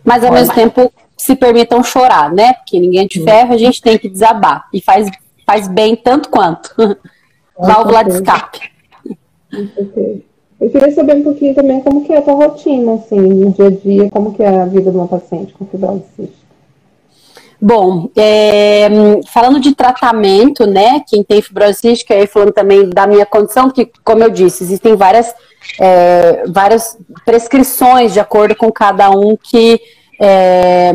Mas 0.03 0.23
ao 0.23 0.31
mesmo 0.31 0.53
tempo 0.53 0.91
se 1.17 1.35
permitam 1.35 1.83
chorar, 1.83 2.31
né? 2.31 2.53
Porque 2.53 2.79
ninguém 2.79 3.07
te 3.07 3.23
ferra, 3.23 3.55
a 3.55 3.57
gente 3.57 3.81
tem 3.81 3.97
que 3.97 4.07
desabar. 4.07 4.67
E 4.71 4.79
faz, 4.79 5.09
faz 5.45 5.67
bem 5.67 5.95
tanto 5.95 6.29
quanto. 6.29 6.75
Válvula 7.59 8.03
de 8.03 8.11
escape. 8.11 8.78
Eu 9.51 10.69
queria 10.69 10.91
saber 10.91 11.15
um 11.15 11.23
pouquinho 11.23 11.55
também 11.55 11.81
como 11.81 12.03
que 12.05 12.11
é 12.11 12.17
a 12.17 12.21
tua 12.21 12.33
rotina, 12.33 12.95
assim, 12.95 13.19
no 13.19 13.51
dia 13.51 13.67
a 13.67 13.69
dia, 13.69 14.09
como 14.11 14.33
que 14.33 14.43
é 14.43 14.47
a 14.47 14.65
vida 14.65 14.91
de 14.91 14.97
uma 14.97 15.07
paciente 15.07 15.53
com 15.53 15.65
fibrose 15.65 16.03
cística. 16.15 16.49
Bom, 17.61 18.09
é, 18.15 18.87
falando 19.27 19.59
de 19.59 19.75
tratamento, 19.75 20.65
né, 20.65 21.01
quem 21.07 21.23
tem 21.23 21.41
fibrose 21.41 21.79
cística, 21.79 22.13
aí 22.13 22.27
falando 22.27 22.51
também 22.51 22.89
da 22.89 23.05
minha 23.05 23.25
condição, 23.25 23.69
que, 23.69 23.89
como 24.03 24.23
eu 24.23 24.29
disse, 24.29 24.63
existem 24.63 24.95
várias 24.95 25.33
é, 25.79 26.43
várias 26.47 26.97
prescrições 27.25 28.13
de 28.13 28.19
acordo 28.19 28.55
com 28.55 28.71
cada 28.71 29.09
um 29.09 29.35
que 29.35 29.79
é, 30.21 30.91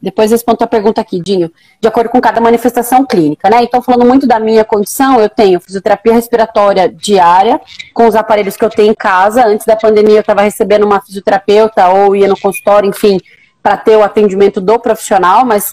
depois 0.00 0.30
respondo 0.30 0.62
a 0.62 0.66
pergunta 0.68 1.00
aqui, 1.00 1.20
Dinho. 1.20 1.50
De 1.80 1.88
acordo 1.88 2.08
com 2.10 2.20
cada 2.20 2.40
manifestação 2.40 3.04
clínica, 3.04 3.50
né? 3.50 3.62
Então, 3.62 3.82
falando 3.82 4.06
muito 4.06 4.24
da 4.24 4.38
minha 4.38 4.64
condição, 4.64 5.20
eu 5.20 5.28
tenho 5.28 5.60
fisioterapia 5.60 6.12
respiratória 6.12 6.88
diária, 6.88 7.60
com 7.92 8.06
os 8.06 8.14
aparelhos 8.14 8.56
que 8.56 8.64
eu 8.64 8.70
tenho 8.70 8.92
em 8.92 8.94
casa. 8.94 9.44
Antes 9.44 9.66
da 9.66 9.74
pandemia, 9.74 10.16
eu 10.16 10.20
estava 10.20 10.42
recebendo 10.42 10.84
uma 10.84 11.00
fisioterapeuta 11.00 11.88
ou 11.88 12.14
ia 12.14 12.28
no 12.28 12.38
consultório, 12.38 12.88
enfim, 12.88 13.18
para 13.60 13.76
ter 13.76 13.96
o 13.96 14.04
atendimento 14.04 14.60
do 14.60 14.78
profissional, 14.78 15.44
mas 15.44 15.72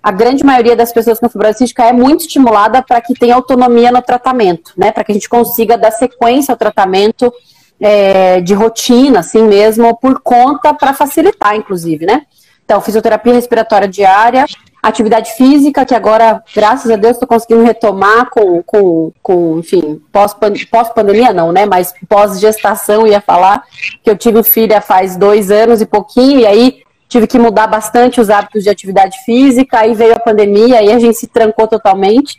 a 0.00 0.12
grande 0.12 0.44
maioria 0.44 0.76
das 0.76 0.92
pessoas 0.92 1.18
com 1.18 1.28
fibrose 1.28 1.58
cística 1.58 1.84
é 1.84 1.92
muito 1.92 2.20
estimulada 2.20 2.80
para 2.82 3.00
que 3.00 3.14
tenha 3.14 3.34
autonomia 3.34 3.90
no 3.90 4.00
tratamento, 4.00 4.72
né? 4.76 4.92
Para 4.92 5.02
que 5.02 5.10
a 5.10 5.14
gente 5.14 5.28
consiga 5.28 5.76
dar 5.76 5.90
sequência 5.90 6.52
ao 6.52 6.56
tratamento 6.56 7.32
é, 7.80 8.40
de 8.40 8.54
rotina, 8.54 9.20
assim 9.20 9.42
mesmo, 9.42 9.96
por 9.96 10.20
conta, 10.20 10.74
para 10.74 10.92
facilitar, 10.92 11.56
inclusive, 11.56 12.06
né? 12.06 12.22
Então, 12.64 12.80
fisioterapia 12.80 13.32
respiratória 13.32 13.88
diária, 13.88 14.44
atividade 14.82 15.32
física, 15.32 15.86
que 15.86 15.94
agora, 15.94 16.42
graças 16.54 16.90
a 16.90 16.96
Deus, 16.96 17.14
estou 17.14 17.26
conseguindo 17.26 17.64
retomar 17.64 18.28
com, 18.30 18.62
com, 18.62 19.12
com 19.22 19.58
enfim, 19.58 20.00
pós-pandemia 20.12 20.66
pós 20.70 21.34
não, 21.34 21.50
né? 21.50 21.64
Mas 21.64 21.94
pós-gestação, 22.08 23.06
ia 23.06 23.20
falar, 23.20 23.62
que 24.02 24.10
eu 24.10 24.16
tive 24.16 24.42
filha 24.42 24.80
faz 24.80 25.16
dois 25.16 25.50
anos 25.50 25.80
e 25.80 25.86
pouquinho, 25.86 26.40
e 26.40 26.46
aí 26.46 26.82
tive 27.08 27.26
que 27.26 27.38
mudar 27.38 27.66
bastante 27.66 28.20
os 28.20 28.28
hábitos 28.28 28.62
de 28.64 28.70
atividade 28.70 29.16
física, 29.24 29.80
aí 29.80 29.94
veio 29.94 30.14
a 30.14 30.20
pandemia, 30.20 30.78
aí 30.78 30.92
a 30.92 30.98
gente 30.98 31.16
se 31.16 31.26
trancou 31.26 31.66
totalmente. 31.66 32.38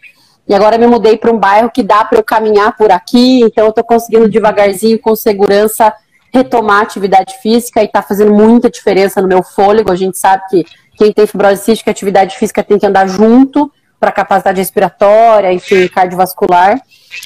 E 0.50 0.56
agora 0.56 0.80
me 0.80 0.88
mudei 0.88 1.16
para 1.16 1.32
um 1.32 1.38
bairro 1.38 1.70
que 1.70 1.84
dá 1.84 2.04
para 2.04 2.18
eu 2.18 2.24
caminhar 2.24 2.76
por 2.76 2.92
aqui, 2.92 3.42
então 3.42 3.66
eu 3.66 3.70
estou 3.70 3.84
conseguindo 3.84 4.28
devagarzinho, 4.28 4.98
com 4.98 5.16
segurança, 5.16 5.94
retomar 6.34 6.80
a 6.80 6.82
atividade 6.82 7.36
física 7.40 7.84
e 7.84 7.86
está 7.86 8.02
fazendo 8.02 8.34
muita 8.34 8.68
diferença 8.68 9.22
no 9.22 9.28
meu 9.28 9.44
fôlego. 9.44 9.92
A 9.92 9.96
gente 9.96 10.18
sabe 10.18 10.42
que 10.50 10.66
quem 10.98 11.14
tem 11.14 11.28
fibrose 11.28 11.62
cística, 11.62 11.92
atividade 11.92 12.36
física 12.36 12.64
tem 12.64 12.80
que 12.80 12.86
andar 12.86 13.08
junto 13.08 13.72
para 14.00 14.12
capacidade 14.12 14.58
respiratória, 14.58 15.54
enfim, 15.54 15.88
cardiovascular. 15.88 16.82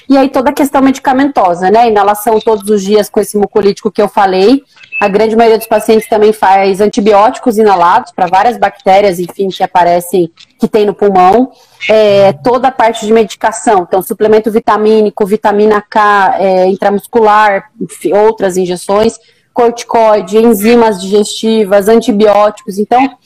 E 0.10 0.18
aí 0.18 0.28
toda 0.28 0.50
a 0.50 0.54
questão 0.54 0.82
medicamentosa, 0.82 1.72
né? 1.72 1.88
Inalação 1.88 2.40
todos 2.40 2.70
os 2.70 2.82
dias 2.82 3.10
com 3.10 3.22
esse 3.22 3.38
mucolítico 3.38 3.92
que 3.92 4.02
eu 4.02 4.10
falei. 4.10 4.64
A 5.04 5.10
grande 5.10 5.36
maioria 5.36 5.58
dos 5.58 5.68
pacientes 5.68 6.08
também 6.08 6.32
faz 6.32 6.80
antibióticos 6.80 7.58
inalados 7.58 8.14
para 8.14 8.26
várias 8.26 8.58
bactérias, 8.58 9.20
enfim, 9.20 9.49
que 9.49 9.62
aparecem, 9.62 10.32
que 10.58 10.66
tem 10.66 10.86
no 10.86 10.93
pulmão. 10.93 11.51
É, 11.89 12.32
toda 12.32 12.70
a 12.70 12.72
parte 12.72 13.06
de 13.06 13.12
medicação, 13.12 13.86
então 13.86 14.01
suplemento 14.01 14.49
vitamínico, 14.49 15.26
vitamina 15.26 15.82
K, 15.82 16.38
é, 16.39 16.68
intramuscular, 16.68 17.70
outras 18.14 18.56
injeções, 18.56 19.20
corticoide, 19.54 20.38
enzimas 20.38 21.01
digestivas, 21.01 21.89
antibióticos. 21.89 22.80
Então, 22.80 23.18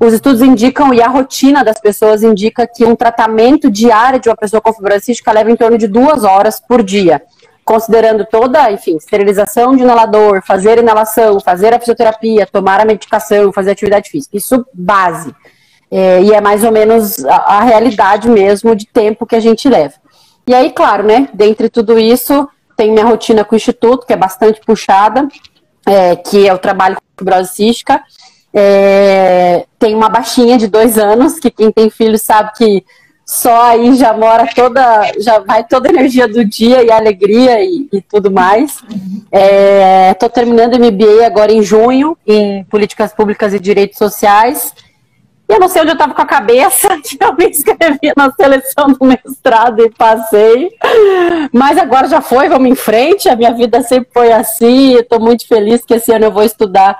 os 0.00 0.12
estudos 0.12 0.42
indicam 0.42 0.92
e 0.92 1.00
a 1.00 1.06
rotina 1.06 1.62
das 1.62 1.80
pessoas 1.80 2.24
indica 2.24 2.66
que 2.66 2.84
um 2.84 2.96
tratamento 2.96 3.70
diário 3.70 4.18
de 4.18 4.28
uma 4.28 4.36
pessoa 4.36 4.60
com 4.60 4.72
fibrose 4.72 5.12
leva 5.32 5.48
em 5.48 5.54
torno 5.54 5.78
de 5.78 5.86
duas 5.86 6.24
horas 6.24 6.60
por 6.60 6.82
dia, 6.82 7.22
considerando 7.64 8.26
toda, 8.26 8.70
enfim, 8.70 8.96
esterilização 8.96 9.74
de 9.74 9.82
inalador, 9.82 10.42
fazer 10.44 10.78
inalação, 10.78 11.40
fazer 11.40 11.72
a 11.72 11.78
fisioterapia, 11.78 12.46
tomar 12.46 12.80
a 12.80 12.84
medicação, 12.84 13.52
fazer 13.52 13.72
atividade 13.72 14.10
física. 14.10 14.36
Isso 14.36 14.66
base. 14.72 15.34
É, 15.90 16.22
e 16.22 16.32
é 16.32 16.40
mais 16.40 16.64
ou 16.64 16.72
menos 16.72 17.24
a, 17.24 17.36
a 17.36 17.60
realidade 17.62 18.28
mesmo 18.28 18.74
de 18.74 18.86
tempo 18.86 19.26
que 19.26 19.36
a 19.36 19.40
gente 19.40 19.68
leva. 19.68 19.94
E 20.46 20.54
aí, 20.54 20.70
claro, 20.70 21.04
né, 21.04 21.28
dentre 21.32 21.68
tudo 21.68 21.98
isso, 21.98 22.48
tem 22.76 22.92
minha 22.92 23.04
rotina 23.04 23.44
com 23.44 23.54
o 23.54 23.56
Instituto, 23.56 24.06
que 24.06 24.12
é 24.12 24.16
bastante 24.16 24.60
puxada, 24.60 25.26
é, 25.86 26.16
que 26.16 26.46
é 26.46 26.52
o 26.52 26.58
trabalho 26.58 26.96
com 26.96 27.02
fibrose 27.18 27.54
cística, 27.54 28.02
é, 28.52 29.66
tem 29.78 29.94
uma 29.94 30.08
baixinha 30.08 30.56
de 30.56 30.68
dois 30.68 30.98
anos, 30.98 31.38
que 31.38 31.50
quem 31.50 31.72
tem 31.72 31.90
filho 31.90 32.18
sabe 32.18 32.52
que 32.56 32.84
só 33.24 33.70
aí 33.70 33.94
já 33.94 34.12
mora 34.12 34.46
toda, 34.54 35.12
já 35.18 35.38
vai 35.38 35.64
toda 35.64 35.88
a 35.88 35.92
energia 35.92 36.28
do 36.28 36.44
dia 36.44 36.82
e 36.82 36.90
alegria 36.90 37.62
e, 37.62 37.88
e 37.90 38.02
tudo 38.02 38.30
mais. 38.30 38.82
Estou 40.12 40.28
é, 40.28 40.32
terminando 40.32 40.78
MBA 40.78 41.26
agora 41.26 41.50
em 41.50 41.62
junho, 41.62 42.16
em 42.26 42.64
Políticas 42.64 43.14
Públicas 43.14 43.54
e 43.54 43.58
Direitos 43.58 43.96
Sociais. 43.96 44.74
E 45.48 45.52
eu 45.52 45.60
não 45.60 45.68
sei 45.68 45.82
onde 45.82 45.90
eu 45.90 45.94
estava 45.94 46.14
com 46.14 46.22
a 46.22 46.26
cabeça, 46.26 46.88
que 47.02 47.16
eu 47.18 47.34
me 47.34 47.48
inscrevi 47.48 48.12
na 48.14 48.30
seleção 48.32 48.88
do 48.88 49.06
mestrado 49.06 49.80
e 49.84 49.90
passei. 49.90 50.70
Mas 51.50 51.78
agora 51.78 52.08
já 52.08 52.20
foi, 52.20 52.48
vamos 52.48 52.68
em 52.68 52.74
frente. 52.74 53.28
A 53.28 53.36
minha 53.36 53.52
vida 53.52 53.82
sempre 53.82 54.10
foi 54.12 54.32
assim. 54.32 54.96
Estou 54.96 55.18
muito 55.18 55.46
feliz 55.46 55.82
que 55.82 55.94
esse 55.94 56.12
ano 56.12 56.26
eu 56.26 56.32
vou 56.32 56.42
estudar 56.42 56.98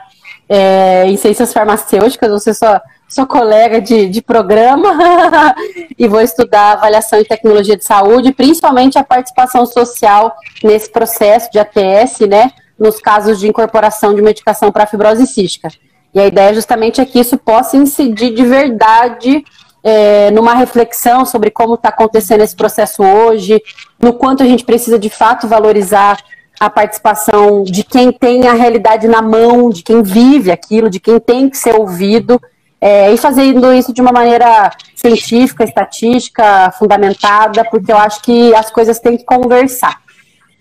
é, 0.49 1.07
em 1.07 1.16
ciências 1.16 1.53
farmacêuticas, 1.53 2.30
você 2.30 2.53
só 2.53 2.80
sou 3.09 3.26
colega 3.26 3.80
de, 3.80 4.09
de 4.09 4.20
programa 4.20 4.97
e 5.97 6.09
vou 6.09 6.20
estudar 6.20 6.72
avaliação 6.72 7.20
e 7.20 7.24
tecnologia 7.24 7.76
de 7.76 7.84
saúde, 7.84 8.32
principalmente 8.32 8.99
a 8.99 9.05
participação 9.05 9.64
social 9.64 10.34
nesse 10.62 10.90
processo 10.90 11.51
de 11.51 11.59
ATS, 11.59 12.20
né, 12.28 12.51
nos 12.78 12.99
casos 12.99 13.38
de 13.38 13.47
incorporação 13.47 14.14
de 14.14 14.20
medicação 14.20 14.72
para 14.72 14.86
fibrose 14.86 15.26
cística. 15.26 15.68
E 16.12 16.20
a 16.20 16.26
ideia 16.26 16.55
justamente 16.55 17.01
é 17.01 17.05
que 17.05 17.20
isso 17.20 17.36
possa 17.38 17.76
incidir 17.76 18.34
de 18.34 18.45
verdade 18.45 19.45
é, 19.82 20.30
numa 20.30 20.55
reflexão 20.55 21.26
sobre 21.26 21.51
como 21.51 21.74
está 21.74 21.90
acontecendo 21.90 22.40
esse 22.40 22.57
processo 22.57 23.03
hoje, 23.03 23.62
no 24.01 24.14
quanto 24.14 24.42
a 24.42 24.47
gente 24.47 24.64
precisa 24.64 24.99
de 24.99 25.11
fato 25.11 25.47
valorizar 25.47 26.18
a 26.64 26.70
participação 26.70 27.62
de 27.62 27.84
quem 27.84 28.10
tem 28.10 28.46
a 28.46 28.52
realidade 28.52 29.06
na 29.06 29.20
mão, 29.20 29.70
de 29.70 29.82
quem 29.82 30.02
vive 30.02 30.50
aquilo, 30.50 30.88
de 30.88 30.98
quem 30.98 31.20
tem 31.20 31.48
que 31.48 31.58
ser 31.58 31.74
ouvido, 31.74 32.40
é, 32.80 33.12
e 33.12 33.16
fazendo 33.16 33.72
isso 33.72 33.92
de 33.92 34.00
uma 34.00 34.12
maneira 34.12 34.70
científica, 34.94 35.64
estatística, 35.64 36.70
fundamentada, 36.78 37.64
porque 37.70 37.90
eu 37.90 37.96
acho 37.96 38.20
que 38.22 38.54
as 38.54 38.70
coisas 38.70 38.98
têm 38.98 39.16
que 39.16 39.24
conversar. 39.24 40.02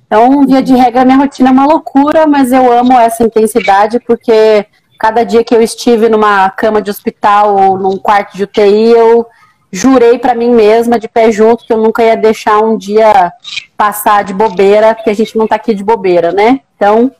Então, 0.05 0.45
via 0.45 0.61
de 0.61 0.73
regra, 0.73 1.03
minha 1.03 1.17
rotina 1.17 1.49
é 1.49 1.51
uma 1.51 1.65
loucura, 1.65 2.27
mas 2.27 2.51
eu 2.51 2.71
amo 2.71 2.93
essa 2.93 3.23
intensidade, 3.23 3.99
porque 3.99 4.65
cada 4.99 5.23
dia 5.23 5.43
que 5.43 5.55
eu 5.55 5.61
estive 5.61 6.07
numa 6.07 6.49
cama 6.51 6.81
de 6.81 6.91
hospital 6.91 7.57
ou 7.57 7.77
num 7.77 7.97
quarto 7.97 8.37
de 8.37 8.43
UTI, 8.43 8.91
eu 8.91 9.25
jurei 9.73 10.19
para 10.19 10.35
mim 10.35 10.51
mesma, 10.51 10.99
de 10.99 11.07
pé 11.07 11.31
junto, 11.31 11.65
que 11.65 11.73
eu 11.73 11.77
nunca 11.77 12.03
ia 12.03 12.15
deixar 12.15 12.63
um 12.63 12.77
dia 12.77 13.33
passar 13.75 14.23
de 14.23 14.31
bobeira, 14.31 14.93
porque 14.93 15.09
a 15.09 15.15
gente 15.15 15.35
não 15.35 15.45
está 15.45 15.55
aqui 15.55 15.73
de 15.73 15.83
bobeira, 15.83 16.31
né? 16.31 16.59
Então. 16.75 17.11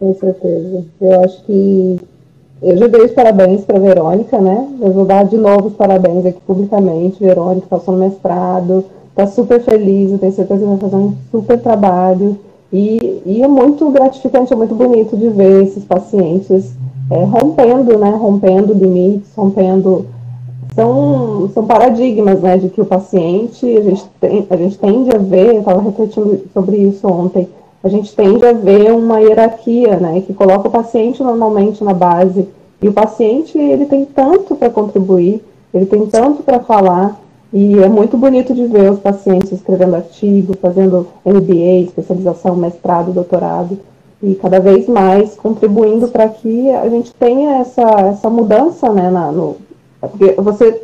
Com 0.00 0.14
certeza. 0.14 0.86
Eu 0.98 1.24
acho 1.24 1.44
que. 1.44 2.00
Eu 2.62 2.76
já 2.76 2.86
dei 2.88 3.02
os 3.02 3.12
parabéns 3.12 3.64
para 3.64 3.78
Verônica, 3.78 4.40
né? 4.40 4.66
Eu 4.80 4.92
vou 4.92 5.04
dar 5.04 5.24
de 5.24 5.36
novo 5.36 5.68
os 5.68 5.74
parabéns 5.74 6.24
aqui 6.24 6.40
publicamente. 6.44 7.22
Verônica 7.22 7.66
passou 7.68 7.94
no 7.94 8.00
mestrado, 8.00 8.84
está 9.10 9.26
super 9.26 9.60
feliz, 9.60 10.10
eu 10.10 10.18
tenho 10.18 10.32
certeza 10.32 10.60
que 10.60 10.66
vai 10.66 10.78
fazer 10.78 10.96
um 10.96 11.14
super 11.30 11.60
trabalho. 11.60 12.38
E, 12.72 13.22
e, 13.24 13.42
é 13.42 13.48
muito 13.48 13.88
gratificante, 13.90 14.52
é 14.52 14.56
muito 14.56 14.74
bonito 14.74 15.16
de 15.16 15.28
ver 15.30 15.64
esses 15.64 15.84
pacientes 15.84 16.72
é, 17.10 17.24
rompendo, 17.24 17.98
né? 17.98 18.10
Rompendo 18.10 18.72
limites, 18.72 19.30
rompendo 19.36 20.06
são, 20.78 21.50
são 21.52 21.66
paradigmas 21.66 22.40
né, 22.40 22.56
de 22.56 22.68
que 22.68 22.80
o 22.80 22.86
paciente, 22.86 23.66
a 23.66 23.82
gente, 23.82 24.04
tem, 24.20 24.46
a 24.48 24.56
gente 24.56 24.78
tende 24.78 25.10
a 25.10 25.18
ver, 25.18 25.54
eu 25.54 25.58
estava 25.58 25.82
refletindo 25.82 26.40
sobre 26.54 26.76
isso 26.76 27.04
ontem, 27.08 27.48
a 27.82 27.88
gente 27.88 28.14
tende 28.14 28.46
a 28.46 28.52
ver 28.52 28.92
uma 28.92 29.20
hierarquia, 29.20 29.96
né, 29.96 30.20
que 30.20 30.32
coloca 30.32 30.68
o 30.68 30.70
paciente 30.70 31.20
normalmente 31.20 31.82
na 31.82 31.92
base, 31.92 32.48
e 32.80 32.88
o 32.88 32.92
paciente 32.92 33.58
ele 33.58 33.86
tem 33.86 34.04
tanto 34.04 34.54
para 34.54 34.70
contribuir, 34.70 35.42
ele 35.74 35.86
tem 35.86 36.06
tanto 36.06 36.44
para 36.44 36.60
falar, 36.60 37.20
e 37.52 37.76
é 37.80 37.88
muito 37.88 38.16
bonito 38.16 38.54
de 38.54 38.64
ver 38.66 38.92
os 38.92 39.00
pacientes 39.00 39.50
escrevendo 39.50 39.96
artigo, 39.96 40.56
fazendo 40.62 41.08
MBA, 41.24 41.86
especialização, 41.86 42.54
mestrado, 42.54 43.10
doutorado, 43.10 43.76
e 44.22 44.34
cada 44.36 44.60
vez 44.60 44.86
mais 44.86 45.34
contribuindo 45.34 46.06
para 46.08 46.28
que 46.28 46.70
a 46.70 46.88
gente 46.88 47.12
tenha 47.14 47.58
essa, 47.58 47.82
essa 47.82 48.30
mudança 48.30 48.92
né, 48.92 49.10
na, 49.10 49.32
no, 49.32 49.56
porque 50.00 50.32
você 50.38 50.80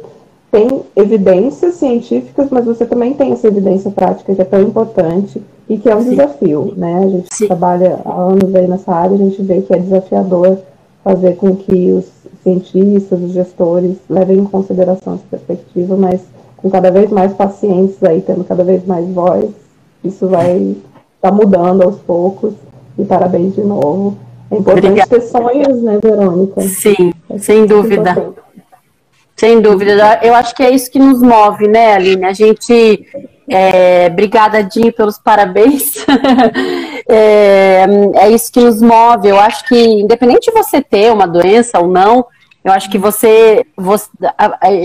tem 0.50 0.82
evidências 0.94 1.74
científicas, 1.74 2.48
mas 2.50 2.64
você 2.64 2.86
também 2.86 3.12
tem 3.14 3.32
essa 3.32 3.48
evidência 3.48 3.90
prática 3.90 4.34
que 4.34 4.40
é 4.40 4.44
tão 4.44 4.62
importante 4.62 5.42
e 5.68 5.78
que 5.78 5.88
é 5.88 5.96
um 5.96 6.02
Sim. 6.02 6.10
desafio, 6.10 6.72
né? 6.76 7.02
A 7.04 7.08
gente 7.08 7.34
Sim. 7.34 7.46
trabalha 7.46 7.98
há 8.04 8.20
anos 8.20 8.54
aí 8.54 8.68
nessa 8.68 8.92
área, 8.92 9.14
a 9.14 9.18
gente 9.18 9.42
vê 9.42 9.62
que 9.62 9.74
é 9.74 9.78
desafiador 9.78 10.58
fazer 11.02 11.36
com 11.36 11.56
que 11.56 11.92
os 11.92 12.04
cientistas, 12.42 13.20
os 13.20 13.32
gestores 13.32 13.96
levem 14.08 14.38
em 14.38 14.44
consideração 14.44 15.14
essa 15.14 15.24
perspectiva, 15.30 15.96
mas 15.96 16.20
com 16.56 16.70
cada 16.70 16.90
vez 16.90 17.10
mais 17.10 17.32
pacientes 17.32 18.02
aí 18.02 18.20
tendo 18.20 18.44
cada 18.44 18.62
vez 18.62 18.86
mais 18.86 19.08
voz, 19.08 19.50
isso 20.04 20.28
vai 20.28 20.56
estar 20.56 21.30
tá 21.30 21.32
mudando 21.32 21.82
aos 21.82 21.96
poucos. 21.96 22.54
E 22.96 23.04
parabéns 23.04 23.56
de 23.56 23.62
novo. 23.62 24.16
É 24.50 24.56
importante 24.56 24.86
Obrigada. 24.86 25.10
ter 25.10 25.20
sonhos, 25.22 25.82
né, 25.82 25.98
Verônica? 26.00 26.60
Sim, 26.60 27.12
é 27.28 27.38
sem 27.38 27.66
dúvida. 27.66 28.12
Importante. 28.12 28.43
Sem 29.36 29.60
dúvida. 29.60 30.20
Eu 30.22 30.34
acho 30.34 30.54
que 30.54 30.62
é 30.62 30.70
isso 30.70 30.90
que 30.90 30.98
nos 30.98 31.20
move, 31.20 31.66
né, 31.68 31.94
Aline? 31.94 32.24
A 32.24 32.32
gente 32.32 33.06
É, 33.48 34.08
obrigada, 34.10 34.62
Dinho, 34.62 34.92
pelos 34.92 35.18
parabéns. 35.18 35.96
é, 37.06 37.84
é, 38.14 38.30
isso 38.30 38.50
que 38.50 38.60
nos 38.60 38.80
move. 38.80 39.28
Eu 39.28 39.38
acho 39.38 39.66
que, 39.68 39.76
independente 39.76 40.50
de 40.50 40.52
você 40.52 40.80
ter 40.80 41.12
uma 41.12 41.26
doença 41.26 41.78
ou 41.78 41.88
não, 41.88 42.26
eu 42.64 42.72
acho 42.72 42.90
que 42.90 42.96
você, 42.96 43.66
você 43.76 44.08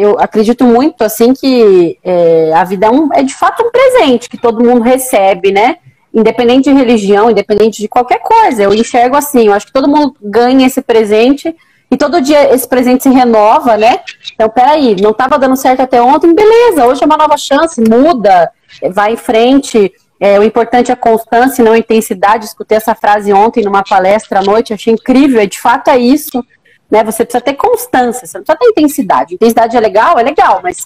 eu 0.02 0.20
acredito 0.20 0.66
muito 0.66 1.02
assim 1.02 1.34
que 1.34 1.98
é, 2.04 2.52
a 2.54 2.66
vida 2.66 2.88
é, 2.88 2.92
um, 2.92 3.08
é 3.14 3.24
de 3.24 3.34
fato 3.34 3.64
um 3.64 3.72
presente 3.72 4.28
que 4.28 4.38
todo 4.38 4.64
mundo 4.64 4.82
recebe, 4.82 5.52
né? 5.52 5.78
Independente 6.14 6.70
de 6.70 6.76
religião, 6.76 7.32
independente 7.32 7.80
de 7.82 7.88
qualquer 7.88 8.20
coisa. 8.20 8.64
Eu 8.64 8.74
enxergo 8.74 9.16
assim. 9.16 9.48
Eu 9.48 9.54
acho 9.54 9.68
que 9.68 9.72
todo 9.72 9.88
mundo 9.88 10.16
ganha 10.22 10.68
esse 10.68 10.82
presente 10.82 11.56
e 11.92 11.98
todo 11.98 12.22
dia 12.22 12.54
esse 12.54 12.68
presente 12.68 13.04
se 13.04 13.10
renova, 13.10 13.76
né? 13.76 14.00
Então, 14.34 14.48
peraí, 14.50 14.96
não 15.02 15.12
estava 15.12 15.40
dando 15.40 15.56
certo 15.56 15.82
até 15.82 16.02
ontem, 16.02 16.34
beleza, 16.34 16.86
hoje 16.86 17.04
é 17.04 17.06
uma 17.06 17.18
nova 17.18 17.36
chance, 17.36 17.82
muda, 17.82 18.52
vai 18.92 19.14
em 19.14 19.18
frente. 19.18 19.92
É, 20.20 20.38
o 20.38 20.44
importante 20.44 20.92
é 20.92 20.94
a 20.94 20.98
constância 20.98 21.62
e 21.62 21.66
não 21.66 21.72
a 21.72 21.78
intensidade. 21.78 22.46
Escutei 22.46 22.78
essa 22.78 22.94
frase 22.94 23.32
ontem 23.34 23.64
numa 23.64 23.84
palestra 23.84 24.40
à 24.40 24.44
noite, 24.44 24.74
achei 24.74 24.94
incrível, 24.94 25.42
e 25.42 25.48
de 25.48 25.60
fato 25.60 25.90
é 25.90 25.98
isso. 25.98 26.44
Né? 26.92 27.04
Você 27.04 27.24
precisa 27.24 27.44
ter 27.44 27.54
constância, 27.54 28.28
você 28.28 28.38
não 28.38 28.46
precisa 28.46 28.60
ter 28.60 28.70
intensidade. 28.72 29.36
Intensidade 29.36 29.78
é 29.78 29.80
legal, 29.80 30.20
é 30.20 30.24
legal, 30.24 30.60
mas 30.62 30.86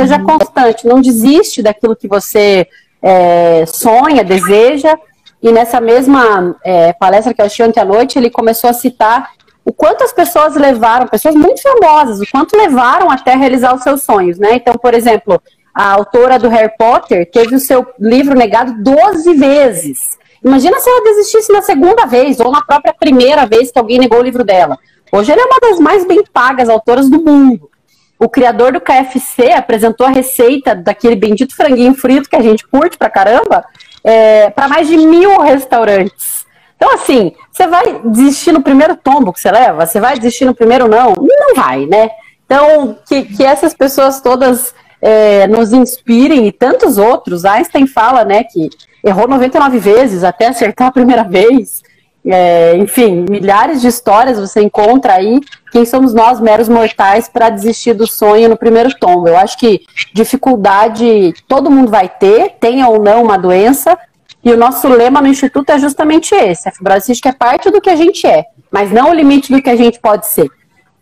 seja 0.00 0.18
constante, 0.18 0.86
não 0.86 1.00
desiste 1.00 1.62
daquilo 1.62 1.94
que 1.94 2.08
você 2.08 2.66
é, 3.02 3.64
sonha, 3.66 4.24
deseja. 4.24 4.96
E 5.42 5.52
nessa 5.52 5.80
mesma 5.80 6.56
é, 6.64 6.92
palestra 6.92 7.32
que 7.32 7.40
eu 7.40 7.46
achei 7.46 7.66
ontem 7.66 7.80
à 7.80 7.84
noite, 7.84 8.18
ele 8.18 8.30
começou 8.30 8.68
a 8.68 8.74
citar 8.74 9.30
o 9.70 9.72
quanto 9.72 10.02
as 10.02 10.12
pessoas 10.12 10.56
levaram, 10.56 11.06
pessoas 11.06 11.36
muito 11.36 11.62
famosas, 11.62 12.20
o 12.20 12.28
quanto 12.28 12.56
levaram 12.56 13.08
até 13.08 13.36
realizar 13.36 13.72
os 13.72 13.84
seus 13.84 14.02
sonhos, 14.02 14.36
né? 14.36 14.54
Então, 14.54 14.74
por 14.74 14.94
exemplo, 14.94 15.40
a 15.72 15.92
autora 15.92 16.40
do 16.40 16.48
Harry 16.48 16.72
Potter 16.76 17.30
teve 17.30 17.54
o 17.54 17.60
seu 17.60 17.86
livro 17.96 18.36
negado 18.36 18.82
12 18.82 19.32
vezes. 19.34 20.18
Imagina 20.44 20.80
se 20.80 20.90
ela 20.90 21.04
desistisse 21.04 21.52
na 21.52 21.62
segunda 21.62 22.04
vez, 22.04 22.40
ou 22.40 22.50
na 22.50 22.62
própria 22.62 22.92
primeira 22.92 23.46
vez 23.46 23.70
que 23.70 23.78
alguém 23.78 24.00
negou 24.00 24.18
o 24.18 24.24
livro 24.24 24.42
dela. 24.42 24.76
Hoje 25.12 25.30
ela 25.30 25.40
é 25.40 25.44
uma 25.44 25.60
das 25.60 25.78
mais 25.78 26.04
bem 26.04 26.24
pagas 26.32 26.68
autoras 26.68 27.08
do 27.08 27.24
mundo. 27.24 27.70
O 28.18 28.28
criador 28.28 28.72
do 28.72 28.80
KFC 28.80 29.52
apresentou 29.52 30.04
a 30.04 30.10
receita 30.10 30.74
daquele 30.74 31.14
bendito 31.14 31.54
franguinho 31.54 31.94
frito 31.94 32.28
que 32.28 32.34
a 32.34 32.42
gente 32.42 32.66
curte 32.66 32.98
pra 32.98 33.08
caramba 33.08 33.64
é, 34.02 34.50
para 34.50 34.66
mais 34.66 34.88
de 34.88 34.96
mil 34.96 35.38
restaurantes. 35.40 36.44
Então, 36.80 36.94
assim, 36.94 37.32
você 37.52 37.66
vai 37.66 38.00
desistir 38.06 38.52
no 38.52 38.62
primeiro 38.62 38.96
tombo 38.96 39.34
que 39.34 39.40
você 39.40 39.50
leva? 39.50 39.84
Você 39.84 40.00
vai 40.00 40.16
desistir 40.16 40.46
no 40.46 40.54
primeiro 40.54 40.88
não? 40.88 41.14
Não 41.14 41.54
vai, 41.54 41.84
né? 41.84 42.08
Então, 42.46 42.96
que, 43.06 43.22
que 43.24 43.44
essas 43.44 43.74
pessoas 43.74 44.22
todas 44.22 44.74
é, 45.02 45.46
nos 45.46 45.74
inspirem 45.74 46.46
e 46.46 46.52
tantos 46.52 46.96
outros. 46.96 47.44
Einstein 47.44 47.86
fala, 47.86 48.24
né, 48.24 48.44
que 48.44 48.70
errou 49.04 49.28
99 49.28 49.78
vezes 49.78 50.24
até 50.24 50.48
acertar 50.48 50.88
a 50.88 50.92
primeira 50.92 51.22
vez. 51.22 51.82
É, 52.24 52.76
enfim, 52.76 53.24
milhares 53.28 53.82
de 53.82 53.88
histórias 53.88 54.40
você 54.40 54.62
encontra 54.62 55.14
aí. 55.14 55.38
Quem 55.70 55.84
somos 55.84 56.14
nós, 56.14 56.40
meros 56.40 56.68
mortais, 56.68 57.28
para 57.28 57.50
desistir 57.50 57.92
do 57.92 58.06
sonho 58.06 58.48
no 58.48 58.56
primeiro 58.56 58.90
tombo? 58.98 59.28
Eu 59.28 59.36
acho 59.36 59.58
que 59.58 59.82
dificuldade 60.14 61.34
todo 61.46 61.70
mundo 61.70 61.90
vai 61.90 62.08
ter, 62.08 62.56
tenha 62.58 62.88
ou 62.88 63.02
não 63.02 63.22
uma 63.22 63.36
doença, 63.36 63.98
e 64.42 64.50
o 64.52 64.56
nosso 64.56 64.88
lema 64.88 65.20
no 65.20 65.28
Instituto 65.28 65.70
é 65.70 65.78
justamente 65.78 66.34
esse: 66.34 66.68
a 66.68 66.72
fibrose 66.72 67.06
cística 67.06 67.28
é 67.28 67.32
parte 67.32 67.70
do 67.70 67.80
que 67.80 67.90
a 67.90 67.96
gente 67.96 68.26
é, 68.26 68.44
mas 68.70 68.90
não 68.90 69.10
o 69.10 69.14
limite 69.14 69.52
do 69.52 69.62
que 69.62 69.70
a 69.70 69.76
gente 69.76 70.00
pode 70.00 70.26
ser. 70.26 70.48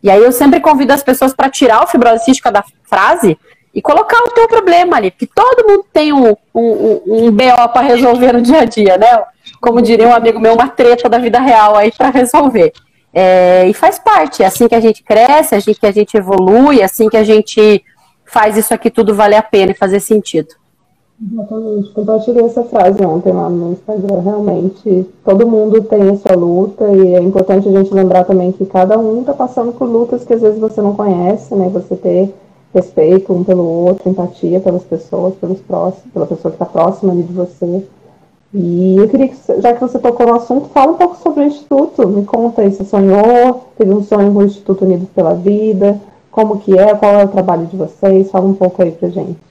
E 0.03 0.11
aí 0.11 0.23
eu 0.23 0.33
sempre 0.33 0.61
convido 0.61 0.93
as 0.93 1.03
pessoas 1.03 1.35
para 1.35 1.51
tirar 1.51 1.83
o 1.83 1.87
fibrose 1.87 2.25
cística 2.25 2.51
da 2.51 2.65
frase 2.85 3.39
e 3.75 3.83
colocar 3.83 4.19
o 4.25 4.31
teu 4.31 4.49
problema 4.49 4.97
ali, 4.97 5.11
porque 5.11 5.27
todo 5.27 5.69
mundo 5.69 5.85
tem 5.93 6.13
um, 6.13 6.35
um, 6.55 7.03
um 7.07 7.31
BO 7.31 7.69
para 7.73 7.83
resolver 7.83 8.33
no 8.33 8.43
dia 8.43 8.61
a 8.61 8.65
dia, 8.65 8.97
né? 8.97 9.23
Como 9.61 9.83
diria 9.83 10.09
um 10.09 10.15
amigo 10.15 10.41
meu, 10.41 10.55
uma 10.55 10.69
treta 10.69 11.09
da 11.09 11.19
vida 11.19 11.39
real 11.39 11.77
aí 11.77 11.93
para 11.93 12.11
resolver. 12.11 12.73
É, 13.13 13.67
e 13.69 13.75
faz 13.75 13.99
parte, 13.99 14.43
é 14.43 14.47
assim 14.47 14.69
que 14.69 14.75
a 14.75 14.81
gente 14.81 15.03
cresce, 15.03 15.55
é 15.55 15.59
assim 15.59 15.75
que 15.75 15.87
a 15.87 15.93
gente 15.93 16.17
evolui, 16.17 16.81
é 16.81 16.85
assim 16.85 17.09
que 17.09 17.17
a 17.17 17.25
gente 17.25 17.83
faz 18.25 18.57
isso 18.57 18.75
aqui 18.75 18.91
tudo 18.91 19.15
valer 19.15 19.37
a 19.37 19.43
pena 19.43 19.73
e 19.73 19.77
fazer 19.77 20.01
sentido. 20.01 20.55
Exatamente. 21.21 21.91
Compartilhei 21.91 22.45
essa 22.45 22.63
frase 22.63 23.05
ontem 23.05 23.33
lá 23.33 23.51
no 23.51 23.73
Instagram. 23.73 24.21
Realmente, 24.21 25.07
todo 25.25 25.49
mundo 25.49 25.83
tem 25.83 26.09
a 26.11 26.17
sua 26.17 26.37
luta 26.37 26.89
e 26.89 27.15
é 27.15 27.21
importante 27.21 27.69
a 27.69 27.73
gente 27.73 27.93
lembrar 27.93 28.25
também 28.25 28.53
que 28.53 28.65
cada 28.65 28.97
um 28.99 29.21
está 29.21 29.35
passando 29.35 29.73
por 29.73 29.89
lutas 29.89 30.25
que 30.25 30.35
às 30.35 30.41
vezes 30.41 30.61
você 30.61 30.81
não 30.81 30.95
conhece, 30.95 31.55
né? 31.57 31.69
Você 31.71 31.97
ter 31.97 32.33
respeito 32.73 33.33
um 33.33 33.43
pelo 33.43 33.65
outro, 33.65 34.09
empatia 34.09 34.61
pelas 34.61 34.85
pessoas, 34.85 35.35
pelos 35.35 35.61
próximos, 35.61 36.13
pela 36.13 36.27
pessoa 36.27 36.53
que 36.53 36.63
está 36.63 36.67
próxima 36.67 37.15
de 37.15 37.23
você. 37.23 37.85
E 38.55 38.97
eu 38.97 39.09
queria 39.09 39.29
que, 39.29 39.37
já 39.61 39.75
que 39.75 39.81
você 39.81 39.99
tocou 39.99 40.27
no 40.27 40.37
assunto, 40.37 40.69
fala 40.69 40.93
um 40.93 40.97
pouco 40.97 41.17
sobre 41.17 41.43
o 41.43 41.47
Instituto. 41.47 42.07
Me 42.09 42.25
conta 42.25 42.63
aí, 42.63 42.73
você 42.73 42.85
sonhou, 42.85 43.65
teve 43.77 43.93
um 43.93 44.03
sonho 44.03 44.33
com 44.33 44.39
o 44.39 44.45
Instituto 44.45 44.85
Unidos 44.85 45.09
pela 45.15 45.35
Vida, 45.35 46.01
como 46.31 46.61
que 46.61 46.79
é, 46.79 46.95
qual 46.95 47.13
é 47.15 47.25
o 47.25 47.29
trabalho 47.29 47.67
de 47.67 47.77
vocês, 47.77 48.31
fala 48.31 48.47
um 48.47 48.55
pouco 48.55 48.83
aí 48.83 48.93
pra 48.93 49.09
gente. 49.09 49.48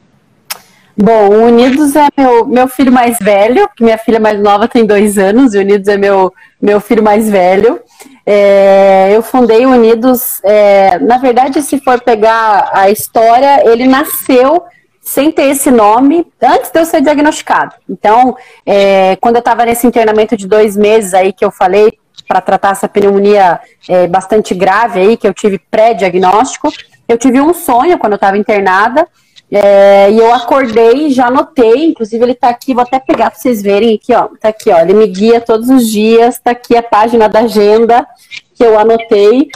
Bom, 1.00 1.30
o 1.30 1.46
Unidos 1.46 1.96
é 1.96 2.08
meu, 2.18 2.48
meu 2.48 2.68
filho 2.68 2.92
mais 2.92 3.20
velho, 3.20 3.70
que 3.76 3.84
minha 3.84 4.00
filha 4.00 4.20
mais 4.20 4.40
nova 4.40 4.68
tem 4.68 4.84
dois 4.84 5.20
anos, 5.20 5.54
e 5.54 5.60
o 5.60 5.62
Unidos 5.62 5.88
é 5.88 5.96
meu, 5.96 6.34
meu 6.60 6.82
filho 6.82 7.04
mais 7.04 7.30
velho. 7.30 7.80
É, 8.26 9.12
eu 9.16 9.22
fundei 9.22 9.64
o 9.68 9.70
Unidos, 9.70 10.42
é, 10.44 10.98
na 10.98 11.20
verdade, 11.20 11.62
se 11.62 11.80
for 11.80 12.02
pegar 12.02 12.72
a 12.74 12.90
história, 12.90 13.64
ele 13.70 13.86
nasceu 13.86 14.64
sem 15.00 15.32
ter 15.32 15.52
esse 15.52 15.70
nome 15.70 16.26
antes 16.42 16.72
de 16.72 16.80
eu 16.80 16.86
ser 16.86 17.02
diagnosticado. 17.02 17.76
Então, 17.88 18.36
é, 18.66 19.18
quando 19.18 19.36
eu 19.36 19.40
estava 19.40 19.66
nesse 19.66 19.86
internamento 19.86 20.36
de 20.36 20.48
dois 20.48 20.76
meses 20.76 21.14
aí 21.14 21.32
que 21.32 21.46
eu 21.46 21.52
falei 21.52 21.94
para 22.28 22.42
tratar 22.42 22.72
essa 22.72 22.88
pneumonia 22.88 23.60
é, 23.88 24.08
bastante 24.08 24.56
grave 24.56 25.00
aí, 25.00 25.16
que 25.16 25.28
eu 25.28 25.34
tive 25.34 25.60
pré-diagnóstico, 25.60 26.74
eu 27.08 27.20
tive 27.20 27.40
um 27.40 27.54
sonho 27.54 28.00
quando 28.00 28.14
eu 28.14 28.18
estava 28.18 28.36
internada 28.36 29.08
é, 29.50 30.12
e 30.12 30.18
eu 30.18 30.34
acordei, 30.34 31.10
já 31.10 31.28
anotei, 31.28 31.86
inclusive 31.86 32.22
ele 32.24 32.34
tá 32.34 32.50
aqui, 32.50 32.74
vou 32.74 32.84
até 32.84 33.00
pegar 33.00 33.32
para 33.32 33.40
vocês 33.40 33.62
verem 33.62 33.96
aqui, 33.96 34.14
ó. 34.14 34.28
Tá 34.40 34.50
aqui, 34.50 34.70
ó. 34.70 34.80
Ele 34.80 34.94
me 34.94 35.08
guia 35.08 35.40
todos 35.40 35.70
os 35.70 35.90
dias, 35.90 36.38
tá 36.40 36.52
aqui 36.52 36.76
a 36.76 36.84
página 36.84 37.30
da 37.30 37.40
agenda 37.40 38.06
que 38.54 38.64
eu 38.64 38.78
anotei. 38.78 39.50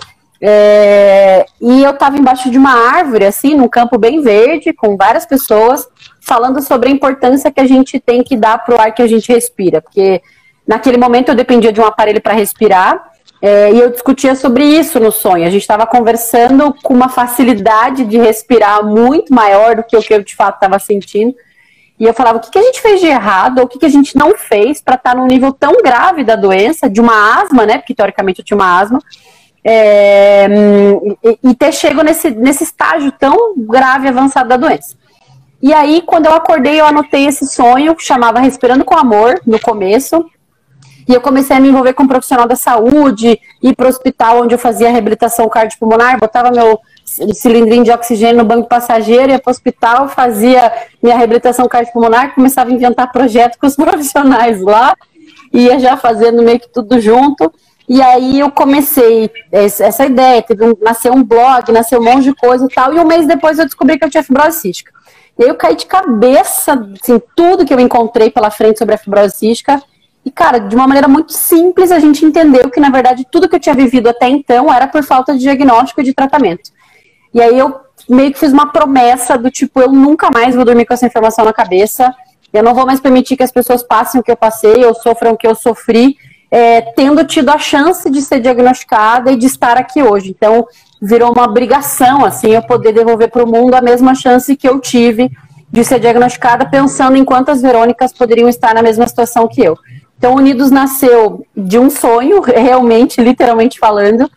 É, 0.43 1.45
e 1.61 1.83
eu 1.83 1.91
estava 1.91 2.17
embaixo 2.17 2.49
de 2.49 2.57
uma 2.57 2.73
árvore, 2.73 3.25
assim, 3.25 3.53
num 3.53 3.67
campo 3.67 3.97
bem 3.97 4.21
verde, 4.21 4.73
com 4.73 4.95
várias 4.95 5.25
pessoas, 5.25 5.87
falando 6.21 6.61
sobre 6.61 6.89
a 6.89 6.91
importância 6.91 7.51
que 7.51 7.59
a 7.59 7.67
gente 7.67 7.99
tem 7.99 8.23
que 8.23 8.37
dar 8.37 8.57
para 8.63 8.75
o 8.75 8.81
ar 8.81 8.93
que 8.93 9.01
a 9.01 9.07
gente 9.07 9.31
respira. 9.31 9.81
Porque 9.81 10.21
naquele 10.65 10.97
momento 10.97 11.29
eu 11.29 11.35
dependia 11.35 11.71
de 11.71 11.81
um 11.81 11.85
aparelho 11.85 12.21
para 12.21 12.33
respirar, 12.33 13.10
é, 13.41 13.73
e 13.73 13.79
eu 13.79 13.89
discutia 13.89 14.35
sobre 14.35 14.63
isso 14.63 14.99
no 14.99 15.11
sonho. 15.11 15.47
A 15.47 15.49
gente 15.49 15.61
estava 15.61 15.87
conversando 15.87 16.75
com 16.83 16.93
uma 16.93 17.09
facilidade 17.09 18.05
de 18.05 18.17
respirar 18.17 18.85
muito 18.85 19.33
maior 19.33 19.75
do 19.75 19.83
que 19.83 19.97
o 19.97 20.01
que 20.01 20.13
eu 20.13 20.23
de 20.23 20.35
fato 20.35 20.55
estava 20.55 20.77
sentindo. 20.77 21.35
E 21.99 22.05
eu 22.05 22.13
falava, 22.13 22.37
o 22.37 22.41
que, 22.41 22.51
que 22.51 22.57
a 22.57 22.63
gente 22.63 22.81
fez 22.81 22.99
de 22.99 23.07
errado, 23.07 23.59
ou 23.59 23.65
o 23.65 23.67
que, 23.67 23.79
que 23.79 23.85
a 23.85 23.89
gente 23.89 24.15
não 24.15 24.37
fez 24.37 24.81
para 24.81 24.95
estar 24.95 25.11
tá 25.11 25.15
num 25.15 25.27
nível 25.27 25.51
tão 25.53 25.73
grave 25.83 26.23
da 26.23 26.35
doença, 26.35 26.89
de 26.89 27.01
uma 27.01 27.41
asma, 27.41 27.65
né? 27.65 27.77
Porque 27.77 27.95
teoricamente 27.95 28.39
eu 28.39 28.45
tinha 28.45 28.57
uma 28.57 28.79
asma, 28.79 28.99
é, 29.63 30.47
e, 31.23 31.49
e, 31.49 31.55
ter 31.55 31.71
chego 31.71 32.01
nesse, 32.01 32.31
nesse 32.31 32.63
estágio 32.63 33.11
tão 33.11 33.55
grave 33.57 34.07
e 34.07 34.09
avançado 34.09 34.49
da 34.49 34.57
doença. 34.57 34.95
E 35.61 35.71
aí, 35.73 36.01
quando 36.01 36.25
eu 36.25 36.33
acordei, 36.33 36.79
eu 36.79 36.85
anotei 36.85 37.27
esse 37.27 37.45
sonho, 37.47 37.95
que 37.95 38.03
chamava 38.03 38.39
Respirando 38.39 38.83
com 38.83 38.97
Amor, 38.97 39.39
no 39.45 39.59
começo, 39.59 40.25
e 41.07 41.13
eu 41.13 41.21
comecei 41.21 41.55
a 41.55 41.59
me 41.59 41.69
envolver 41.69 41.93
com 41.93 42.03
um 42.03 42.07
profissional 42.07 42.47
da 42.47 42.55
saúde, 42.55 43.39
ir 43.61 43.75
para 43.75 43.85
o 43.85 43.89
hospital 43.89 44.43
onde 44.43 44.53
eu 44.53 44.59
fazia 44.59 44.89
reabilitação 44.89 45.47
cardiopulmonar, 45.49 46.19
botava 46.19 46.51
meu 46.51 46.79
cilindrinho 47.33 47.83
de 47.83 47.91
oxigênio 47.91 48.37
no 48.37 48.45
banco 48.45 48.69
passageiro, 48.69 49.31
ia 49.31 49.39
para 49.39 49.49
o 49.49 49.51
hospital, 49.51 50.07
fazia 50.07 50.71
minha 51.01 51.17
reabilitação 51.17 51.67
cardiopulmonar, 51.67 52.33
começava 52.33 52.69
a 52.69 52.73
inventar 52.73 53.11
projeto 53.11 53.57
com 53.59 53.67
os 53.67 53.75
profissionais 53.77 54.61
lá, 54.61 54.95
ia 55.51 55.79
já 55.79 55.97
fazendo 55.97 56.41
meio 56.41 56.59
que 56.59 56.69
tudo 56.69 56.99
junto. 56.99 57.51
E 57.89 58.01
aí 58.01 58.39
eu 58.39 58.49
comecei 58.49 59.29
essa 59.51 60.05
ideia, 60.05 60.41
teve 60.41 60.63
um, 60.63 60.73
nasceu 60.81 61.11
um 61.11 61.23
blog, 61.23 61.69
nasceu 61.73 61.99
um 61.99 62.03
monte 62.03 62.23
de 62.23 62.35
coisa 62.35 62.65
e 62.65 62.73
tal, 62.73 62.93
e 62.93 62.99
um 62.99 63.05
mês 63.05 63.27
depois 63.27 63.59
eu 63.59 63.65
descobri 63.65 63.97
que 63.97 64.05
eu 64.05 64.09
tinha 64.09 64.23
fibrose 64.23 64.61
cística. 64.61 64.93
E 65.37 65.43
aí 65.43 65.49
eu 65.49 65.55
caí 65.55 65.75
de 65.75 65.85
cabeça, 65.85 66.87
assim, 67.01 67.21
tudo 67.35 67.65
que 67.65 67.73
eu 67.73 67.79
encontrei 67.79 68.29
pela 68.29 68.49
frente 68.49 68.79
sobre 68.79 68.95
a 68.95 68.97
fibrose 68.97 69.35
cística, 69.35 69.81
e, 70.23 70.29
cara, 70.29 70.59
de 70.59 70.75
uma 70.75 70.87
maneira 70.87 71.07
muito 71.07 71.33
simples, 71.33 71.91
a 71.91 71.99
gente 71.99 72.23
entendeu 72.23 72.69
que, 72.69 72.79
na 72.79 72.89
verdade, 72.89 73.25
tudo 73.31 73.49
que 73.49 73.55
eu 73.55 73.59
tinha 73.59 73.73
vivido 73.73 74.07
até 74.07 74.29
então 74.29 74.71
era 74.71 74.87
por 74.87 75.03
falta 75.03 75.33
de 75.33 75.39
diagnóstico 75.39 76.01
e 76.01 76.03
de 76.03 76.13
tratamento. 76.13 76.71
E 77.33 77.41
aí 77.41 77.57
eu 77.57 77.79
meio 78.09 78.31
que 78.31 78.39
fiz 78.39 78.51
uma 78.51 78.71
promessa 78.71 79.37
do 79.37 79.49
tipo, 79.49 79.79
eu 79.79 79.91
nunca 79.91 80.29
mais 80.29 80.55
vou 80.55 80.65
dormir 80.65 80.85
com 80.85 80.93
essa 80.93 81.05
informação 81.05 81.45
na 81.45 81.53
cabeça, 81.53 82.13
eu 82.53 82.61
não 82.61 82.75
vou 82.75 82.85
mais 82.85 82.99
permitir 82.99 83.37
que 83.37 83.43
as 83.43 83.51
pessoas 83.51 83.81
passem 83.81 84.19
o 84.19 84.23
que 84.23 84.31
eu 84.31 84.35
passei, 84.35 84.85
ou 84.85 84.93
sofram 84.93 85.31
o 85.31 85.37
que 85.37 85.47
eu 85.47 85.55
sofri, 85.55 86.17
é, 86.51 86.81
tendo 86.81 87.23
tido 87.23 87.49
a 87.49 87.57
chance 87.57 88.09
de 88.09 88.21
ser 88.21 88.41
diagnosticada 88.41 89.31
e 89.31 89.37
de 89.37 89.45
estar 89.45 89.77
aqui 89.77 90.03
hoje. 90.03 90.29
Então, 90.29 90.67
virou 91.01 91.31
uma 91.31 91.45
obrigação, 91.45 92.25
assim, 92.25 92.51
eu 92.51 92.61
poder 92.61 92.91
devolver 92.91 93.29
para 93.29 93.43
o 93.43 93.47
mundo 93.49 93.73
a 93.73 93.81
mesma 93.81 94.13
chance 94.13 94.55
que 94.55 94.67
eu 94.67 94.79
tive 94.79 95.31
de 95.71 95.85
ser 95.85 95.99
diagnosticada 95.99 96.69
pensando 96.69 97.15
em 97.15 97.23
quantas 97.23 97.61
Verônicas 97.61 98.11
poderiam 98.11 98.49
estar 98.49 98.75
na 98.75 98.83
mesma 98.83 99.07
situação 99.07 99.47
que 99.47 99.61
eu. 99.61 99.77
Então, 100.21 100.35
Unidos 100.35 100.69
nasceu 100.69 101.47
de 101.57 101.79
um 101.79 101.89
sonho, 101.89 102.41
realmente, 102.45 103.19
literalmente 103.19 103.79
falando. 103.79 104.29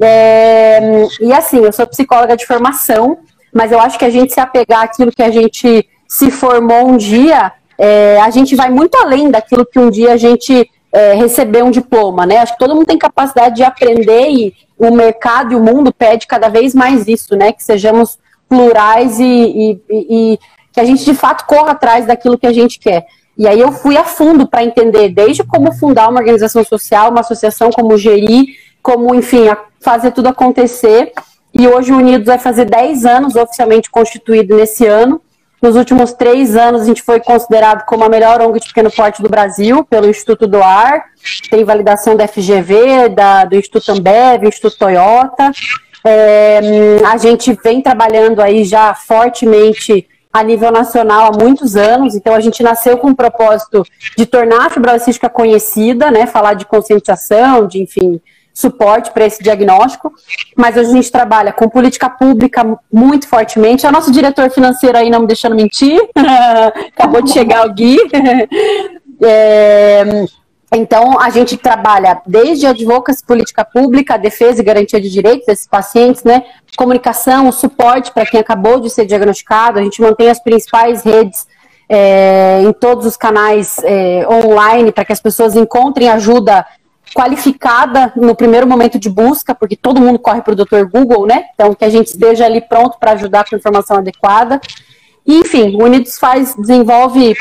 É, 0.00 1.06
e 1.20 1.32
assim, 1.32 1.58
eu 1.58 1.72
sou 1.72 1.86
psicóloga 1.86 2.36
de 2.36 2.44
formação, 2.44 3.16
mas 3.54 3.70
eu 3.70 3.78
acho 3.78 3.96
que 3.96 4.04
a 4.04 4.10
gente 4.10 4.34
se 4.34 4.40
apegar 4.40 4.82
àquilo 4.82 5.12
que 5.12 5.22
a 5.22 5.30
gente 5.30 5.88
se 6.08 6.32
formou 6.32 6.88
um 6.88 6.96
dia, 6.96 7.52
é, 7.78 8.20
a 8.20 8.28
gente 8.30 8.56
vai 8.56 8.70
muito 8.70 8.96
além 8.96 9.30
daquilo 9.30 9.64
que 9.64 9.78
um 9.78 9.88
dia 9.88 10.14
a 10.14 10.16
gente 10.16 10.68
é, 10.92 11.14
receber 11.14 11.62
um 11.62 11.70
diploma, 11.70 12.26
né? 12.26 12.38
Acho 12.38 12.54
que 12.54 12.58
todo 12.58 12.74
mundo 12.74 12.86
tem 12.86 12.98
capacidade 12.98 13.54
de 13.54 13.62
aprender 13.62 14.30
e 14.30 14.52
o 14.76 14.92
mercado 14.92 15.52
e 15.52 15.54
o 15.54 15.62
mundo 15.62 15.94
pede 15.94 16.26
cada 16.26 16.48
vez 16.48 16.74
mais 16.74 17.06
isso, 17.06 17.36
né? 17.36 17.52
Que 17.52 17.62
sejamos 17.62 18.18
plurais 18.48 19.20
e, 19.20 19.24
e, 19.24 19.80
e 19.88 20.38
que 20.72 20.80
a 20.80 20.84
gente 20.84 21.04
de 21.04 21.14
fato 21.14 21.46
corra 21.46 21.70
atrás 21.70 22.04
daquilo 22.04 22.36
que 22.36 22.48
a 22.48 22.52
gente 22.52 22.80
quer. 22.80 23.06
E 23.40 23.48
aí 23.48 23.58
eu 23.58 23.72
fui 23.72 23.96
a 23.96 24.04
fundo 24.04 24.46
para 24.46 24.62
entender 24.62 25.08
desde 25.08 25.42
como 25.42 25.72
fundar 25.72 26.10
uma 26.10 26.20
organização 26.20 26.62
social, 26.62 27.10
uma 27.10 27.20
associação, 27.20 27.70
como 27.70 27.96
gerir, 27.96 28.48
como, 28.82 29.14
enfim, 29.14 29.48
fazer 29.80 30.10
tudo 30.10 30.28
acontecer. 30.28 31.10
E 31.54 31.66
hoje 31.66 31.90
o 31.90 31.96
Unidos 31.96 32.26
vai 32.26 32.36
fazer 32.36 32.66
10 32.66 33.06
anos 33.06 33.36
oficialmente 33.36 33.90
constituído 33.90 34.54
nesse 34.58 34.86
ano. 34.86 35.22
Nos 35.62 35.74
últimos 35.74 36.12
três 36.12 36.54
anos, 36.54 36.82
a 36.82 36.84
gente 36.84 37.00
foi 37.00 37.18
considerado 37.18 37.86
como 37.86 38.04
a 38.04 38.10
melhor 38.10 38.42
ONG 38.42 38.60
de 38.60 38.68
pequeno 38.68 38.90
porte 38.90 39.22
do 39.22 39.28
Brasil 39.30 39.86
pelo 39.86 40.10
Instituto 40.10 40.46
do 40.46 40.62
Ar. 40.62 41.04
Tem 41.50 41.64
validação 41.64 42.14
da 42.14 42.28
FGV, 42.28 43.08
da, 43.08 43.46
do 43.46 43.56
Instituto 43.56 43.92
Ambev, 43.92 44.44
Instituto 44.44 44.76
Toyota. 44.76 45.50
É, 46.06 46.60
a 47.10 47.16
gente 47.16 47.54
vem 47.64 47.80
trabalhando 47.80 48.42
aí 48.42 48.64
já 48.64 48.92
fortemente 48.92 50.06
a 50.32 50.42
nível 50.42 50.70
nacional 50.70 51.32
há 51.32 51.38
muitos 51.38 51.76
anos, 51.76 52.14
então 52.14 52.34
a 52.34 52.40
gente 52.40 52.62
nasceu 52.62 52.96
com 52.98 53.10
o 53.10 53.16
propósito 53.16 53.84
de 54.16 54.26
tornar 54.26 54.66
a 54.66 54.70
fibrose 54.70 55.04
cística 55.04 55.28
conhecida, 55.28 56.10
né, 56.10 56.26
falar 56.26 56.54
de 56.54 56.64
conscientização, 56.64 57.66
de, 57.66 57.82
enfim, 57.82 58.20
suporte 58.52 59.10
para 59.10 59.26
esse 59.26 59.42
diagnóstico, 59.42 60.12
mas 60.56 60.76
hoje 60.76 60.90
a 60.90 60.94
gente 60.94 61.10
trabalha 61.10 61.52
com 61.52 61.68
política 61.68 62.08
pública 62.10 62.78
muito 62.92 63.26
fortemente. 63.26 63.86
O 63.86 63.92
nosso 63.92 64.12
diretor 64.12 64.50
financeiro 64.50 64.98
aí 64.98 65.10
não 65.10 65.20
me 65.20 65.26
deixando 65.26 65.56
mentir, 65.56 66.00
acabou 66.94 67.22
de 67.22 67.32
chegar 67.32 67.66
o 67.66 67.72
Gui. 67.72 67.98
É, 69.22 70.24
então, 70.72 71.18
a 71.20 71.30
gente 71.30 71.56
trabalha 71.56 72.22
desde 72.24 72.64
a 72.64 72.70
advocacy, 72.70 73.24
política 73.24 73.64
pública, 73.64 74.16
defesa 74.16 74.60
e 74.60 74.64
garantia 74.64 75.00
de 75.00 75.10
direitos 75.10 75.46
desses 75.46 75.66
pacientes, 75.66 76.22
né? 76.22 76.44
Comunicação, 76.76 77.50
suporte 77.50 78.12
para 78.12 78.24
quem 78.24 78.38
acabou 78.38 78.78
de 78.80 78.88
ser 78.88 79.04
diagnosticado. 79.04 79.80
A 79.80 79.82
gente 79.82 80.00
mantém 80.00 80.30
as 80.30 80.40
principais 80.40 81.02
redes 81.02 81.46
é, 81.88 82.62
em 82.62 82.72
todos 82.72 83.04
os 83.04 83.16
canais 83.16 83.78
é, 83.82 84.24
online 84.28 84.92
para 84.92 85.04
que 85.04 85.12
as 85.12 85.20
pessoas 85.20 85.56
encontrem 85.56 86.08
ajuda 86.08 86.64
qualificada 87.12 88.12
no 88.14 88.36
primeiro 88.36 88.64
momento 88.64 88.96
de 88.96 89.10
busca, 89.10 89.52
porque 89.52 89.74
todo 89.74 90.00
mundo 90.00 90.20
corre 90.20 90.40
para 90.42 90.52
o 90.52 90.56
Dr. 90.56 90.84
Google, 90.88 91.26
né? 91.26 91.46
Então, 91.52 91.74
que 91.74 91.84
a 91.84 91.90
gente 91.90 92.06
esteja 92.06 92.46
ali 92.46 92.60
pronto 92.60 92.96
para 93.00 93.12
ajudar 93.12 93.44
com 93.48 93.56
informação 93.56 93.96
adequada. 93.96 94.60
Enfim, 95.26 95.76
o 95.76 95.84
Unidos 95.84 96.18
faz, 96.18 96.54
desenvolve 96.56 97.36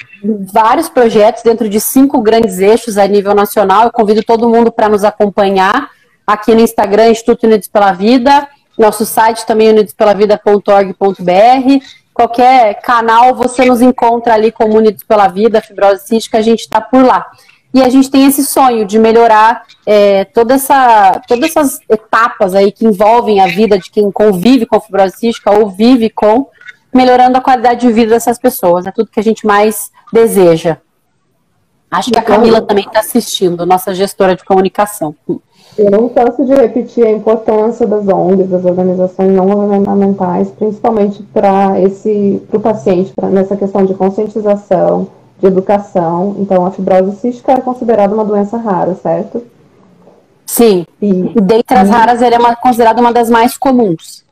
vários 0.51 0.89
projetos 0.89 1.43
dentro 1.43 1.69
de 1.69 1.79
cinco 1.79 2.21
grandes 2.21 2.59
eixos 2.59 2.97
a 2.97 3.07
nível 3.07 3.33
nacional. 3.33 3.85
Eu 3.85 3.91
convido 3.91 4.23
todo 4.23 4.49
mundo 4.49 4.71
para 4.71 4.89
nos 4.89 5.03
acompanhar 5.03 5.89
aqui 6.25 6.53
no 6.53 6.61
Instagram, 6.61 7.09
Instituto 7.09 7.45
Unidos 7.45 7.67
pela 7.67 7.91
Vida, 7.91 8.47
nosso 8.77 9.05
site 9.05 9.45
também 9.45 9.69
unidospelavida.org.br. 9.69 11.85
Qualquer 12.13 12.81
canal 12.81 13.33
você 13.33 13.65
nos 13.65 13.81
encontra 13.81 14.33
ali 14.33 14.51
como 14.51 14.77
Unidos 14.77 15.03
pela 15.03 15.27
Vida, 15.27 15.61
Fibrose 15.61 16.05
Cística, 16.05 16.37
a 16.37 16.41
gente 16.41 16.61
está 16.61 16.81
por 16.81 17.03
lá. 17.03 17.25
E 17.73 17.81
a 17.81 17.89
gente 17.89 18.09
tem 18.09 18.25
esse 18.25 18.43
sonho 18.43 18.85
de 18.85 18.97
melhorar 18.97 19.63
é, 19.85 20.25
toda 20.25 20.55
essa, 20.55 21.21
todas 21.27 21.51
essas 21.51 21.79
etapas 21.87 22.55
aí 22.55 22.71
que 22.71 22.85
envolvem 22.85 23.39
a 23.39 23.47
vida 23.47 23.77
de 23.77 23.91
quem 23.91 24.11
convive 24.11 24.65
com 24.65 24.81
fibrose 24.81 25.17
cística 25.17 25.51
ou 25.51 25.69
vive 25.69 26.09
com, 26.09 26.47
melhorando 26.93 27.37
a 27.37 27.41
qualidade 27.41 27.81
de 27.81 27.93
vida 27.93 28.11
dessas 28.11 28.37
pessoas. 28.37 28.85
É 28.85 28.91
tudo 28.91 29.11
que 29.11 29.19
a 29.19 29.23
gente 29.23 29.45
mais 29.45 29.91
deseja. 30.11 30.77
Acho 31.91 32.11
que 32.11 32.19
a 32.19 32.23
Camila 32.23 32.61
também 32.61 32.85
está 32.85 32.99
assistindo, 32.99 33.65
nossa 33.65 33.95
gestora 33.95 34.35
de 34.35 34.43
comunicação. 34.43 35.15
Eu 35.77 35.89
não 35.89 36.09
canso 36.09 36.45
de 36.45 36.53
repetir 36.53 37.05
a 37.05 37.11
importância 37.11 37.87
das 37.87 38.07
ONGs, 38.07 38.49
das 38.49 38.63
organizações 38.65 39.31
não 39.31 39.47
governamentais, 39.47 40.51
principalmente 40.51 41.23
para 41.23 41.79
esse, 41.81 42.43
para 42.47 42.57
o 42.57 42.61
paciente, 42.61 43.11
pra, 43.13 43.29
nessa 43.29 43.55
questão 43.55 43.85
de 43.85 43.93
conscientização, 43.95 45.07
de 45.39 45.47
educação. 45.47 46.35
Então, 46.37 46.65
a 46.65 46.71
fibrose 46.71 47.15
cística 47.17 47.53
é 47.53 47.61
considerada 47.61 48.13
uma 48.13 48.25
doença 48.25 48.57
rara, 48.57 48.93
certo? 48.95 49.41
Sim. 50.45 50.85
E, 51.01 51.11
dentre 51.41 51.77
as 51.77 51.89
raras, 51.89 52.21
ela 52.21 52.51
é 52.51 52.55
considerada 52.55 52.99
uma 52.99 53.13
das 53.13 53.29
mais 53.29 53.57
comuns. 53.57 54.25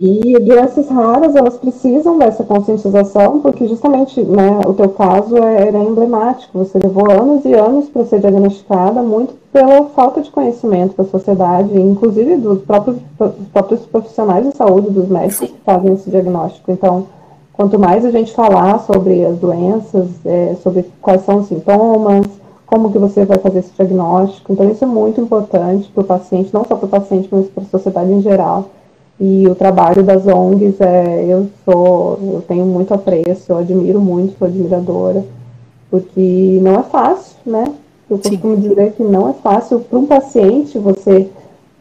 E 0.00 0.38
doenças 0.40 0.88
raras, 0.88 1.36
elas 1.36 1.56
precisam 1.56 2.18
dessa 2.18 2.42
conscientização, 2.42 3.40
porque 3.40 3.68
justamente 3.68 4.20
né, 4.22 4.60
o 4.66 4.74
teu 4.74 4.88
caso 4.88 5.36
é, 5.38 5.68
era 5.68 5.78
emblemático. 5.78 6.58
Você 6.58 6.78
levou 6.78 7.10
anos 7.10 7.44
e 7.44 7.54
anos 7.54 7.88
para 7.88 8.04
ser 8.04 8.18
diagnosticada, 8.18 9.02
muito 9.02 9.34
pela 9.52 9.84
falta 9.90 10.20
de 10.20 10.32
conhecimento 10.32 10.96
da 10.96 11.04
sociedade, 11.04 11.80
inclusive 11.80 12.36
dos 12.36 12.62
próprios, 12.62 12.96
dos 13.16 13.48
próprios 13.52 13.80
profissionais 13.86 14.44
de 14.44 14.56
saúde, 14.56 14.90
dos 14.90 15.08
médicos 15.08 15.50
que 15.50 15.60
fazem 15.64 15.92
esse 15.92 16.10
diagnóstico. 16.10 16.72
Então, 16.72 17.06
quanto 17.52 17.78
mais 17.78 18.04
a 18.04 18.10
gente 18.10 18.32
falar 18.32 18.80
sobre 18.80 19.24
as 19.24 19.38
doenças, 19.38 20.08
é, 20.24 20.56
sobre 20.60 20.84
quais 21.00 21.24
são 21.24 21.38
os 21.38 21.46
sintomas, 21.46 22.26
como 22.66 22.90
que 22.90 22.98
você 22.98 23.24
vai 23.24 23.38
fazer 23.38 23.60
esse 23.60 23.72
diagnóstico, 23.76 24.52
então 24.52 24.68
isso 24.68 24.82
é 24.82 24.86
muito 24.88 25.20
importante 25.20 25.88
para 25.94 26.02
o 26.02 26.06
paciente, 26.06 26.52
não 26.52 26.64
só 26.64 26.74
para 26.74 26.86
o 26.86 26.88
paciente, 26.88 27.28
mas 27.30 27.46
para 27.46 27.62
a 27.62 27.66
sociedade 27.66 28.10
em 28.10 28.20
geral. 28.20 28.64
E 29.26 29.46
o 29.48 29.54
trabalho 29.54 30.02
das 30.02 30.26
ONGs, 30.26 30.78
é, 30.82 31.24
eu 31.26 31.48
sou, 31.64 32.18
eu 32.34 32.44
tenho 32.46 32.66
muito 32.66 32.92
apreço, 32.92 33.50
eu 33.50 33.56
admiro 33.56 33.98
muito, 33.98 34.36
sou 34.38 34.46
admiradora, 34.46 35.24
porque 35.90 36.60
não 36.60 36.74
é 36.74 36.82
fácil, 36.82 37.34
né? 37.46 37.64
Eu 38.10 38.18
costumo 38.18 38.54
Sim. 38.56 38.68
dizer 38.68 38.92
que 38.92 39.02
não 39.02 39.30
é 39.30 39.32
fácil 39.32 39.80
para 39.80 39.98
um 39.98 40.04
paciente 40.04 40.78
você 40.78 41.30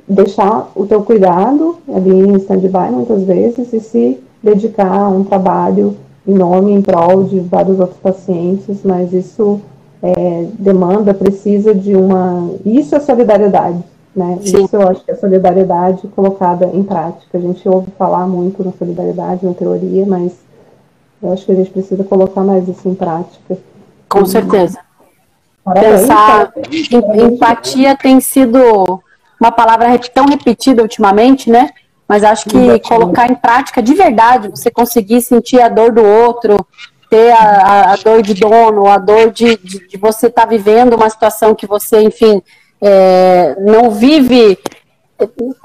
deixar 0.07 0.71
o 0.73 0.85
teu 0.85 1.01
cuidado 1.03 1.75
ali 1.93 2.17
em 2.17 2.37
stand-by 2.37 2.89
muitas 2.89 3.23
vezes 3.23 3.73
e 3.73 3.79
se 3.81 4.19
dedicar 4.41 5.01
a 5.01 5.09
um 5.09 5.25
trabalho 5.25 5.97
em 6.25 6.33
nome, 6.33 6.71
em 6.71 6.81
prol 6.81 7.25
de 7.25 7.41
vários 7.41 7.77
outros 7.77 7.99
pacientes, 7.99 8.77
mas 8.85 9.11
isso 9.11 9.59
é, 10.01 10.45
demanda, 10.57 11.13
precisa 11.13 11.75
de 11.75 11.93
uma. 11.93 12.51
Isso 12.65 12.95
é 12.95 13.01
solidariedade, 13.01 13.83
né? 14.15 14.37
Sim. 14.41 14.65
Isso 14.65 14.75
eu 14.75 14.87
acho 14.87 15.03
que 15.03 15.11
é 15.11 15.15
solidariedade 15.15 16.07
colocada 16.09 16.65
em 16.65 16.83
prática. 16.83 17.37
A 17.37 17.41
gente 17.41 17.67
ouve 17.67 17.91
falar 17.97 18.27
muito 18.27 18.63
na 18.63 18.71
solidariedade, 18.71 19.45
na 19.45 19.53
teoria, 19.53 20.05
mas 20.05 20.33
eu 21.21 21.31
acho 21.33 21.45
que 21.45 21.51
a 21.51 21.55
gente 21.55 21.71
precisa 21.71 22.03
colocar 22.03 22.41
mais 22.41 22.67
isso 22.67 22.87
em 22.87 22.95
prática. 22.95 23.57
Com 24.07 24.25
certeza. 24.25 24.79
Parabéns, 25.63 26.01
Pensar 26.01 26.53
empatia 27.15 27.95
tem 27.95 28.19
sido 28.19 29.01
uma 29.39 29.51
palavra 29.51 29.97
tão 30.13 30.25
repetida 30.25 30.81
ultimamente, 30.81 31.49
né? 31.49 31.69
Mas 32.07 32.23
acho 32.23 32.45
que 32.49 32.57
Exatamente. 32.57 32.89
colocar 32.89 33.31
em 33.31 33.35
prática 33.35 33.81
de 33.81 33.93
verdade, 33.93 34.49
você 34.49 34.69
conseguir 34.69 35.21
sentir 35.21 35.61
a 35.61 35.69
dor 35.69 35.91
do 35.93 36.03
outro, 36.03 36.57
ter 37.09 37.31
a, 37.31 37.93
a 37.93 37.95
dor 37.95 38.21
de 38.21 38.33
dono, 38.33 38.87
a 38.87 38.97
dor 38.97 39.31
de, 39.31 39.57
de, 39.57 39.87
de 39.87 39.97
você 39.97 40.27
estar 40.27 40.43
tá 40.43 40.47
vivendo 40.47 40.95
uma 40.95 41.09
situação 41.09 41.55
que 41.55 41.65
você, 41.65 42.01
enfim, 42.01 42.41
é, 42.85 43.55
não 43.61 43.89
vive 43.89 44.59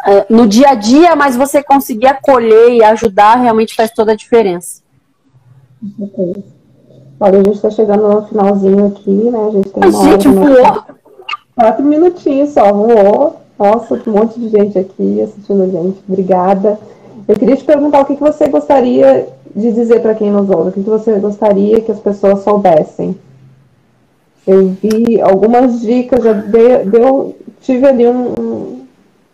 é, 0.06 0.26
no 0.30 0.46
dia 0.46 0.68
a 0.68 0.74
dia, 0.76 1.16
mas 1.16 1.36
você 1.36 1.60
conseguir 1.60 2.06
acolher 2.06 2.70
e 2.70 2.84
ajudar 2.84 3.34
realmente 3.34 3.74
faz 3.74 3.90
toda 3.90 4.12
a 4.12 4.16
diferença. 4.16 4.82
Okay. 5.98 6.44
Olha, 7.18 7.40
a 7.40 7.42
gente 7.42 7.56
está 7.56 7.70
chegando 7.70 8.08
no 8.08 8.26
finalzinho 8.28 8.86
aqui, 8.86 9.10
né? 9.10 9.48
A 9.48 9.50
gente 9.50 9.70
tem 9.70 9.82
a 9.82 9.90
gente 9.90 10.28
voou. 10.28 10.84
Quatro 11.56 11.84
minutinhos 11.84 12.50
só, 12.50 12.72
voou. 12.72 13.40
Nossa, 13.58 14.00
um 14.06 14.12
monte 14.12 14.38
de 14.38 14.48
gente 14.50 14.78
aqui 14.78 15.20
assistindo 15.20 15.64
a 15.64 15.66
gente. 15.66 15.98
Obrigada. 16.08 16.78
Eu 17.26 17.34
queria 17.34 17.56
te 17.56 17.64
perguntar 17.64 18.00
o 18.00 18.04
que, 18.04 18.14
que 18.14 18.22
você 18.22 18.46
gostaria 18.46 19.26
de 19.56 19.72
dizer 19.72 20.00
para 20.00 20.14
quem 20.14 20.30
nos 20.30 20.48
ouve, 20.48 20.68
o 20.68 20.72
que, 20.72 20.84
que 20.84 20.88
você 20.88 21.18
gostaria 21.18 21.80
que 21.80 21.90
as 21.90 21.98
pessoas 21.98 22.44
soubessem 22.44 23.18
eu 24.48 24.68
vi 24.82 25.20
algumas 25.20 25.82
dicas, 25.82 26.24
já 26.24 26.32
deu, 26.32 26.86
deu 26.86 27.36
tive 27.60 27.86
ali 27.86 28.06
um, 28.06 28.32
um, 28.40 28.86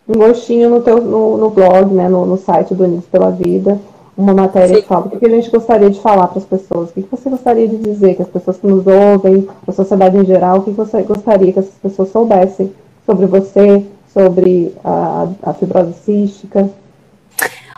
um, 0.09 0.13
gostinho 0.13 0.69
no, 0.69 0.81
teu, 0.81 1.01
no, 1.01 1.37
no 1.37 1.49
blog, 1.49 1.93
né, 1.93 2.09
no, 2.09 2.25
no, 2.25 2.37
site 2.37 2.75
do 2.75 2.83
Unidos 2.83 3.05
pela 3.05 3.31
Vida, 3.31 3.79
uma 4.17 4.33
matéria 4.33 4.75
Sim. 4.75 4.81
que 4.81 4.87
fala 4.89 5.05
o 5.05 5.17
que 5.17 5.25
a 5.25 5.29
gente 5.29 5.49
gostaria 5.49 5.89
de 5.89 6.01
falar 6.01 6.27
para 6.27 6.39
as 6.39 6.45
pessoas, 6.45 6.89
o 6.89 6.93
que 6.93 7.07
você 7.09 7.29
gostaria 7.29 7.65
de 7.65 7.77
dizer, 7.77 8.15
que 8.15 8.23
as 8.23 8.27
pessoas 8.27 8.57
que 8.57 8.67
nos 8.67 8.85
ouvem, 8.85 9.47
a 9.65 9.71
sociedade 9.71 10.17
em 10.17 10.25
geral, 10.25 10.57
o 10.57 10.63
que 10.63 10.71
você 10.71 11.01
gostaria 11.03 11.53
que 11.53 11.59
essas 11.59 11.75
pessoas 11.81 12.09
soubessem 12.09 12.73
sobre 13.05 13.25
você, 13.25 13.85
sobre 14.13 14.75
a, 14.83 15.27
a 15.43 15.53
fibrose 15.53 15.93
cística? 16.03 16.69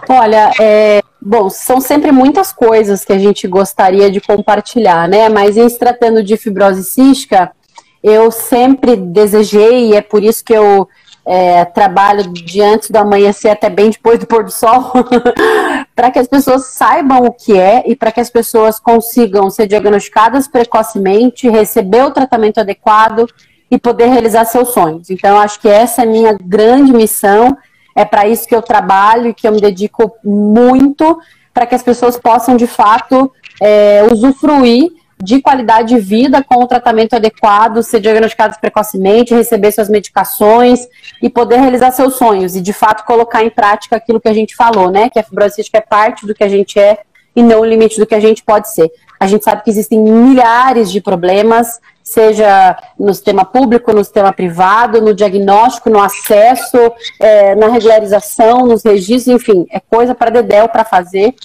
Olha, 0.10 0.52
é, 0.60 1.04
bom, 1.28 1.50
são 1.50 1.82
sempre 1.82 2.10
muitas 2.12 2.54
coisas 2.54 3.04
que 3.04 3.12
a 3.12 3.18
gente 3.18 3.48
gostaria 3.48 4.10
de 4.10 4.22
compartilhar, 4.22 5.10
né? 5.10 5.28
Mas 5.28 5.58
em 5.58 5.68
se 5.68 5.78
tratando 5.78 6.24
de 6.24 6.38
fibrose 6.38 6.86
cística, 6.86 7.52
eu 8.02 8.32
sempre 8.32 8.96
desejei, 8.96 9.90
e 9.90 9.96
é 9.96 10.02
por 10.02 10.24
isso 10.24 10.44
que 10.44 10.54
eu 10.54 10.88
é, 11.26 11.66
trabalho 11.66 12.32
de 12.32 12.62
antes 12.62 12.90
do 12.90 12.96
amanhecer 12.96 13.50
até 13.50 13.70
bem 13.70 13.90
depois 13.90 14.18
do 14.18 14.26
pôr 14.26 14.46
do 14.46 14.52
sol, 14.52 14.94
para 15.94 16.10
que 16.10 16.20
as 16.20 16.28
pessoas 16.28 16.68
saibam 16.68 17.26
o 17.26 17.34
que 17.34 17.60
é 17.60 17.84
e 17.86 17.94
para 17.94 18.14
que 18.14 18.22
as 18.22 18.30
pessoas 18.30 18.80
consigam 18.80 19.50
ser 19.50 19.68
diagnosticadas 19.68 20.48
precocemente, 20.48 21.50
receber 21.50 22.06
o 22.06 22.12
tratamento 22.12 22.60
adequado 22.62 23.28
e 23.70 23.78
poder 23.78 24.08
realizar 24.08 24.46
seus 24.46 24.70
sonhos. 24.70 25.10
Então, 25.10 25.38
acho 25.38 25.60
que 25.60 25.68
essa 25.68 26.04
é 26.04 26.06
a 26.06 26.10
minha 26.10 26.38
grande 26.42 26.94
missão, 26.94 27.58
é 27.98 28.06
para 28.06 28.28
isso 28.28 28.48
que 28.48 28.56
eu 28.56 28.62
trabalho 28.62 29.30
e 29.30 29.34
que 29.34 29.48
eu 29.48 29.52
me 29.52 29.60
dedico 29.60 30.16
muito, 30.24 31.20
para 31.52 31.66
que 31.66 31.74
as 31.74 31.82
pessoas 31.82 32.16
possam, 32.16 32.56
de 32.56 32.68
fato, 32.68 33.34
é, 33.60 34.04
usufruir 34.12 34.92
de 35.20 35.42
qualidade 35.42 35.96
de 35.96 36.00
vida 36.00 36.44
com 36.44 36.64
o 36.64 36.68
tratamento 36.68 37.16
adequado, 37.16 37.82
ser 37.82 38.00
diagnosticados 38.00 38.58
precocemente, 38.58 39.34
receber 39.34 39.72
suas 39.72 39.90
medicações 39.90 40.88
e 41.24 41.28
poder 41.28 41.60
realizar 41.60 41.90
seus 41.90 42.18
sonhos 42.18 42.56
e 42.56 42.62
de 42.62 42.72
fato 42.72 43.04
colocar 43.04 43.44
em 43.44 43.50
prática 43.50 43.96
aquilo 43.96 44.22
que 44.22 44.30
a 44.30 44.34
gente 44.34 44.56
falou, 44.56 44.92
né? 44.92 45.10
Que 45.10 45.18
a 45.18 45.24
fibrose 45.24 45.56
cística 45.56 45.80
é 45.80 45.82
parte 45.82 46.28
do 46.28 46.36
que 46.36 46.44
a 46.44 46.48
gente 46.48 46.80
é 46.80 47.00
e 47.36 47.42
não 47.42 47.62
o 47.62 47.66
limite 47.66 48.00
do 48.00 48.06
que 48.06 48.14
a 48.14 48.20
gente 48.20 48.44
pode 48.44 48.72
ser. 48.72 48.92
A 49.20 49.26
gente 49.26 49.44
sabe 49.44 49.64
que 49.64 49.72
existem 49.72 50.00
milhares 50.00 50.92
de 50.92 51.02
problemas, 51.02 51.80
seja 52.08 52.78
no 52.98 53.14
sistema 53.14 53.44
público, 53.44 53.92
no 53.92 54.02
sistema 54.02 54.32
privado, 54.32 55.02
no 55.02 55.14
diagnóstico, 55.14 55.90
no 55.90 56.00
acesso, 56.00 56.78
é, 57.20 57.54
na 57.54 57.68
regularização, 57.68 58.66
nos 58.66 58.82
registros, 58.82 59.36
enfim, 59.36 59.66
é 59.70 59.82
coisa 59.82 60.16
para 60.16 60.30
dedéu 60.30 60.70
para 60.70 60.86
fazer 60.86 61.36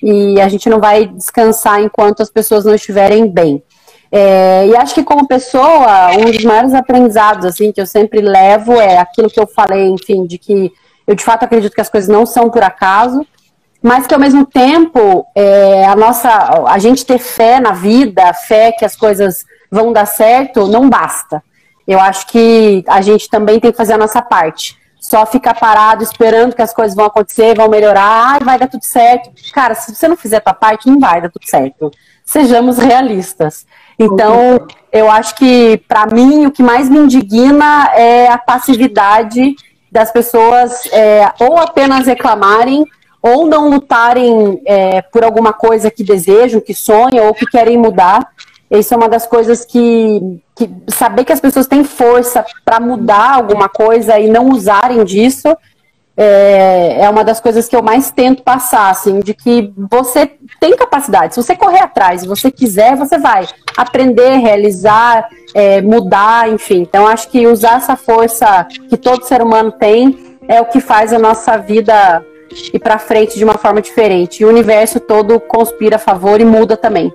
e 0.00 0.40
a 0.40 0.48
gente 0.48 0.68
não 0.70 0.78
vai 0.78 1.06
descansar 1.06 1.80
enquanto 1.80 2.22
as 2.22 2.30
pessoas 2.30 2.64
não 2.64 2.72
estiverem 2.72 3.26
bem. 3.26 3.64
É, 4.12 4.68
e 4.68 4.76
acho 4.76 4.94
que 4.94 5.02
como 5.02 5.26
pessoa, 5.26 6.12
um 6.12 6.30
dos 6.30 6.44
maiores 6.44 6.72
aprendizados 6.72 7.44
assim 7.44 7.72
que 7.72 7.80
eu 7.80 7.86
sempre 7.86 8.20
levo 8.20 8.74
é 8.74 8.98
aquilo 8.98 9.28
que 9.28 9.40
eu 9.40 9.46
falei, 9.48 9.88
enfim, 9.88 10.24
de 10.24 10.38
que 10.38 10.70
eu 11.04 11.16
de 11.16 11.24
fato 11.24 11.42
acredito 11.42 11.74
que 11.74 11.80
as 11.80 11.90
coisas 11.90 12.08
não 12.08 12.24
são 12.24 12.48
por 12.48 12.62
acaso, 12.62 13.26
mas 13.82 14.06
que 14.06 14.14
ao 14.14 14.20
mesmo 14.20 14.46
tempo 14.46 15.26
é, 15.34 15.84
a 15.84 15.96
nossa, 15.96 16.30
a 16.68 16.78
gente 16.78 17.04
ter 17.04 17.18
fé 17.18 17.58
na 17.58 17.72
vida, 17.72 18.32
fé 18.34 18.70
que 18.70 18.84
as 18.84 18.94
coisas 18.94 19.44
vão 19.72 19.92
dar 19.92 20.06
certo, 20.06 20.68
não 20.68 20.88
basta. 20.88 21.42
Eu 21.88 21.98
acho 21.98 22.28
que 22.28 22.84
a 22.86 23.00
gente 23.00 23.28
também 23.28 23.58
tem 23.58 23.72
que 23.72 23.76
fazer 23.76 23.94
a 23.94 23.98
nossa 23.98 24.22
parte 24.22 24.80
só 25.02 25.26
ficar 25.26 25.54
parado 25.54 26.04
esperando 26.04 26.54
que 26.54 26.62
as 26.62 26.72
coisas 26.72 26.94
vão 26.94 27.06
acontecer, 27.06 27.56
vão 27.56 27.68
melhorar, 27.68 28.34
ai, 28.34 28.38
vai 28.40 28.56
dar 28.56 28.68
tudo 28.68 28.84
certo. 28.84 29.30
Cara, 29.52 29.74
se 29.74 29.92
você 29.92 30.06
não 30.06 30.16
fizer 30.16 30.36
a 30.36 30.40
tua 30.40 30.54
parte, 30.54 30.88
não 30.88 31.00
vai 31.00 31.20
dar 31.20 31.28
tudo 31.28 31.44
certo. 31.44 31.90
Sejamos 32.24 32.78
realistas. 32.78 33.66
Então, 33.98 34.64
eu 34.92 35.10
acho 35.10 35.34
que, 35.34 35.82
para 35.88 36.06
mim, 36.06 36.46
o 36.46 36.52
que 36.52 36.62
mais 36.62 36.88
me 36.88 36.98
indigna 36.98 37.90
é 37.96 38.28
a 38.28 38.38
passividade 38.38 39.56
das 39.90 40.12
pessoas 40.12 40.86
é, 40.92 41.32
ou 41.40 41.58
apenas 41.58 42.06
reclamarem 42.06 42.84
ou 43.20 43.46
não 43.46 43.68
lutarem 43.68 44.62
é, 44.64 45.02
por 45.02 45.24
alguma 45.24 45.52
coisa 45.52 45.90
que 45.90 46.04
desejam, 46.04 46.60
que 46.60 46.74
sonham 46.74 47.26
ou 47.26 47.34
que 47.34 47.44
querem 47.44 47.76
mudar. 47.76 48.28
Isso 48.78 48.94
é 48.94 48.96
uma 48.96 49.08
das 49.08 49.26
coisas 49.26 49.66
que, 49.66 50.40
que 50.56 50.70
saber 50.88 51.24
que 51.24 51.32
as 51.32 51.40
pessoas 51.40 51.66
têm 51.66 51.84
força 51.84 52.44
para 52.64 52.80
mudar 52.80 53.34
alguma 53.34 53.68
coisa 53.68 54.18
e 54.18 54.30
não 54.30 54.48
usarem 54.48 55.04
disso 55.04 55.54
é, 56.16 57.02
é, 57.02 57.10
uma 57.10 57.24
das 57.24 57.40
coisas 57.40 57.68
que 57.68 57.76
eu 57.76 57.82
mais 57.82 58.10
tento 58.10 58.42
passar, 58.42 58.90
assim, 58.90 59.20
de 59.20 59.34
que 59.34 59.72
você 59.90 60.30
tem 60.60 60.76
capacidade. 60.76 61.34
Se 61.34 61.42
você 61.42 61.56
correr 61.56 61.80
atrás, 61.80 62.22
se 62.22 62.26
você 62.26 62.50
quiser, 62.50 62.96
você 62.96 63.18
vai 63.18 63.46
aprender, 63.76 64.36
realizar, 64.36 65.28
é, 65.54 65.80
mudar, 65.80 66.50
enfim. 66.50 66.80
Então, 66.80 67.06
acho 67.06 67.28
que 67.28 67.46
usar 67.46 67.76
essa 67.76 67.96
força 67.96 68.66
que 68.88 68.96
todo 68.96 69.24
ser 69.24 69.42
humano 69.42 69.72
tem 69.72 70.38
é 70.48 70.60
o 70.60 70.66
que 70.66 70.80
faz 70.80 71.12
a 71.12 71.18
nossa 71.18 71.56
vida 71.56 72.24
ir 72.72 72.78
para 72.78 72.98
frente 72.98 73.38
de 73.38 73.44
uma 73.44 73.54
forma 73.54 73.80
diferente. 73.80 74.42
E 74.42 74.44
o 74.44 74.48
universo 74.48 75.00
todo 75.00 75.40
conspira 75.40 75.96
a 75.96 75.98
favor 75.98 76.40
e 76.40 76.44
muda 76.44 76.76
também 76.76 77.12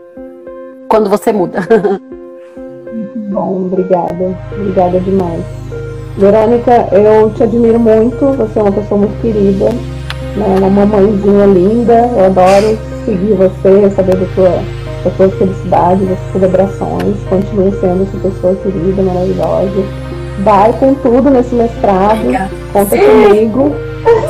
quando 0.88 1.10
você 1.10 1.32
muda. 1.32 1.60
Muito 2.92 3.20
bom, 3.30 3.66
obrigada. 3.66 4.38
Obrigada 4.54 5.00
demais. 5.00 5.44
Verônica, 6.18 6.88
eu 6.92 7.30
te 7.32 7.44
admiro 7.44 7.80
muito, 7.80 8.34
você 8.36 8.58
é 8.58 8.64
uma 8.64 8.72
pessoa 8.72 9.02
muito 9.02 9.22
querida, 9.22 9.66
né? 10.36 10.56
uma 10.58 10.70
mamãezinha 10.70 11.46
linda, 11.46 12.10
eu 12.18 12.26
adoro 12.26 12.78
seguir 13.06 13.36
você, 13.36 13.90
saber 13.96 14.16
da 14.16 14.26
tua, 14.34 14.64
da 15.04 15.12
tua 15.12 15.30
felicidade, 15.30 16.06
das 16.06 16.18
celebrações, 16.32 17.16
continue 17.30 17.72
sendo 17.80 18.02
essa 18.02 18.18
pessoa 18.18 18.56
querida, 18.56 19.04
maravilhosa. 19.04 19.84
Vai 20.44 20.74
com 20.74 20.96
tudo 20.96 21.30
nesse 21.30 21.54
mestrado, 21.54 22.20
Obrigada. 22.20 22.50
conta 22.74 22.96
Sim. 22.96 23.02
comigo. 23.06 23.76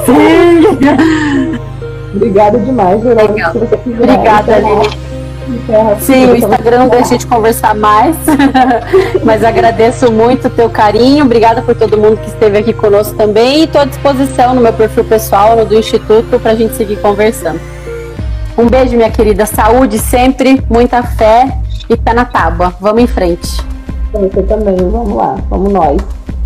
Sim. 0.05 1.60
Obrigada 2.16 2.60
demais, 2.60 3.01
Verônica. 3.01 3.51
Se 3.53 3.60
você 3.60 3.78
quiser. 3.78 4.03
Obrigada, 4.03 4.60
Lili. 4.60 5.07
Sim, 6.00 6.26
o 6.28 6.36
Instagram 6.36 6.80
não 6.80 6.89
deixa 6.89 7.18
de 7.18 7.26
conversar 7.26 7.76
mais, 7.76 8.16
mas 9.24 9.43
agradeço 9.43 10.12
muito 10.12 10.48
o 10.48 10.52
teu 10.52 10.70
carinho, 10.70 11.26
obrigada 11.26 11.62
por 11.62 11.76
todo 11.76 11.98
mundo 11.98 12.18
que 12.18 12.28
esteve 12.28 12.58
aqui 12.58 12.74
conosco 12.74 13.16
também 13.16 13.62
e 13.62 13.64
estou 13.64 13.82
à 13.82 13.86
disposição 13.86 14.54
no 14.54 14.62
meu 14.62 14.74
perfil 14.74 15.04
pessoal, 15.04 15.56
no 15.56 15.66
do 15.66 15.76
Instituto, 15.76 16.39
para 16.39 16.52
a 16.52 16.56
gente 16.56 16.76
seguir 16.76 16.98
conversando. 16.98 17.60
Um 18.58 18.68
beijo, 18.68 18.95
minha 18.95 19.12
querida, 19.12 19.45
saúde 19.45 20.00
sempre, 20.00 20.64
muita 20.70 21.04
fé 21.04 21.48
e 21.89 21.95
pé 21.95 22.14
na 22.14 22.26
tábua. 22.26 22.74
Vamos 22.82 23.04
em 23.04 23.08
frente. 23.08 23.64
Você 24.12 24.41
também, 24.43 24.76
vamos 24.76 25.16
lá, 25.16 25.36
vamos 25.50 25.72
nós. 25.72 26.02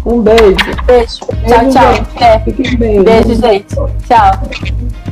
Um 0.05 0.21
beijo. 0.21 0.55
Beijo. 0.85 1.19
beijo 1.45 1.69
tchau, 1.69 1.69
tchau. 1.69 1.93
Gente. 1.93 2.43
Fiquem 2.43 2.77
bem. 2.77 3.03
Beijo, 3.03 3.35
gente. 3.35 3.75
Tchau. 4.07 5.10